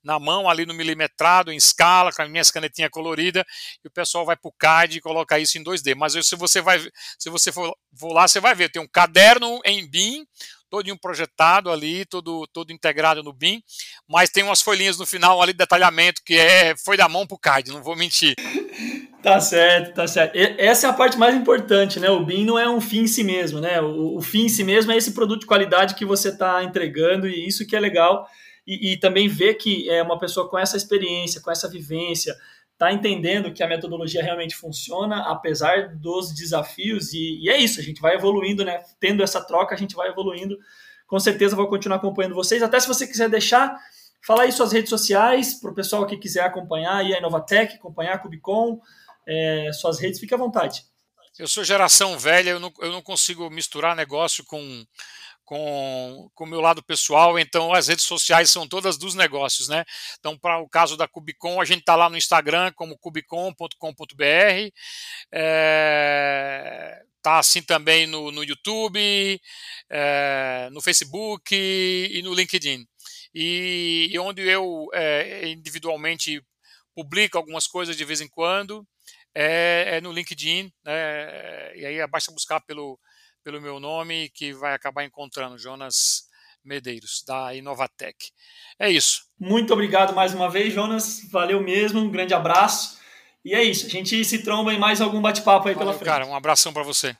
na 0.04 0.20
mão, 0.20 0.50
ali 0.50 0.66
no 0.66 0.74
milimetrado, 0.74 1.52
em 1.52 1.58
escala, 1.58 2.12
com 2.12 2.24
a 2.24 2.28
minha 2.28 2.44
canetinha 2.46 2.90
colorida, 2.90 3.46
e 3.84 3.88
o 3.88 3.92
pessoal 3.92 4.26
vai 4.26 4.36
para 4.36 4.50
o 4.50 4.54
CAD 4.54 4.98
e 4.98 5.02
coloca 5.02 5.38
isso 5.38 5.60
em 5.60 5.64
2D. 5.64 5.94
Mas 5.96 6.14
se 6.26 6.36
você 6.36 6.60
vai, 6.60 6.80
se 7.20 7.30
você 7.30 7.52
for, 7.52 7.72
for 7.96 8.12
lá, 8.12 8.28
você 8.28 8.40
vai 8.40 8.56
ver, 8.56 8.72
tem 8.72 8.82
um 8.82 8.88
caderno 8.88 9.62
em 9.64 9.88
BIM, 9.88 10.26
todinho 10.70 10.98
projetado 10.98 11.72
ali, 11.72 12.06
todo, 12.06 12.48
todo 12.48 12.72
integrado 12.72 13.24
no 13.24 13.34
BIM, 13.34 13.62
mas 14.08 14.30
tem 14.30 14.44
umas 14.44 14.62
folhinhas 14.62 14.98
no 14.98 15.06
final 15.06 15.42
ali 15.42 15.52
de 15.52 15.58
detalhamento 15.58 16.22
que 16.24 16.36
é 16.36 16.76
foi 16.78 16.96
da 16.96 17.10
mão 17.10 17.26
pro 17.26 17.38
CAD, 17.38 17.72
não 17.72 17.84
vou 17.84 17.96
mentir. 17.96 18.36
Tá 19.22 19.38
certo, 19.42 19.94
tá 19.94 20.08
certo. 20.08 20.34
Essa 20.34 20.88
é 20.88 20.90
a 20.90 20.94
parte 20.94 21.18
mais 21.18 21.36
importante, 21.36 22.00
né? 22.00 22.10
O 22.10 22.24
BIM 22.24 22.46
não 22.46 22.58
é 22.58 22.70
um 22.70 22.80
fim 22.80 23.02
em 23.02 23.08
si 23.08 23.22
mesmo, 23.22 23.60
né? 23.60 23.82
O, 23.82 24.16
o 24.16 24.22
fim 24.22 24.46
em 24.46 24.50
si 24.50 24.64
mesmo 24.64 24.94
é 24.94 24.98
esse 24.98 25.12
produto 25.12 25.42
de 25.42 25.46
qualidade 25.46 25.94
que 25.94 26.06
você 26.06 26.30
está 26.30 26.64
entregando 26.64 27.28
e 27.28 27.46
isso 27.46 27.68
que 27.68 27.76
é 27.76 27.80
legal. 27.82 28.26
E, 28.66 28.94
e 28.94 28.98
também 28.98 29.28
ver 29.28 29.56
que 29.56 29.90
é 29.90 30.02
uma 30.02 30.18
pessoa 30.18 30.48
com 30.48 30.58
essa 30.58 30.78
experiência, 30.78 31.42
com 31.42 31.52
essa 31.52 31.68
vivência, 31.68 32.34
está 32.80 32.94
entendendo 32.94 33.52
que 33.52 33.62
a 33.62 33.68
metodologia 33.68 34.24
realmente 34.24 34.56
funciona, 34.56 35.30
apesar 35.30 35.98
dos 35.98 36.34
desafios, 36.34 37.12
e, 37.12 37.44
e, 37.44 37.50
é 37.50 37.58
isso, 37.58 37.78
a 37.78 37.84
gente 37.84 38.00
vai 38.00 38.16
evoluindo, 38.16 38.64
né? 38.64 38.82
Tendo 39.02 39.22
essa 39.22 39.46
troca, 39.46 39.76
a 39.76 39.78
gente 39.78 39.94
vai 39.96 40.08
evoluindo. 40.08 40.58
Com 41.06 41.20
certeza 41.20 41.58
vou 41.58 41.68
continuar 41.68 41.98
acompanhando 41.98 42.36
vocês. 42.36 42.64
Até 42.64 42.80
se 42.80 42.88
você 42.88 43.06
quiser 43.06 43.28
deixar, 43.28 43.78
falar 44.26 44.44
aí 44.44 44.52
suas 44.54 44.72
redes 44.72 44.90
sociais, 44.90 45.56
para 45.60 45.72
o 45.72 45.76
pessoal 45.76 46.06
que 46.08 46.16
quiser 46.16 46.44
acompanhar 46.46 46.96
aí 46.96 47.14
a 47.14 47.18
Inovatec, 47.18 47.76
acompanhar 47.76 48.14
a 48.14 48.18
Cubicon, 48.18 48.80
é, 49.28 49.72
suas 49.74 50.00
redes, 50.00 50.18
fique 50.18 50.34
à 50.34 50.38
vontade. 50.38 50.86
Eu 51.38 51.50
sou 51.50 51.66
geração 51.66 52.18
velha, 52.18 52.52
eu 52.52 52.60
não, 52.62 52.72
eu 52.80 52.94
não 52.94 53.02
consigo 53.02 53.50
misturar 53.50 53.94
negócio 53.94 54.46
com 54.46 54.86
com, 55.50 56.30
o 56.38 56.46
meu 56.46 56.62
lado 56.62 56.84
pessoal, 56.84 57.40
então 57.40 57.74
as 57.74 57.88
redes 57.88 58.06
sociais 58.06 58.52
são 58.52 58.68
todas 58.68 59.00
dos 59.00 59.16
negócios, 59.16 59.68
né? 59.68 59.84
Então, 60.20 60.38
para 60.38 60.60
o 60.60 60.70
caso 60.70 60.96
da 60.96 61.08
Cubicon, 61.08 61.60
a 61.60 61.66
gente 61.66 61.80
está 61.80 61.96
lá 61.96 62.08
no 62.08 62.16
Instagram 62.16 62.72
como 62.74 62.96
cubicon.com.br, 63.00 63.74
é, 65.32 67.02
tá 67.20 67.40
assim 67.40 67.64
também 67.64 68.06
no, 68.06 68.32
no 68.32 68.44
YouTube, 68.44 69.42
é, 69.90 70.70
no 70.72 70.82
Facebook 70.82 71.56
e 71.56 72.22
no 72.22 72.36
LinkedIn. 72.36 72.88
E, 73.34 74.10
e 74.12 74.20
onde 74.20 74.48
eu 74.48 74.88
é, 74.94 75.48
individualmente 75.48 76.44
publico 76.94 77.40
algumas 77.40 77.66
coisas 77.66 77.98
de 77.98 78.06
vez 78.06 78.22
em 78.22 78.28
quando 78.28 78.88
é, 79.34 79.98
é 79.98 80.02
no 80.02 80.12
LinkedIn, 80.12 80.72
né? 80.86 81.76
e 81.76 81.86
aí 81.88 82.08
basta 82.08 82.32
buscar 82.32 82.62
pelo 82.62 83.00
pelo 83.44 83.62
meu 83.62 83.80
nome, 83.80 84.30
que 84.30 84.54
vai 84.54 84.74
acabar 84.74 85.04
encontrando 85.04 85.58
Jonas 85.58 86.28
Medeiros, 86.64 87.24
da 87.26 87.54
Inovatec. 87.56 88.32
É 88.78 88.90
isso. 88.90 89.24
Muito 89.40 89.74
obrigado 89.74 90.14
mais 90.14 90.34
uma 90.34 90.50
vez, 90.50 90.74
Jonas. 90.74 91.22
Valeu 91.32 91.62
mesmo, 91.62 92.00
um 92.00 92.12
grande 92.12 92.34
abraço. 92.34 93.00
E 93.44 93.56
é 93.56 93.64
isso, 93.64 93.86
a 93.86 93.90
gente 93.90 94.24
se 94.26 94.44
tromba 94.44 94.74
em 94.74 94.80
mais 94.80 95.00
algum 95.00 95.22
bate-papo 95.22 95.70
aí 95.70 95.74
Valeu, 95.74 95.88
pela 95.88 95.94
frente. 95.94 96.08
Cara, 96.08 96.26
um 96.26 96.36
abração 96.36 96.74
para 96.74 96.84
você. 96.84 97.16